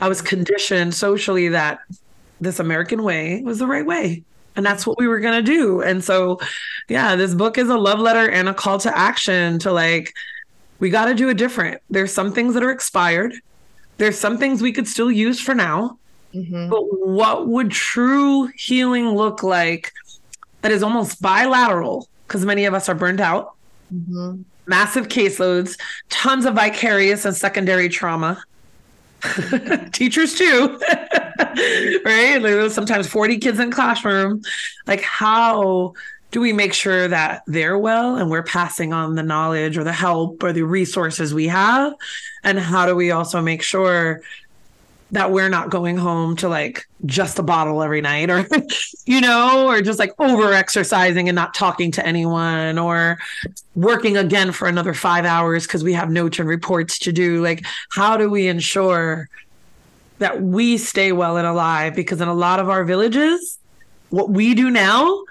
i 0.00 0.08
was 0.08 0.20
conditioned 0.20 0.94
socially 0.94 1.48
that 1.48 1.80
this 2.40 2.58
american 2.58 3.02
way 3.02 3.42
was 3.42 3.58
the 3.58 3.66
right 3.66 3.86
way 3.86 4.22
and 4.56 4.66
that's 4.66 4.86
what 4.86 4.98
we 4.98 5.06
were 5.06 5.20
going 5.20 5.44
to 5.44 5.52
do 5.52 5.80
and 5.80 6.02
so 6.02 6.38
yeah 6.88 7.16
this 7.16 7.34
book 7.34 7.58
is 7.58 7.68
a 7.68 7.76
love 7.76 7.98
letter 7.98 8.30
and 8.30 8.48
a 8.48 8.54
call 8.54 8.78
to 8.78 8.96
action 8.96 9.58
to 9.58 9.72
like 9.72 10.12
we 10.80 10.88
got 10.88 11.04
to 11.04 11.14
do 11.14 11.28
it 11.28 11.34
different. 11.34 11.80
There's 11.90 12.12
some 12.12 12.32
things 12.32 12.54
that 12.54 12.64
are 12.64 12.70
expired. 12.70 13.34
There's 13.98 14.18
some 14.18 14.38
things 14.38 14.62
we 14.62 14.72
could 14.72 14.88
still 14.88 15.12
use 15.12 15.38
for 15.38 15.54
now. 15.54 15.98
Mm-hmm. 16.34 16.70
But 16.70 17.06
what 17.06 17.46
would 17.46 17.70
true 17.70 18.46
healing 18.56 19.10
look 19.10 19.42
like 19.42 19.92
that 20.62 20.72
is 20.72 20.82
almost 20.82 21.20
bilateral? 21.20 22.08
Because 22.26 22.44
many 22.46 22.64
of 22.64 22.72
us 22.72 22.88
are 22.88 22.94
burned 22.94 23.20
out, 23.20 23.54
mm-hmm. 23.94 24.42
massive 24.66 25.08
caseloads, 25.08 25.78
tons 26.08 26.46
of 26.46 26.54
vicarious 26.54 27.24
and 27.24 27.36
secondary 27.36 27.88
trauma. 27.88 28.42
Teachers 29.92 30.34
too, 30.34 30.80
right? 32.04 32.38
Like 32.40 32.70
sometimes 32.70 33.06
40 33.06 33.38
kids 33.38 33.58
in 33.58 33.70
classroom. 33.70 34.42
Like 34.86 35.02
how 35.02 35.94
do 36.30 36.40
we 36.40 36.52
make 36.52 36.72
sure 36.72 37.08
that 37.08 37.42
they're 37.46 37.78
well 37.78 38.16
and 38.16 38.30
we're 38.30 38.42
passing 38.42 38.92
on 38.92 39.14
the 39.14 39.22
knowledge 39.22 39.76
or 39.76 39.84
the 39.84 39.92
help 39.92 40.42
or 40.42 40.52
the 40.52 40.62
resources 40.62 41.34
we 41.34 41.48
have 41.48 41.94
and 42.44 42.58
how 42.58 42.86
do 42.86 42.94
we 42.94 43.10
also 43.10 43.40
make 43.42 43.62
sure 43.62 44.20
that 45.12 45.30
we're 45.32 45.48
not 45.48 45.70
going 45.70 45.96
home 45.96 46.36
to 46.36 46.48
like 46.48 46.86
just 47.04 47.38
a 47.38 47.42
bottle 47.42 47.82
every 47.82 48.00
night 48.00 48.30
or 48.30 48.46
you 49.06 49.20
know 49.20 49.66
or 49.68 49.80
just 49.80 49.98
like 49.98 50.12
over 50.18 50.52
exercising 50.52 51.28
and 51.28 51.34
not 51.34 51.54
talking 51.54 51.90
to 51.90 52.06
anyone 52.06 52.78
or 52.78 53.18
working 53.74 54.16
again 54.16 54.52
for 54.52 54.68
another 54.68 54.94
5 54.94 55.24
hours 55.24 55.66
cuz 55.66 55.82
we 55.82 55.92
have 55.92 56.10
notes 56.10 56.38
and 56.38 56.48
reports 56.48 56.98
to 57.00 57.12
do 57.12 57.42
like 57.42 57.64
how 57.90 58.16
do 58.16 58.30
we 58.30 58.46
ensure 58.46 59.28
that 60.18 60.42
we 60.42 60.76
stay 60.76 61.12
well 61.12 61.36
and 61.36 61.46
alive 61.46 61.94
because 61.94 62.20
in 62.20 62.28
a 62.28 62.34
lot 62.34 62.60
of 62.60 62.68
our 62.68 62.84
villages 62.84 63.58
what 64.10 64.30
we 64.30 64.54
do 64.54 64.70
now 64.70 65.24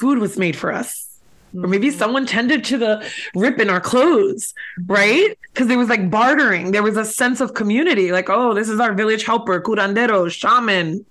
food 0.00 0.18
was 0.18 0.38
made 0.38 0.56
for 0.56 0.72
us. 0.72 1.09
Or 1.54 1.66
maybe 1.66 1.88
mm-hmm. 1.88 1.98
someone 1.98 2.26
tended 2.26 2.64
to 2.66 2.78
the 2.78 3.10
rip 3.34 3.58
in 3.58 3.70
our 3.70 3.80
clothes, 3.80 4.54
right? 4.86 5.36
Because 5.52 5.66
there 5.66 5.78
was 5.78 5.88
like 5.88 6.10
bartering. 6.10 6.70
There 6.70 6.82
was 6.82 6.96
a 6.96 7.04
sense 7.04 7.40
of 7.40 7.54
community, 7.54 8.12
like, 8.12 8.30
oh, 8.30 8.54
this 8.54 8.68
is 8.68 8.78
our 8.78 8.94
village 8.94 9.24
helper, 9.24 9.60
curandero, 9.60 10.30
shaman, 10.30 11.04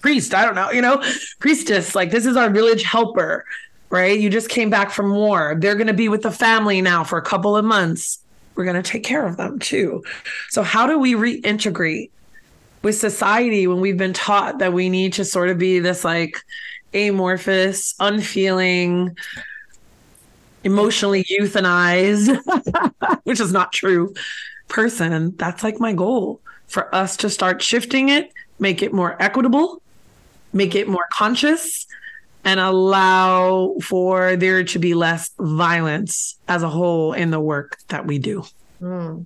priest. 0.00 0.34
I 0.34 0.44
don't 0.44 0.54
know, 0.54 0.70
you 0.72 0.82
know, 0.82 1.02
priestess. 1.38 1.94
Like, 1.94 2.10
this 2.10 2.26
is 2.26 2.36
our 2.36 2.50
village 2.50 2.82
helper, 2.82 3.44
right? 3.90 4.18
You 4.18 4.28
just 4.28 4.48
came 4.48 4.70
back 4.70 4.90
from 4.90 5.12
war. 5.12 5.56
They're 5.58 5.76
going 5.76 5.86
to 5.86 5.94
be 5.94 6.08
with 6.08 6.22
the 6.22 6.32
family 6.32 6.80
now 6.80 7.04
for 7.04 7.18
a 7.18 7.22
couple 7.22 7.56
of 7.56 7.64
months. 7.64 8.18
We're 8.56 8.64
going 8.64 8.82
to 8.82 8.90
take 8.90 9.04
care 9.04 9.26
of 9.26 9.36
them 9.36 9.58
too. 9.58 10.02
So, 10.48 10.62
how 10.62 10.86
do 10.86 10.98
we 10.98 11.14
reintegrate 11.14 12.10
with 12.82 12.96
society 12.96 13.66
when 13.66 13.80
we've 13.80 13.98
been 13.98 14.14
taught 14.14 14.58
that 14.58 14.72
we 14.72 14.88
need 14.88 15.12
to 15.14 15.24
sort 15.24 15.50
of 15.50 15.58
be 15.58 15.78
this 15.78 16.04
like, 16.04 16.40
amorphous, 16.96 17.94
unfeeling, 18.00 19.16
emotionally 20.66 21.24
euthanized, 21.24 22.36
which 23.24 23.40
is 23.40 23.52
not 23.52 23.72
true, 23.72 24.12
person. 24.68 25.34
That's 25.36 25.62
like 25.62 25.78
my 25.80 25.92
goal 25.92 26.40
for 26.66 26.92
us 26.94 27.16
to 27.18 27.30
start 27.30 27.62
shifting 27.62 28.08
it, 28.08 28.32
make 28.58 28.82
it 28.82 28.92
more 28.92 29.16
equitable, 29.22 29.80
make 30.52 30.74
it 30.74 30.88
more 30.88 31.06
conscious, 31.12 31.86
and 32.44 32.58
allow 32.58 33.76
for 33.80 34.36
there 34.36 34.64
to 34.64 34.78
be 34.78 34.94
less 34.94 35.30
violence 35.38 36.36
as 36.48 36.62
a 36.64 36.68
whole 36.68 37.12
in 37.12 37.30
the 37.30 37.40
work 37.40 37.78
that 37.88 38.04
we 38.06 38.18
do. 38.18 38.44
Mm. 38.82 39.24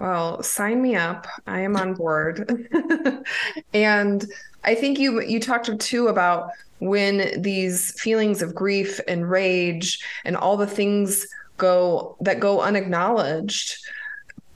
Well, 0.00 0.42
sign 0.42 0.82
me 0.82 0.96
up. 0.96 1.28
I 1.46 1.60
am 1.60 1.76
on 1.76 1.94
board. 1.94 2.68
and 3.72 4.26
I 4.64 4.74
think 4.74 4.98
you 4.98 5.22
you 5.22 5.38
talked 5.38 5.78
too 5.78 6.08
about 6.08 6.50
when 6.84 7.40
these 7.40 7.98
feelings 7.98 8.42
of 8.42 8.54
grief 8.54 9.00
and 9.08 9.30
rage 9.30 9.98
and 10.24 10.36
all 10.36 10.56
the 10.56 10.66
things 10.66 11.26
go 11.56 12.16
that 12.20 12.40
go 12.40 12.60
unacknowledged 12.60 13.76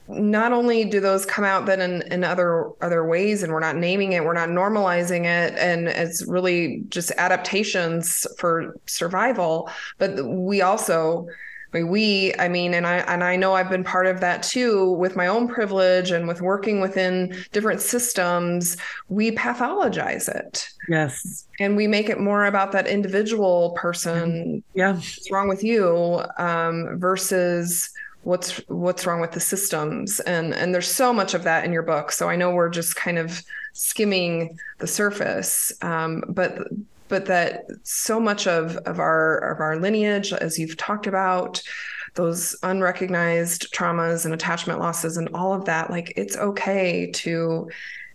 not 0.08 0.52
only 0.52 0.84
do 0.84 1.00
those 1.00 1.24
come 1.24 1.44
out 1.44 1.66
then 1.66 1.80
in, 1.80 2.12
in 2.12 2.24
other 2.24 2.70
other 2.82 3.06
ways 3.06 3.42
and 3.42 3.52
we're 3.52 3.60
not 3.60 3.76
naming 3.76 4.12
it 4.12 4.24
we're 4.24 4.32
not 4.32 4.48
normalizing 4.50 5.24
it 5.24 5.54
and 5.58 5.88
it's 5.88 6.26
really 6.26 6.82
just 6.88 7.10
adaptations 7.12 8.26
for 8.38 8.74
survival 8.86 9.70
but 9.98 10.22
we 10.26 10.60
also 10.60 11.26
We 11.72 12.34
i 12.38 12.48
mean 12.48 12.74
and 12.74 12.86
i 12.86 12.96
and 12.96 13.22
i 13.22 13.36
know 13.36 13.54
i've 13.54 13.68
been 13.68 13.84
part 13.84 14.06
of 14.06 14.20
that 14.20 14.42
too 14.42 14.92
with 14.92 15.16
my 15.16 15.26
own 15.26 15.48
privilege 15.48 16.10
and 16.10 16.26
with 16.26 16.40
working 16.40 16.80
within 16.80 17.36
different 17.52 17.80
systems 17.82 18.76
we 19.08 19.30
pathologize 19.32 20.28
it. 20.28 20.68
Yes. 20.88 21.46
And 21.60 21.76
we 21.76 21.86
make 21.86 22.08
it 22.08 22.20
more 22.20 22.46
about 22.46 22.72
that 22.72 22.86
individual 22.86 23.70
person. 23.72 24.62
Yeah. 24.74 24.94
What's 24.94 25.30
wrong 25.30 25.48
with 25.48 25.62
you 25.62 26.22
um, 26.38 26.98
versus 26.98 27.90
what's 28.22 28.58
what's 28.68 29.06
wrong 29.06 29.20
with 29.20 29.32
the 29.32 29.40
systems. 29.40 30.20
And 30.20 30.54
and 30.54 30.74
there's 30.74 30.90
so 30.90 31.12
much 31.12 31.34
of 31.34 31.44
that 31.44 31.64
in 31.64 31.72
your 31.72 31.82
book. 31.82 32.12
So 32.12 32.28
i 32.28 32.36
know 32.36 32.50
we're 32.50 32.68
just 32.68 32.96
kind 32.96 33.18
of 33.18 33.42
skimming 33.72 34.58
the 34.78 34.86
surface. 34.86 35.72
Um, 35.82 36.24
but 36.28 36.68
but 37.08 37.26
that 37.26 37.64
so 37.82 38.20
much 38.20 38.46
of 38.46 38.76
of 38.78 38.98
our 38.98 39.38
of 39.38 39.60
our 39.60 39.78
lineage 39.78 40.32
as 40.32 40.58
you've 40.58 40.76
talked 40.76 41.06
about 41.06 41.62
those 42.14 42.56
unrecognized 42.62 43.72
traumas 43.72 44.24
and 44.24 44.34
attachment 44.34 44.80
losses 44.80 45.16
and 45.16 45.28
all 45.34 45.52
of 45.52 45.64
that 45.64 45.90
like 45.90 46.12
it's 46.16 46.36
okay 46.36 47.10
to 47.12 47.68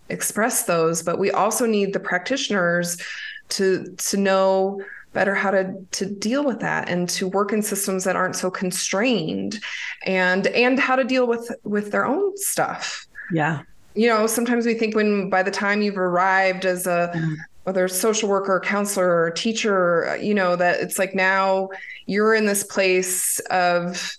express 0.08 0.64
those 0.64 1.02
but 1.02 1.18
we 1.18 1.30
also 1.30 1.66
need 1.66 1.92
the 1.92 2.00
practitioners 2.00 3.00
to 3.48 3.94
to 3.96 4.16
know 4.16 4.80
better 5.14 5.34
how 5.34 5.50
to 5.50 5.74
to 5.92 6.04
deal 6.04 6.44
with 6.44 6.60
that 6.60 6.88
and 6.88 7.08
to 7.08 7.26
work 7.26 7.52
in 7.52 7.62
systems 7.62 8.04
that 8.04 8.16
aren't 8.16 8.36
so 8.36 8.50
constrained 8.50 9.60
and 10.04 10.48
and 10.48 10.78
how 10.78 10.96
to 10.96 11.04
deal 11.04 11.26
with 11.26 11.50
with 11.62 11.90
their 11.92 12.04
own 12.04 12.36
stuff. 12.36 13.06
Yeah. 13.32 13.62
You 13.94 14.08
know 14.08 14.26
sometimes 14.26 14.66
we 14.66 14.74
think 14.74 14.94
when 14.94 15.30
by 15.30 15.42
the 15.42 15.50
time 15.50 15.80
you've 15.80 15.96
arrived 15.96 16.66
as 16.66 16.86
a 16.86 17.12
mm. 17.14 17.36
Whether 17.64 17.88
social 17.88 18.28
worker 18.28 18.60
counselor 18.64 19.22
or 19.22 19.30
teacher 19.30 20.18
you 20.20 20.34
know 20.34 20.56
that 20.56 20.80
it's 20.80 20.98
like 20.98 21.14
now 21.14 21.68
you're 22.06 22.34
in 22.34 22.46
this 22.46 22.62
place 22.62 23.40
of 23.50 24.16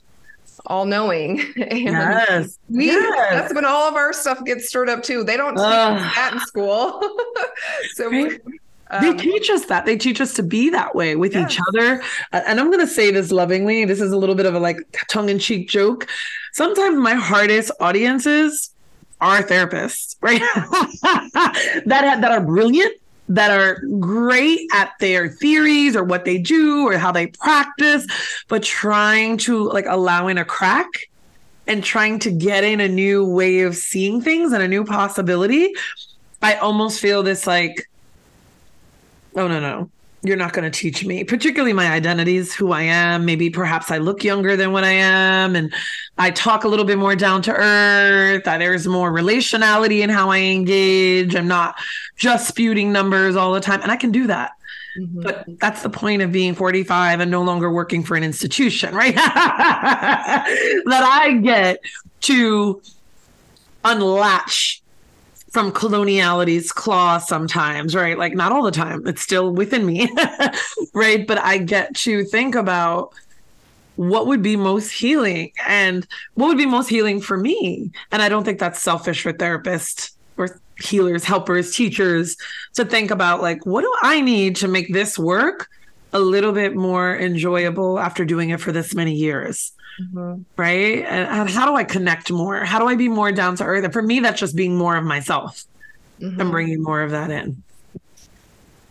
all 0.67 0.85
knowing. 0.85 1.39
and 1.57 1.79
yes. 1.81 2.57
We, 2.69 2.87
yes. 2.87 3.31
that's 3.31 3.53
when 3.53 3.65
all 3.65 3.87
of 3.87 3.95
our 3.95 4.13
stuff 4.13 4.43
gets 4.45 4.67
stirred 4.67 4.89
up 4.89 5.03
too. 5.03 5.23
They 5.23 5.37
don't 5.37 5.55
teach 5.55 5.61
that 5.61 6.31
in 6.33 6.39
school. 6.41 7.01
so 7.93 8.09
right. 8.09 8.41
Um, 8.91 9.01
they 9.01 9.13
teach 9.21 9.49
us 9.49 9.65
that. 9.65 9.85
They 9.85 9.97
teach 9.97 10.21
us 10.21 10.33
to 10.35 10.43
be 10.43 10.69
that 10.69 10.93
way 10.95 11.15
with 11.15 11.33
yes. 11.33 11.53
each 11.53 11.59
other. 11.69 12.03
And 12.31 12.59
I'm 12.59 12.67
going 12.67 12.85
to 12.85 12.91
say 12.91 13.11
this 13.11 13.31
lovingly. 13.31 13.85
This 13.85 13.99
is 13.99 14.11
a 14.11 14.17
little 14.17 14.35
bit 14.35 14.45
of 14.45 14.53
a 14.53 14.59
like 14.59 14.77
tongue 15.07 15.29
in 15.29 15.39
cheek 15.39 15.69
joke. 15.69 16.07
Sometimes 16.53 16.97
my 16.97 17.15
hardest 17.15 17.71
audiences 17.79 18.71
are 19.21 19.41
therapists, 19.41 20.15
right? 20.21 20.39
that, 21.85 22.21
that 22.21 22.31
are 22.31 22.41
brilliant 22.41 22.95
that 23.29 23.51
are 23.51 23.81
great 23.99 24.67
at 24.73 24.93
their 24.99 25.29
theories 25.29 25.95
or 25.95 26.03
what 26.03 26.25
they 26.25 26.37
do 26.37 26.87
or 26.87 26.97
how 26.97 27.11
they 27.11 27.27
practice, 27.27 28.05
but 28.47 28.63
trying 28.63 29.37
to 29.37 29.63
like 29.69 29.85
allowing 29.87 30.37
a 30.37 30.45
crack 30.45 30.87
and 31.67 31.83
trying 31.83 32.19
to 32.19 32.31
get 32.31 32.63
in 32.63 32.79
a 32.79 32.87
new 32.87 33.25
way 33.25 33.61
of 33.61 33.75
seeing 33.75 34.21
things 34.21 34.53
and 34.53 34.61
a 34.61 34.67
new 34.67 34.85
possibility. 34.85 35.73
I 36.41 36.55
almost 36.55 36.99
feel 36.99 37.23
this 37.23 37.47
like, 37.47 37.89
oh, 39.35 39.47
no, 39.47 39.59
no 39.59 39.89
you're 40.27 40.37
not 40.37 40.53
going 40.53 40.69
to 40.69 40.79
teach 40.79 41.05
me, 41.05 41.23
particularly 41.23 41.73
my 41.73 41.87
identities, 41.91 42.53
who 42.53 42.71
I 42.71 42.83
am. 42.83 43.25
Maybe 43.25 43.49
perhaps 43.49 43.91
I 43.91 43.97
look 43.97 44.23
younger 44.23 44.55
than 44.55 44.71
what 44.71 44.83
I 44.83 44.91
am, 44.91 45.55
and 45.55 45.73
I 46.17 46.31
talk 46.31 46.63
a 46.63 46.67
little 46.67 46.85
bit 46.85 46.97
more 46.97 47.15
down 47.15 47.41
to 47.43 47.53
earth. 47.53 48.43
There's 48.45 48.87
more 48.87 49.11
relationality 49.11 50.01
in 50.01 50.09
how 50.09 50.29
I 50.29 50.39
engage. 50.39 51.35
I'm 51.35 51.47
not 51.47 51.75
just 52.15 52.47
spewing 52.47 52.91
numbers 52.91 53.35
all 53.35 53.53
the 53.53 53.61
time, 53.61 53.81
and 53.81 53.91
I 53.91 53.95
can 53.95 54.11
do 54.11 54.27
that. 54.27 54.51
Mm-hmm. 54.97 55.21
But 55.21 55.45
that's 55.59 55.81
the 55.81 55.89
point 55.89 56.21
of 56.21 56.31
being 56.31 56.55
45 56.55 57.19
and 57.19 57.29
no 57.29 57.41
longer 57.41 57.71
working 57.71 58.03
for 58.03 58.15
an 58.15 58.23
institution, 58.23 58.95
right? 59.01 59.15
that 59.15 60.43
I 60.87 61.33
get 61.41 61.79
to 62.21 62.81
unlatch 63.83 64.81
from 65.55 65.71
coloniality's 65.71 66.73
claw 66.73 67.17
sometimes, 67.17 67.95
right? 67.95 68.17
Like 68.17 68.33
not 68.33 68.51
all 68.51 68.61
the 68.61 68.71
time. 68.71 69.07
It's 69.07 69.21
still 69.21 69.51
within 69.53 69.85
me. 69.85 70.11
right. 70.93 71.25
But 71.25 71.37
I 71.37 71.59
get 71.59 71.95
to 71.95 72.25
think 72.25 72.55
about 72.55 73.13
what 73.95 74.27
would 74.27 74.41
be 74.41 74.57
most 74.57 74.91
healing 74.91 75.53
and 75.65 76.05
what 76.33 76.47
would 76.47 76.57
be 76.57 76.65
most 76.65 76.89
healing 76.89 77.21
for 77.21 77.37
me. 77.37 77.89
And 78.11 78.21
I 78.21 78.27
don't 78.27 78.43
think 78.43 78.59
that's 78.59 78.81
selfish 78.81 79.23
for 79.23 79.31
therapists 79.31 80.11
or 80.35 80.59
healers, 80.77 81.23
helpers, 81.23 81.73
teachers 81.73 82.35
to 82.73 82.83
think 82.83 83.09
about 83.09 83.41
like, 83.41 83.65
what 83.65 83.83
do 83.83 83.93
I 84.01 84.19
need 84.19 84.57
to 84.57 84.67
make 84.67 84.91
this 84.91 85.17
work 85.17 85.69
a 86.11 86.19
little 86.19 86.51
bit 86.51 86.75
more 86.75 87.17
enjoyable 87.17 87.97
after 87.97 88.25
doing 88.25 88.49
it 88.49 88.59
for 88.59 88.73
this 88.73 88.93
many 88.93 89.13
years? 89.13 89.71
Mm-hmm. 90.01 90.41
right? 90.57 91.05
And, 91.05 91.49
how 91.49 91.65
do 91.65 91.75
I 91.75 91.83
connect 91.83 92.31
more? 92.31 92.63
How 92.63 92.79
do 92.79 92.87
I 92.87 92.95
be 92.95 93.07
more 93.07 93.31
down 93.31 93.55
to 93.57 93.63
earth? 93.63 93.83
And 93.83 93.93
for 93.93 94.01
me, 94.01 94.19
that's 94.19 94.39
just 94.39 94.55
being 94.55 94.77
more 94.77 94.95
of 94.97 95.03
myself 95.03 95.63
mm-hmm. 96.19 96.39
and 96.39 96.51
bringing 96.51 96.81
more 96.81 97.01
of 97.01 97.11
that 97.11 97.29
in. 97.31 97.63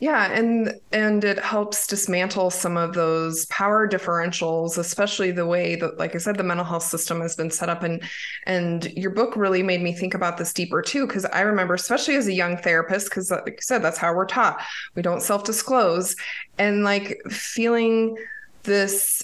Yeah, 0.00 0.32
and 0.32 0.78
and 0.92 1.24
it 1.24 1.38
helps 1.38 1.86
dismantle 1.86 2.50
some 2.50 2.76
of 2.76 2.92
those 2.92 3.46
power 3.46 3.88
differentials, 3.88 4.76
especially 4.76 5.30
the 5.30 5.46
way 5.46 5.76
that, 5.76 5.96
like 5.98 6.14
I 6.14 6.18
said, 6.18 6.36
the 6.36 6.42
mental 6.42 6.66
health 6.66 6.82
system 6.82 7.22
has 7.22 7.36
been 7.36 7.50
set 7.50 7.70
up. 7.70 7.82
And 7.82 8.02
and 8.46 8.84
your 8.92 9.12
book 9.12 9.34
really 9.34 9.62
made 9.62 9.80
me 9.80 9.94
think 9.94 10.12
about 10.12 10.36
this 10.36 10.52
deeper 10.52 10.82
too, 10.82 11.06
because 11.06 11.24
I 11.26 11.40
remember, 11.40 11.72
especially 11.72 12.16
as 12.16 12.26
a 12.26 12.34
young 12.34 12.58
therapist, 12.58 13.08
because 13.08 13.30
like 13.30 13.48
I 13.48 13.60
said, 13.60 13.82
that's 13.82 13.96
how 13.96 14.12
we're 14.12 14.26
taught. 14.26 14.60
We 14.94 15.00
don't 15.00 15.22
self 15.22 15.44
disclose, 15.44 16.16
and 16.58 16.84
like 16.84 17.22
feeling 17.30 18.18
this 18.64 19.22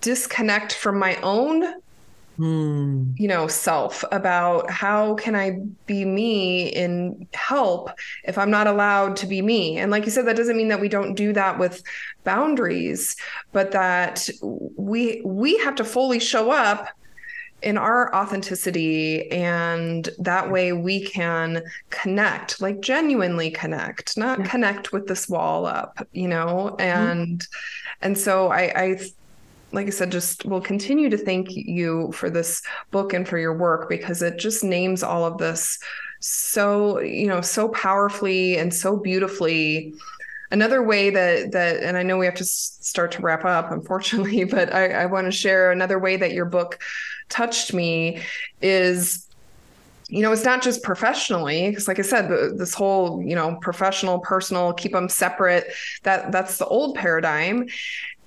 disconnect 0.00 0.72
from 0.74 0.98
my 0.98 1.16
own 1.22 1.74
mm. 2.38 3.18
you 3.18 3.28
know 3.28 3.48
self 3.48 4.04
about 4.12 4.70
how 4.70 5.14
can 5.14 5.34
i 5.34 5.58
be 5.86 6.04
me 6.04 6.68
in 6.68 7.26
help 7.34 7.90
if 8.24 8.38
i'm 8.38 8.50
not 8.50 8.66
allowed 8.66 9.16
to 9.16 9.26
be 9.26 9.42
me 9.42 9.78
and 9.78 9.90
like 9.90 10.04
you 10.04 10.10
said 10.10 10.26
that 10.26 10.36
doesn't 10.36 10.56
mean 10.56 10.68
that 10.68 10.80
we 10.80 10.88
don't 10.88 11.14
do 11.14 11.32
that 11.32 11.58
with 11.58 11.82
boundaries 12.24 13.16
but 13.52 13.72
that 13.72 14.28
we 14.42 15.20
we 15.24 15.58
have 15.58 15.74
to 15.74 15.84
fully 15.84 16.20
show 16.20 16.50
up 16.50 16.88
in 17.60 17.76
our 17.76 18.14
authenticity 18.14 19.28
and 19.32 20.10
that 20.18 20.48
way 20.48 20.72
we 20.72 21.04
can 21.04 21.60
connect 21.90 22.60
like 22.60 22.80
genuinely 22.80 23.50
connect 23.50 24.16
not 24.16 24.38
yeah. 24.38 24.46
connect 24.46 24.92
with 24.92 25.08
this 25.08 25.28
wall 25.28 25.66
up 25.66 26.06
you 26.12 26.28
know 26.28 26.76
mm-hmm. 26.78 26.80
and 26.80 27.40
mm-hmm. 27.40 28.06
and 28.06 28.16
so 28.16 28.48
i 28.52 28.72
i 28.76 28.98
like 29.72 29.86
I 29.86 29.90
said, 29.90 30.10
just 30.10 30.44
will 30.46 30.60
continue 30.60 31.10
to 31.10 31.18
thank 31.18 31.48
you 31.50 32.10
for 32.12 32.30
this 32.30 32.62
book 32.90 33.12
and 33.12 33.28
for 33.28 33.38
your 33.38 33.56
work 33.56 33.88
because 33.88 34.22
it 34.22 34.38
just 34.38 34.64
names 34.64 35.02
all 35.02 35.24
of 35.24 35.38
this 35.38 35.78
so, 36.20 37.00
you 37.00 37.26
know, 37.26 37.40
so 37.40 37.68
powerfully 37.68 38.56
and 38.56 38.72
so 38.72 38.96
beautifully. 38.96 39.94
Another 40.50 40.82
way 40.82 41.10
that 41.10 41.52
that, 41.52 41.82
and 41.82 41.96
I 41.96 42.02
know 42.02 42.16
we 42.16 42.26
have 42.26 42.34
to 42.36 42.44
start 42.44 43.12
to 43.12 43.22
wrap 43.22 43.44
up, 43.44 43.70
unfortunately, 43.70 44.44
but 44.44 44.74
I, 44.74 45.02
I 45.02 45.06
want 45.06 45.26
to 45.26 45.30
share 45.30 45.70
another 45.70 45.98
way 45.98 46.16
that 46.16 46.32
your 46.32 46.46
book 46.46 46.80
touched 47.28 47.74
me 47.74 48.22
is 48.62 49.28
you 50.10 50.22
know, 50.22 50.32
it's 50.32 50.44
not 50.44 50.62
just 50.62 50.82
professionally, 50.82 51.68
because 51.68 51.86
like 51.86 51.98
I 51.98 52.02
said, 52.02 52.30
this 52.56 52.72
whole, 52.72 53.22
you 53.22 53.34
know, 53.34 53.58
professional, 53.60 54.20
personal, 54.20 54.72
keep 54.72 54.92
them 54.92 55.10
separate, 55.10 55.70
that 56.02 56.32
that's 56.32 56.56
the 56.56 56.66
old 56.66 56.96
paradigm. 56.96 57.66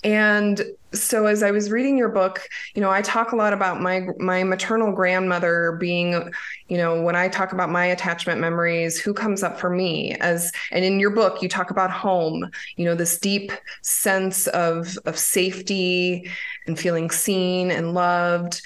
And 0.04 0.62
so 0.94 1.26
as 1.26 1.42
I 1.44 1.52
was 1.52 1.72
reading 1.72 1.98
your 1.98 2.10
book, 2.10 2.42
you 2.76 2.82
know, 2.82 2.90
I 2.90 3.02
talk 3.02 3.32
a 3.32 3.36
lot 3.36 3.54
about 3.54 3.82
my 3.82 4.08
my 4.20 4.44
maternal 4.44 4.92
grandmother 4.92 5.78
being, 5.80 6.32
you 6.68 6.78
know, 6.78 7.02
when 7.02 7.16
I 7.16 7.30
talk 7.30 7.54
about 7.54 7.70
my 7.70 7.86
attachment 7.86 8.42
memories, 8.42 9.00
who 9.00 9.14
comes 9.14 9.44
up 9.44 9.60
for 9.60 9.70
me 9.70 10.16
as 10.16 10.52
and 10.72 10.84
in 10.84 11.00
your 11.00 11.12
book 11.12 11.42
you 11.42 11.48
talk 11.48 11.72
about 11.72 11.92
home, 11.92 12.50
you 12.76 12.86
know, 12.86 12.96
this 12.96 13.20
deep 13.20 13.52
sense 13.84 14.48
of 14.48 14.98
of 15.06 15.18
safety 15.18 16.30
and 16.68 16.78
feeling 16.78 17.10
seen 17.10 17.72
and 17.72 17.94
loved 17.94 18.62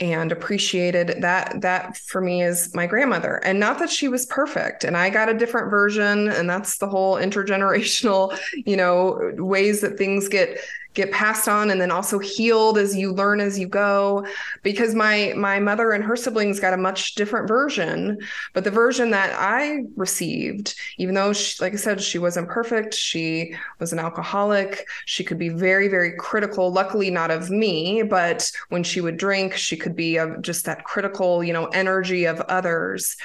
and 0.00 0.32
appreciated. 0.32 1.22
That 1.22 1.62
that 1.62 1.96
for 1.96 2.20
me 2.20 2.42
is 2.42 2.74
my 2.74 2.86
grandmother. 2.86 3.36
And 3.44 3.58
not 3.58 3.78
that 3.78 3.90
she 3.90 4.08
was 4.08 4.26
perfect 4.26 4.84
and 4.84 4.96
i 4.96 5.10
got 5.10 5.28
a 5.28 5.34
different 5.34 5.70
version 5.70 6.28
and 6.28 6.48
that's 6.48 6.78
the 6.78 6.88
whole 6.88 7.16
intergenerational 7.16 8.38
you 8.66 8.76
know 8.76 9.32
ways 9.36 9.80
that 9.80 9.96
things 9.96 10.28
get 10.28 10.58
get 10.94 11.12
passed 11.12 11.48
on 11.48 11.70
and 11.70 11.80
then 11.80 11.90
also 11.90 12.18
healed 12.18 12.78
as 12.78 12.96
you 12.96 13.12
learn 13.12 13.40
as 13.40 13.58
you 13.58 13.68
go. 13.68 14.26
Because 14.62 14.94
my 14.94 15.32
my 15.36 15.58
mother 15.58 15.92
and 15.92 16.04
her 16.04 16.16
siblings 16.16 16.60
got 16.60 16.74
a 16.74 16.76
much 16.76 17.14
different 17.14 17.48
version 17.48 18.18
but 18.54 18.64
the 18.64 18.70
version 18.70 19.10
that 19.10 19.34
i 19.38 19.80
received 19.96 20.74
even 20.98 21.14
though 21.14 21.32
she, 21.32 21.62
like 21.62 21.72
i 21.72 21.76
said 21.76 22.00
she 22.00 22.18
wasn't 22.18 22.48
perfect 22.48 22.94
she 22.94 23.54
was 23.78 23.92
an 23.92 23.98
alcoholic 23.98 24.86
she 25.04 25.22
could 25.24 25.38
be 25.38 25.48
very 25.48 25.88
very 25.88 26.12
critical 26.18 26.72
luckily 26.72 27.10
not 27.10 27.30
of 27.30 27.50
me 27.50 28.02
but 28.02 28.50
when 28.68 28.82
she 28.82 29.00
would 29.00 29.16
drink 29.16 29.54
she 29.54 29.76
could 29.76 29.94
be 29.94 30.16
of 30.16 30.40
just 30.42 30.64
that 30.64 30.84
critical 30.84 31.42
you 31.44 31.52
know 31.52 31.66
energy 31.66 32.24
of 32.24 32.40
others. 32.42 33.16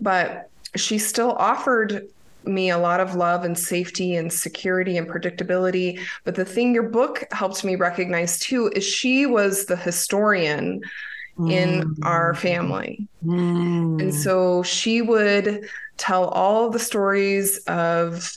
But 0.00 0.50
she 0.74 0.98
still 0.98 1.32
offered 1.32 2.08
me 2.46 2.70
a 2.70 2.78
lot 2.78 3.00
of 3.00 3.14
love 3.14 3.44
and 3.44 3.58
safety 3.58 4.16
and 4.16 4.32
security 4.32 4.96
and 4.96 5.08
predictability. 5.08 6.00
But 6.24 6.34
the 6.34 6.44
thing 6.44 6.74
your 6.74 6.88
book 6.88 7.24
helped 7.32 7.64
me 7.64 7.76
recognize 7.76 8.38
too 8.38 8.70
is 8.74 8.84
she 8.84 9.26
was 9.26 9.66
the 9.66 9.76
historian 9.76 10.82
mm. 11.38 11.52
in 11.52 11.96
our 12.02 12.34
family. 12.34 13.06
Mm. 13.24 14.00
And 14.00 14.14
so 14.14 14.62
she 14.62 15.02
would 15.02 15.68
tell 15.96 16.28
all 16.28 16.70
the 16.70 16.78
stories 16.78 17.58
of 17.66 18.30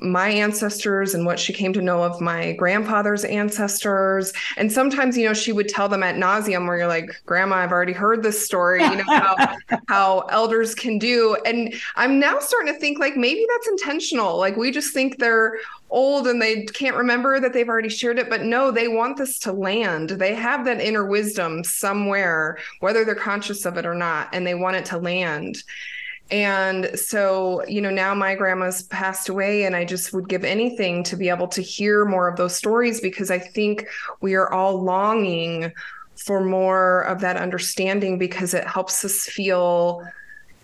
my 0.00 0.28
ancestors 0.28 1.14
and 1.14 1.26
what 1.26 1.38
she 1.38 1.52
came 1.52 1.72
to 1.72 1.82
know 1.82 2.02
of 2.02 2.20
my 2.20 2.52
grandfather's 2.52 3.24
ancestors. 3.24 4.32
And 4.56 4.72
sometimes, 4.72 5.16
you 5.16 5.26
know, 5.26 5.34
she 5.34 5.52
would 5.52 5.68
tell 5.68 5.88
them 5.88 6.02
at 6.02 6.16
nauseum 6.16 6.66
where 6.66 6.78
you're 6.78 6.86
like, 6.86 7.22
Grandma, 7.26 7.56
I've 7.56 7.72
already 7.72 7.92
heard 7.92 8.22
this 8.22 8.44
story, 8.44 8.82
you 8.82 8.96
know, 8.96 9.04
how, 9.06 9.56
how 9.88 10.18
elders 10.30 10.74
can 10.74 10.98
do. 10.98 11.36
And 11.44 11.74
I'm 11.96 12.18
now 12.18 12.38
starting 12.40 12.72
to 12.72 12.78
think 12.78 12.98
like 12.98 13.16
maybe 13.16 13.46
that's 13.48 13.68
intentional. 13.68 14.38
Like 14.38 14.56
we 14.56 14.70
just 14.70 14.94
think 14.94 15.18
they're 15.18 15.58
old 15.90 16.26
and 16.28 16.40
they 16.40 16.64
can't 16.64 16.96
remember 16.96 17.40
that 17.40 17.52
they've 17.52 17.68
already 17.68 17.88
shared 17.88 18.18
it. 18.18 18.30
But 18.30 18.42
no, 18.42 18.70
they 18.70 18.88
want 18.88 19.16
this 19.16 19.38
to 19.40 19.52
land. 19.52 20.10
They 20.10 20.34
have 20.34 20.64
that 20.64 20.80
inner 20.80 21.04
wisdom 21.04 21.64
somewhere, 21.64 22.58
whether 22.80 23.04
they're 23.04 23.14
conscious 23.14 23.66
of 23.66 23.76
it 23.76 23.86
or 23.86 23.94
not, 23.94 24.28
and 24.32 24.46
they 24.46 24.54
want 24.54 24.76
it 24.76 24.84
to 24.86 24.98
land. 24.98 25.62
And 26.30 26.90
so, 26.98 27.64
you 27.66 27.80
know, 27.80 27.90
now 27.90 28.14
my 28.14 28.34
grandma's 28.34 28.82
passed 28.82 29.28
away, 29.28 29.64
and 29.64 29.74
I 29.74 29.84
just 29.84 30.12
would 30.12 30.28
give 30.28 30.44
anything 30.44 31.02
to 31.04 31.16
be 31.16 31.28
able 31.28 31.48
to 31.48 31.62
hear 31.62 32.04
more 32.04 32.28
of 32.28 32.36
those 32.36 32.54
stories 32.54 33.00
because 33.00 33.30
I 33.30 33.38
think 33.38 33.86
we 34.20 34.34
are 34.34 34.52
all 34.52 34.80
longing 34.82 35.72
for 36.16 36.44
more 36.44 37.02
of 37.02 37.20
that 37.20 37.36
understanding 37.36 38.18
because 38.18 38.54
it 38.54 38.66
helps 38.66 39.04
us 39.04 39.24
feel 39.24 40.02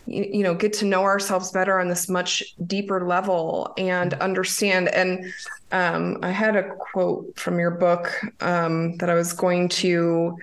you, 0.08 0.44
know 0.44 0.54
get 0.54 0.72
to 0.72 0.84
know 0.84 1.02
ourselves 1.02 1.50
better 1.50 1.80
on 1.80 1.88
this 1.88 2.08
much 2.08 2.54
deeper 2.66 3.04
level 3.04 3.74
and 3.76 4.14
understand. 4.14 4.88
And 4.88 5.32
um, 5.72 6.18
i 6.22 6.30
had 6.30 6.56
a 6.56 6.74
quote 6.74 7.38
from 7.38 7.58
your 7.58 7.72
book 7.72 8.12
um, 8.40 8.96
that 8.98 9.10
i 9.10 9.14
was 9.14 9.32
going 9.32 9.68
to 9.68 10.36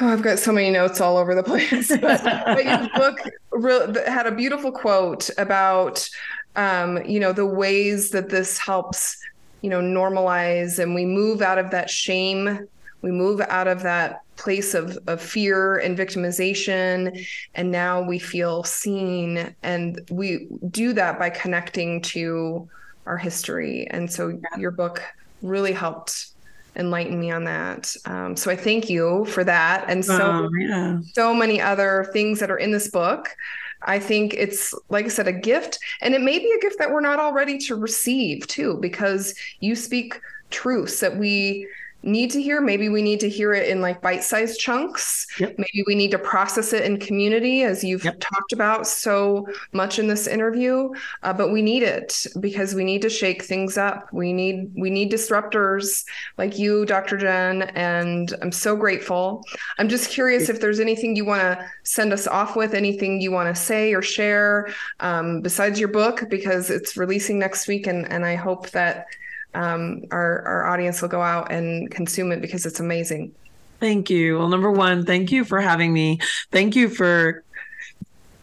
Oh, 0.00 0.08
I've 0.08 0.22
got 0.22 0.38
so 0.38 0.52
many 0.52 0.70
notes 0.70 1.00
all 1.00 1.16
over 1.16 1.34
the 1.34 1.42
place. 1.44 1.88
but, 1.88 2.22
but 2.24 2.64
your 2.64 2.88
book 2.94 3.20
re- 3.50 4.02
had 4.06 4.26
a 4.26 4.32
beautiful 4.32 4.72
quote 4.72 5.30
about, 5.38 6.08
um, 6.56 7.04
you 7.04 7.20
know, 7.20 7.32
the 7.32 7.46
ways 7.46 8.10
that 8.10 8.28
this 8.28 8.58
helps, 8.58 9.18
you 9.60 9.70
know, 9.70 9.80
normalize 9.80 10.78
and 10.78 10.94
we 10.94 11.04
move 11.04 11.42
out 11.42 11.58
of 11.58 11.70
that 11.70 11.88
shame 11.88 12.66
we 13.02 13.10
move 13.10 13.40
out 13.40 13.68
of 13.68 13.82
that 13.82 14.22
place 14.36 14.74
of, 14.74 14.96
of 15.06 15.20
fear 15.20 15.76
and 15.78 15.98
victimization 15.98 17.26
and 17.54 17.70
now 17.70 18.00
we 18.00 18.18
feel 18.18 18.64
seen 18.64 19.54
and 19.62 20.00
we 20.10 20.48
do 20.70 20.92
that 20.94 21.18
by 21.18 21.28
connecting 21.28 22.00
to 22.00 22.68
our 23.06 23.18
history 23.18 23.86
and 23.90 24.10
so 24.10 24.28
yeah. 24.28 24.58
your 24.58 24.70
book 24.70 25.02
really 25.42 25.72
helped 25.72 26.28
enlighten 26.76 27.20
me 27.20 27.30
on 27.30 27.44
that 27.44 27.94
um, 28.06 28.34
so 28.34 28.50
i 28.50 28.56
thank 28.56 28.88
you 28.88 29.24
for 29.26 29.44
that 29.44 29.84
and 29.88 30.04
so 30.04 30.18
oh, 30.20 30.50
yeah. 30.58 30.98
so 31.12 31.34
many 31.34 31.60
other 31.60 32.08
things 32.12 32.40
that 32.40 32.50
are 32.50 32.58
in 32.58 32.70
this 32.70 32.88
book 32.88 33.36
I 33.84 33.98
think 33.98 34.34
it's, 34.34 34.74
like 34.90 35.06
I 35.06 35.08
said, 35.08 35.26
a 35.26 35.32
gift. 35.32 35.78
And 36.00 36.14
it 36.14 36.20
may 36.20 36.38
be 36.38 36.52
a 36.56 36.60
gift 36.60 36.78
that 36.78 36.90
we're 36.90 37.00
not 37.00 37.18
all 37.18 37.32
ready 37.32 37.58
to 37.58 37.74
receive, 37.74 38.46
too, 38.46 38.78
because 38.80 39.34
you 39.60 39.74
speak 39.74 40.20
truths 40.50 41.00
that 41.00 41.16
we 41.16 41.66
need 42.02 42.30
to 42.30 42.42
hear. 42.42 42.60
Maybe 42.60 42.88
we 42.88 43.02
need 43.02 43.20
to 43.20 43.28
hear 43.28 43.52
it 43.52 43.68
in 43.68 43.80
like 43.80 44.00
bite 44.00 44.24
sized 44.24 44.60
chunks. 44.60 45.26
Yep. 45.38 45.56
Maybe 45.58 45.84
we 45.86 45.94
need 45.94 46.10
to 46.10 46.18
process 46.18 46.72
it 46.72 46.84
in 46.84 46.98
community, 46.98 47.62
as 47.62 47.84
you've 47.84 48.04
yep. 48.04 48.18
talked 48.20 48.52
about 48.52 48.86
so 48.86 49.46
much 49.72 49.98
in 49.98 50.06
this 50.06 50.26
interview. 50.26 50.90
Uh, 51.22 51.32
but 51.32 51.52
we 51.52 51.62
need 51.62 51.82
it 51.82 52.26
because 52.40 52.74
we 52.74 52.84
need 52.84 53.02
to 53.02 53.10
shake 53.10 53.42
things 53.42 53.76
up. 53.76 54.12
We 54.12 54.32
need 54.32 54.72
we 54.76 54.90
need 54.90 55.12
disruptors 55.12 56.04
like 56.38 56.58
you, 56.58 56.84
Dr. 56.84 57.16
Jen, 57.16 57.62
and 57.74 58.34
I'm 58.42 58.52
so 58.52 58.76
grateful. 58.76 59.44
I'm 59.78 59.88
just 59.88 60.10
curious 60.10 60.48
if 60.48 60.60
there's 60.60 60.80
anything 60.80 61.16
you 61.16 61.24
want 61.24 61.42
to 61.42 61.70
send 61.84 62.12
us 62.12 62.26
off 62.26 62.56
with, 62.56 62.74
anything 62.74 63.20
you 63.20 63.30
want 63.30 63.54
to 63.54 63.60
say 63.60 63.94
or 63.94 64.02
share 64.02 64.68
um, 65.00 65.40
besides 65.40 65.78
your 65.78 65.88
book 65.88 66.28
because 66.28 66.70
it's 66.70 66.96
releasing 66.96 67.38
next 67.38 67.68
week, 67.68 67.86
and 67.86 68.10
and 68.10 68.24
I 68.24 68.34
hope 68.34 68.70
that 68.70 69.06
um, 69.54 70.02
our 70.10 70.42
our 70.42 70.66
audience 70.66 71.02
will 71.02 71.08
go 71.08 71.22
out 71.22 71.52
and 71.52 71.90
consume 71.90 72.32
it 72.32 72.40
because 72.40 72.66
it's 72.66 72.80
amazing. 72.80 73.34
Thank 73.80 74.10
you. 74.10 74.38
Well, 74.38 74.48
number 74.48 74.70
one, 74.70 75.04
thank 75.04 75.32
you 75.32 75.44
for 75.44 75.60
having 75.60 75.92
me. 75.92 76.20
Thank 76.52 76.76
you 76.76 76.88
for 76.88 77.42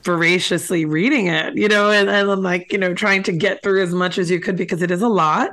voraciously 0.03 0.85
reading 0.85 1.27
it, 1.27 1.55
you 1.55 1.67
know, 1.67 1.91
and, 1.91 2.09
and 2.09 2.43
like, 2.43 2.71
you 2.71 2.77
know, 2.77 2.93
trying 2.93 3.23
to 3.23 3.31
get 3.31 3.61
through 3.61 3.83
as 3.83 3.93
much 3.93 4.17
as 4.17 4.29
you 4.31 4.39
could 4.39 4.55
because 4.55 4.81
it 4.81 4.91
is 4.91 5.01
a 5.01 5.07
lot. 5.07 5.51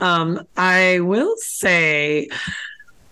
Um, 0.00 0.46
I 0.56 1.00
will 1.00 1.36
say 1.36 2.28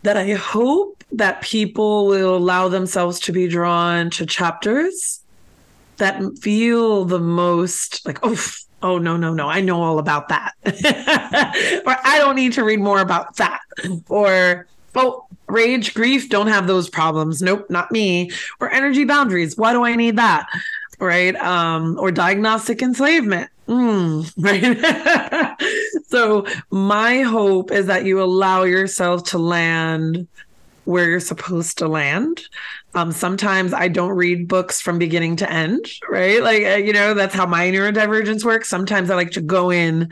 that 0.03 0.17
I 0.17 0.33
hope 0.35 1.05
that 1.13 1.43
people 1.43 2.07
will 2.07 2.37
allow 2.37 2.69
themselves 2.69 3.21
to 3.21 3.33
be 3.33 3.49
drawn 3.49 4.11
to 4.11 4.27
chapters 4.27 5.21
that 5.99 6.23
feel 6.39 7.05
the 7.05 7.19
most 7.19 8.07
like, 8.07 8.19
oh, 8.23 8.41
oh 8.83 8.99
no 8.99 9.17
no 9.17 9.33
no. 9.33 9.49
I 9.49 9.61
know 9.61 9.83
all 9.83 9.99
about 9.99 10.29
that. 10.29 10.53
Or 11.87 11.97
i 12.05 12.19
don't 12.19 12.37
need 12.37 12.53
to 12.55 12.65
read 12.65 12.81
more 12.81 13.01
about 13.01 13.37
that. 13.37 13.61
Or 14.09 14.67
oh 14.95 15.27
rage 15.49 15.95
grief 15.95 16.29
don't 16.29 16.47
have 16.47 16.67
those 16.67 16.89
problems. 16.89 17.43
Nope 17.43 17.69
not 17.71 17.91
me. 17.91 18.31
Or 18.61 18.71
energy 18.71 19.05
boundaries. 19.05 19.57
Why 19.57 19.73
do 19.73 19.85
i 19.85 19.95
need 19.95 20.17
that? 20.17 20.47
Right? 20.99 21.37
Um 21.37 21.99
or 21.99 22.11
diagnostic 22.11 22.83
enslavement. 22.83 23.51
Mm, 23.69 24.33
right? 24.39 25.57
So 26.09 26.45
my 26.71 27.21
hope 27.21 27.71
is 27.71 27.87
that 27.87 28.05
you 28.05 28.21
allow 28.21 28.65
yourself 28.65 29.23
to 29.31 29.39
land 29.39 30.27
where 30.85 31.09
you're 31.09 31.21
supposed 31.21 31.79
to 31.79 31.89
land 31.89 32.43
um, 32.95 33.13
sometimes 33.13 33.73
I 33.73 33.89
don't 33.89 34.17
read 34.17 34.49
books 34.49 34.81
from 34.81 34.99
beginning 34.99 35.37
to 35.37 35.51
end, 35.51 35.87
right? 36.09 36.43
Like, 36.43 36.65
uh, 36.65 36.77
you 36.77 36.93
know, 36.93 37.15
that's 37.15 37.35
how 37.35 37.47
my 37.47 37.69
neurodivergence 37.69 38.45
works. 38.45 38.69
Sometimes 38.69 39.11
I 39.11 39.15
like 39.15 39.31
to 39.33 39.41
go 39.41 39.71
in 39.71 40.11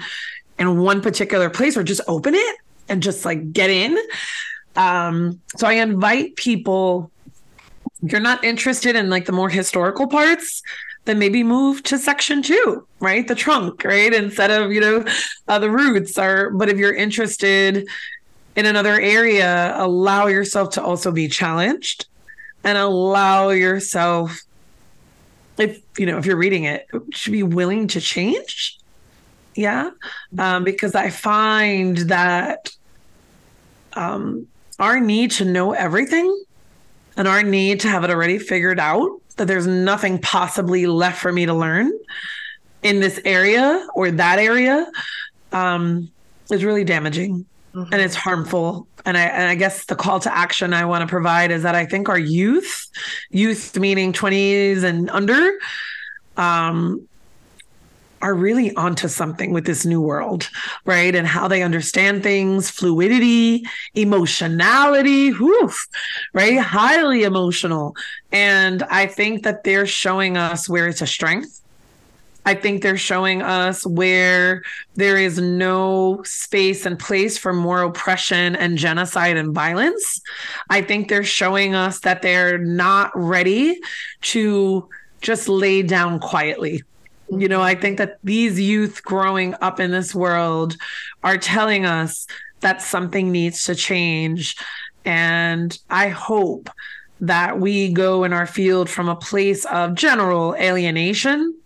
in 0.58 0.78
one 0.78 1.00
particular 1.00 1.50
place 1.50 1.76
or 1.76 1.82
just 1.82 2.00
open 2.06 2.34
it 2.34 2.56
and 2.88 3.02
just 3.02 3.24
like 3.24 3.52
get 3.52 3.70
in. 3.70 3.98
Um, 4.76 5.40
so 5.56 5.66
I 5.66 5.74
invite 5.74 6.36
people, 6.36 7.10
if 8.02 8.12
you're 8.12 8.20
not 8.20 8.44
interested 8.44 8.94
in 8.94 9.10
like 9.10 9.26
the 9.26 9.32
more 9.32 9.48
historical 9.48 10.06
parts, 10.06 10.62
then 11.04 11.18
maybe 11.18 11.42
move 11.42 11.82
to 11.84 11.98
section 11.98 12.42
two, 12.42 12.86
right? 13.00 13.26
The 13.26 13.34
trunk, 13.34 13.82
right? 13.82 14.12
Instead 14.12 14.50
of, 14.52 14.70
you 14.70 14.80
know, 14.80 15.04
uh, 15.48 15.58
the 15.58 15.70
roots 15.70 16.16
are, 16.16 16.50
but 16.50 16.68
if 16.68 16.76
you're 16.76 16.94
interested 16.94 17.88
in 18.58 18.66
another 18.66 19.00
area, 19.00 19.72
allow 19.76 20.26
yourself 20.26 20.70
to 20.70 20.82
also 20.82 21.12
be 21.12 21.28
challenged 21.28 22.06
and 22.64 22.76
allow 22.76 23.50
yourself 23.50 24.42
if 25.58 25.80
you 25.96 26.06
know 26.06 26.18
if 26.18 26.26
you're 26.26 26.36
reading 26.36 26.64
it 26.64 26.88
should 27.10 27.32
be 27.32 27.44
willing 27.44 27.86
to 27.86 28.00
change. 28.00 28.76
Yeah. 29.54 29.90
Um, 30.36 30.64
because 30.64 30.96
i 30.96 31.08
find 31.08 31.98
that 32.08 32.70
um, 33.92 34.48
our 34.80 34.98
need 34.98 35.30
to 35.32 35.44
know 35.44 35.72
everything 35.72 36.44
and 37.16 37.28
our 37.28 37.44
need 37.44 37.78
to 37.80 37.88
have 37.88 38.02
it 38.02 38.10
already 38.10 38.38
figured 38.38 38.80
out 38.80 39.20
that 39.36 39.46
there's 39.46 39.68
nothing 39.68 40.18
possibly 40.18 40.88
left 40.88 41.20
for 41.20 41.32
me 41.32 41.46
to 41.46 41.54
learn 41.54 41.92
in 42.82 42.98
this 42.98 43.20
area 43.24 43.86
or 43.94 44.10
that 44.10 44.40
area 44.40 44.90
um, 45.52 46.10
is 46.50 46.64
really 46.64 46.82
damaging 46.82 47.46
mm-hmm. 47.78 47.92
and 47.92 48.02
it's 48.02 48.14
harmful 48.14 48.88
and 49.08 49.16
I, 49.16 49.22
and 49.22 49.48
I 49.48 49.54
guess 49.54 49.86
the 49.86 49.96
call 49.96 50.20
to 50.20 50.36
action 50.36 50.74
I 50.74 50.84
want 50.84 51.00
to 51.02 51.06
provide 51.06 51.50
is 51.50 51.62
that 51.62 51.74
I 51.74 51.86
think 51.86 52.10
our 52.10 52.18
youth, 52.18 52.88
youth 53.30 53.78
meaning 53.78 54.12
20s 54.12 54.84
and 54.84 55.08
under, 55.08 55.50
um, 56.36 57.08
are 58.20 58.34
really 58.34 58.74
onto 58.74 59.08
something 59.08 59.52
with 59.52 59.64
this 59.64 59.86
new 59.86 60.00
world, 60.00 60.50
right? 60.84 61.14
And 61.14 61.26
how 61.26 61.48
they 61.48 61.62
understand 61.62 62.22
things, 62.22 62.68
fluidity, 62.68 63.64
emotionality, 63.94 65.30
whew, 65.30 65.70
right? 66.34 66.58
Highly 66.58 67.22
emotional. 67.22 67.96
And 68.32 68.82
I 68.84 69.06
think 69.06 69.44
that 69.44 69.64
they're 69.64 69.86
showing 69.86 70.36
us 70.36 70.68
where 70.68 70.88
it's 70.88 71.00
a 71.00 71.06
strength 71.06 71.57
I 72.48 72.54
think 72.54 72.80
they're 72.80 72.96
showing 72.96 73.42
us 73.42 73.84
where 73.86 74.62
there 74.94 75.18
is 75.18 75.38
no 75.38 76.22
space 76.24 76.86
and 76.86 76.98
place 76.98 77.36
for 77.36 77.52
more 77.52 77.82
oppression 77.82 78.56
and 78.56 78.78
genocide 78.78 79.36
and 79.36 79.54
violence. 79.54 80.22
I 80.70 80.80
think 80.80 81.10
they're 81.10 81.24
showing 81.24 81.74
us 81.74 82.00
that 82.00 82.22
they're 82.22 82.56
not 82.56 83.10
ready 83.14 83.78
to 84.32 84.88
just 85.20 85.46
lay 85.46 85.82
down 85.82 86.20
quietly. 86.20 86.82
You 87.28 87.48
know, 87.48 87.60
I 87.60 87.74
think 87.74 87.98
that 87.98 88.16
these 88.24 88.58
youth 88.58 89.02
growing 89.02 89.54
up 89.60 89.78
in 89.78 89.90
this 89.90 90.14
world 90.14 90.74
are 91.22 91.36
telling 91.36 91.84
us 91.84 92.26
that 92.60 92.80
something 92.80 93.30
needs 93.30 93.64
to 93.64 93.74
change. 93.74 94.56
And 95.04 95.78
I 95.90 96.08
hope 96.08 96.70
that 97.20 97.60
we 97.60 97.92
go 97.92 98.24
in 98.24 98.32
our 98.32 98.46
field 98.46 98.88
from 98.88 99.10
a 99.10 99.16
place 99.16 99.66
of 99.66 99.94
general 99.94 100.54
alienation 100.54 101.57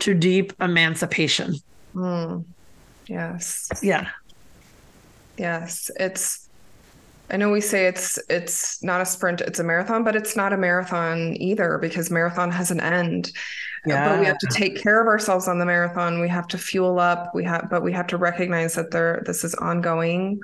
to 0.00 0.14
deep 0.14 0.52
emancipation. 0.60 1.54
Mm. 1.94 2.44
Yes. 3.06 3.68
Yeah. 3.82 4.08
Yes. 5.36 5.90
It's 5.98 6.48
I 7.30 7.36
know 7.36 7.50
we 7.50 7.60
say 7.60 7.86
it's 7.86 8.18
it's 8.28 8.82
not 8.82 9.00
a 9.00 9.06
sprint, 9.06 9.40
it's 9.40 9.60
a 9.60 9.64
marathon, 9.64 10.02
but 10.02 10.16
it's 10.16 10.36
not 10.36 10.52
a 10.52 10.56
marathon 10.56 11.36
either 11.40 11.78
because 11.78 12.10
marathon 12.10 12.50
has 12.50 12.70
an 12.70 12.80
end. 12.80 13.30
Yeah. 13.86 14.08
But 14.08 14.20
we 14.20 14.26
have 14.26 14.38
to 14.38 14.48
take 14.48 14.80
care 14.82 15.00
of 15.00 15.06
ourselves 15.06 15.48
on 15.48 15.58
the 15.58 15.64
marathon. 15.64 16.20
We 16.20 16.28
have 16.28 16.48
to 16.48 16.58
fuel 16.58 16.98
up. 16.98 17.34
We 17.34 17.44
have 17.44 17.68
but 17.70 17.82
we 17.82 17.92
have 17.92 18.06
to 18.08 18.16
recognize 18.16 18.74
that 18.74 18.90
there 18.90 19.22
this 19.26 19.44
is 19.44 19.54
ongoing. 19.54 20.40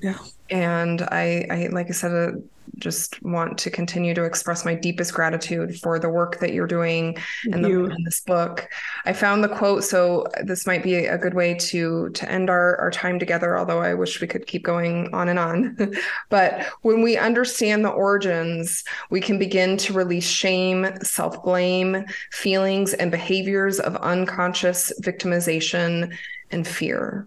Yeah. 0.00 0.18
And 0.48 1.02
I 1.02 1.46
I 1.50 1.68
like 1.72 1.88
I 1.88 1.92
said 1.92 2.12
uh, 2.12 2.38
just 2.78 3.22
want 3.22 3.58
to 3.58 3.70
continue 3.70 4.14
to 4.14 4.24
express 4.24 4.64
my 4.64 4.74
deepest 4.74 5.14
gratitude 5.14 5.78
for 5.80 5.98
the 5.98 6.08
work 6.08 6.38
that 6.40 6.52
you're 6.52 6.66
doing 6.66 7.16
and, 7.44 7.64
the, 7.64 7.84
and 7.84 8.06
this 8.06 8.20
book. 8.20 8.68
I 9.04 9.12
found 9.12 9.42
the 9.42 9.48
quote, 9.48 9.84
so 9.84 10.26
this 10.42 10.66
might 10.66 10.82
be 10.82 11.06
a 11.06 11.18
good 11.18 11.34
way 11.34 11.54
to 11.54 12.10
to 12.10 12.30
end 12.30 12.50
our, 12.50 12.76
our 12.76 12.90
time 12.90 13.18
together, 13.18 13.58
although 13.58 13.80
I 13.80 13.94
wish 13.94 14.20
we 14.20 14.26
could 14.26 14.46
keep 14.46 14.64
going 14.64 15.12
on 15.12 15.28
and 15.28 15.38
on. 15.38 15.76
but 16.28 16.66
when 16.82 17.02
we 17.02 17.16
understand 17.16 17.84
the 17.84 17.90
origins, 17.90 18.84
we 19.10 19.20
can 19.20 19.38
begin 19.38 19.76
to 19.78 19.92
release 19.92 20.26
shame, 20.26 20.86
self-blame, 21.02 22.04
feelings, 22.32 22.94
and 22.94 23.10
behaviors 23.10 23.80
of 23.80 23.96
unconscious 23.96 24.92
victimization 25.02 26.14
and 26.50 26.66
fear. 26.66 27.26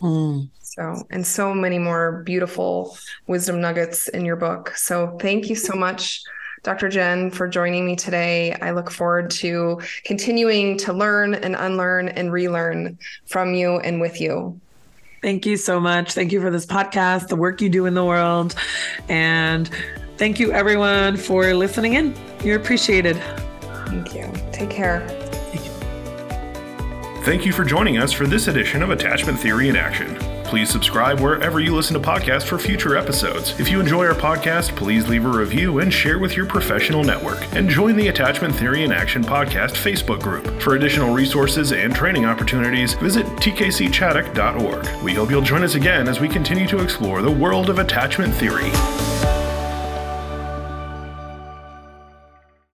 Mm. 0.00 0.48
So, 0.78 1.04
and 1.10 1.26
so 1.26 1.52
many 1.52 1.76
more 1.76 2.22
beautiful 2.22 2.96
wisdom 3.26 3.60
nuggets 3.60 4.06
in 4.06 4.24
your 4.24 4.36
book. 4.36 4.70
So, 4.76 5.18
thank 5.20 5.48
you 5.48 5.56
so 5.56 5.74
much, 5.74 6.22
Dr. 6.62 6.88
Jen, 6.88 7.32
for 7.32 7.48
joining 7.48 7.84
me 7.84 7.96
today. 7.96 8.52
I 8.62 8.70
look 8.70 8.88
forward 8.88 9.28
to 9.32 9.80
continuing 10.04 10.78
to 10.78 10.92
learn 10.92 11.34
and 11.34 11.56
unlearn 11.56 12.08
and 12.10 12.32
relearn 12.32 12.96
from 13.26 13.54
you 13.54 13.78
and 13.80 14.00
with 14.00 14.20
you. 14.20 14.60
Thank 15.20 15.46
you 15.46 15.56
so 15.56 15.80
much. 15.80 16.12
Thank 16.12 16.30
you 16.30 16.40
for 16.40 16.48
this 16.48 16.64
podcast, 16.64 17.26
the 17.26 17.34
work 17.34 17.60
you 17.60 17.68
do 17.68 17.86
in 17.86 17.94
the 17.94 18.04
world. 18.04 18.54
And 19.08 19.68
thank 20.16 20.38
you, 20.38 20.52
everyone, 20.52 21.16
for 21.16 21.54
listening 21.54 21.94
in. 21.94 22.14
You're 22.44 22.60
appreciated. 22.60 23.16
Thank 23.86 24.14
you. 24.14 24.32
Take 24.52 24.70
care. 24.70 25.04
Thank 27.24 27.44
you 27.44 27.52
for 27.52 27.64
joining 27.64 27.98
us 27.98 28.12
for 28.12 28.28
this 28.28 28.46
edition 28.46 28.80
of 28.80 28.90
Attachment 28.90 29.40
Theory 29.40 29.68
in 29.68 29.74
Action. 29.74 30.37
Please 30.48 30.70
subscribe 30.70 31.20
wherever 31.20 31.60
you 31.60 31.74
listen 31.74 31.92
to 31.92 32.00
podcasts 32.00 32.44
for 32.44 32.58
future 32.58 32.96
episodes. 32.96 33.50
If 33.60 33.68
you 33.68 33.80
enjoy 33.80 34.06
our 34.06 34.14
podcast, 34.14 34.74
please 34.74 35.06
leave 35.06 35.26
a 35.26 35.28
review 35.28 35.80
and 35.80 35.92
share 35.92 36.18
with 36.18 36.38
your 36.38 36.46
professional 36.46 37.04
network. 37.04 37.38
And 37.54 37.68
join 37.68 37.96
the 37.96 38.08
Attachment 38.08 38.54
Theory 38.54 38.82
in 38.82 38.90
Action 38.90 39.22
podcast 39.22 39.72
Facebook 39.72 40.22
group. 40.22 40.62
For 40.62 40.74
additional 40.74 41.12
resources 41.12 41.72
and 41.72 41.94
training 41.94 42.24
opportunities, 42.24 42.94
visit 42.94 43.26
tkcchaddock.org. 43.26 45.04
We 45.04 45.12
hope 45.12 45.30
you'll 45.30 45.42
join 45.42 45.64
us 45.64 45.74
again 45.74 46.08
as 46.08 46.18
we 46.18 46.30
continue 46.30 46.66
to 46.68 46.82
explore 46.82 47.20
the 47.20 47.30
world 47.30 47.68
of 47.68 47.78
attachment 47.78 48.32
theory. 48.32 49.47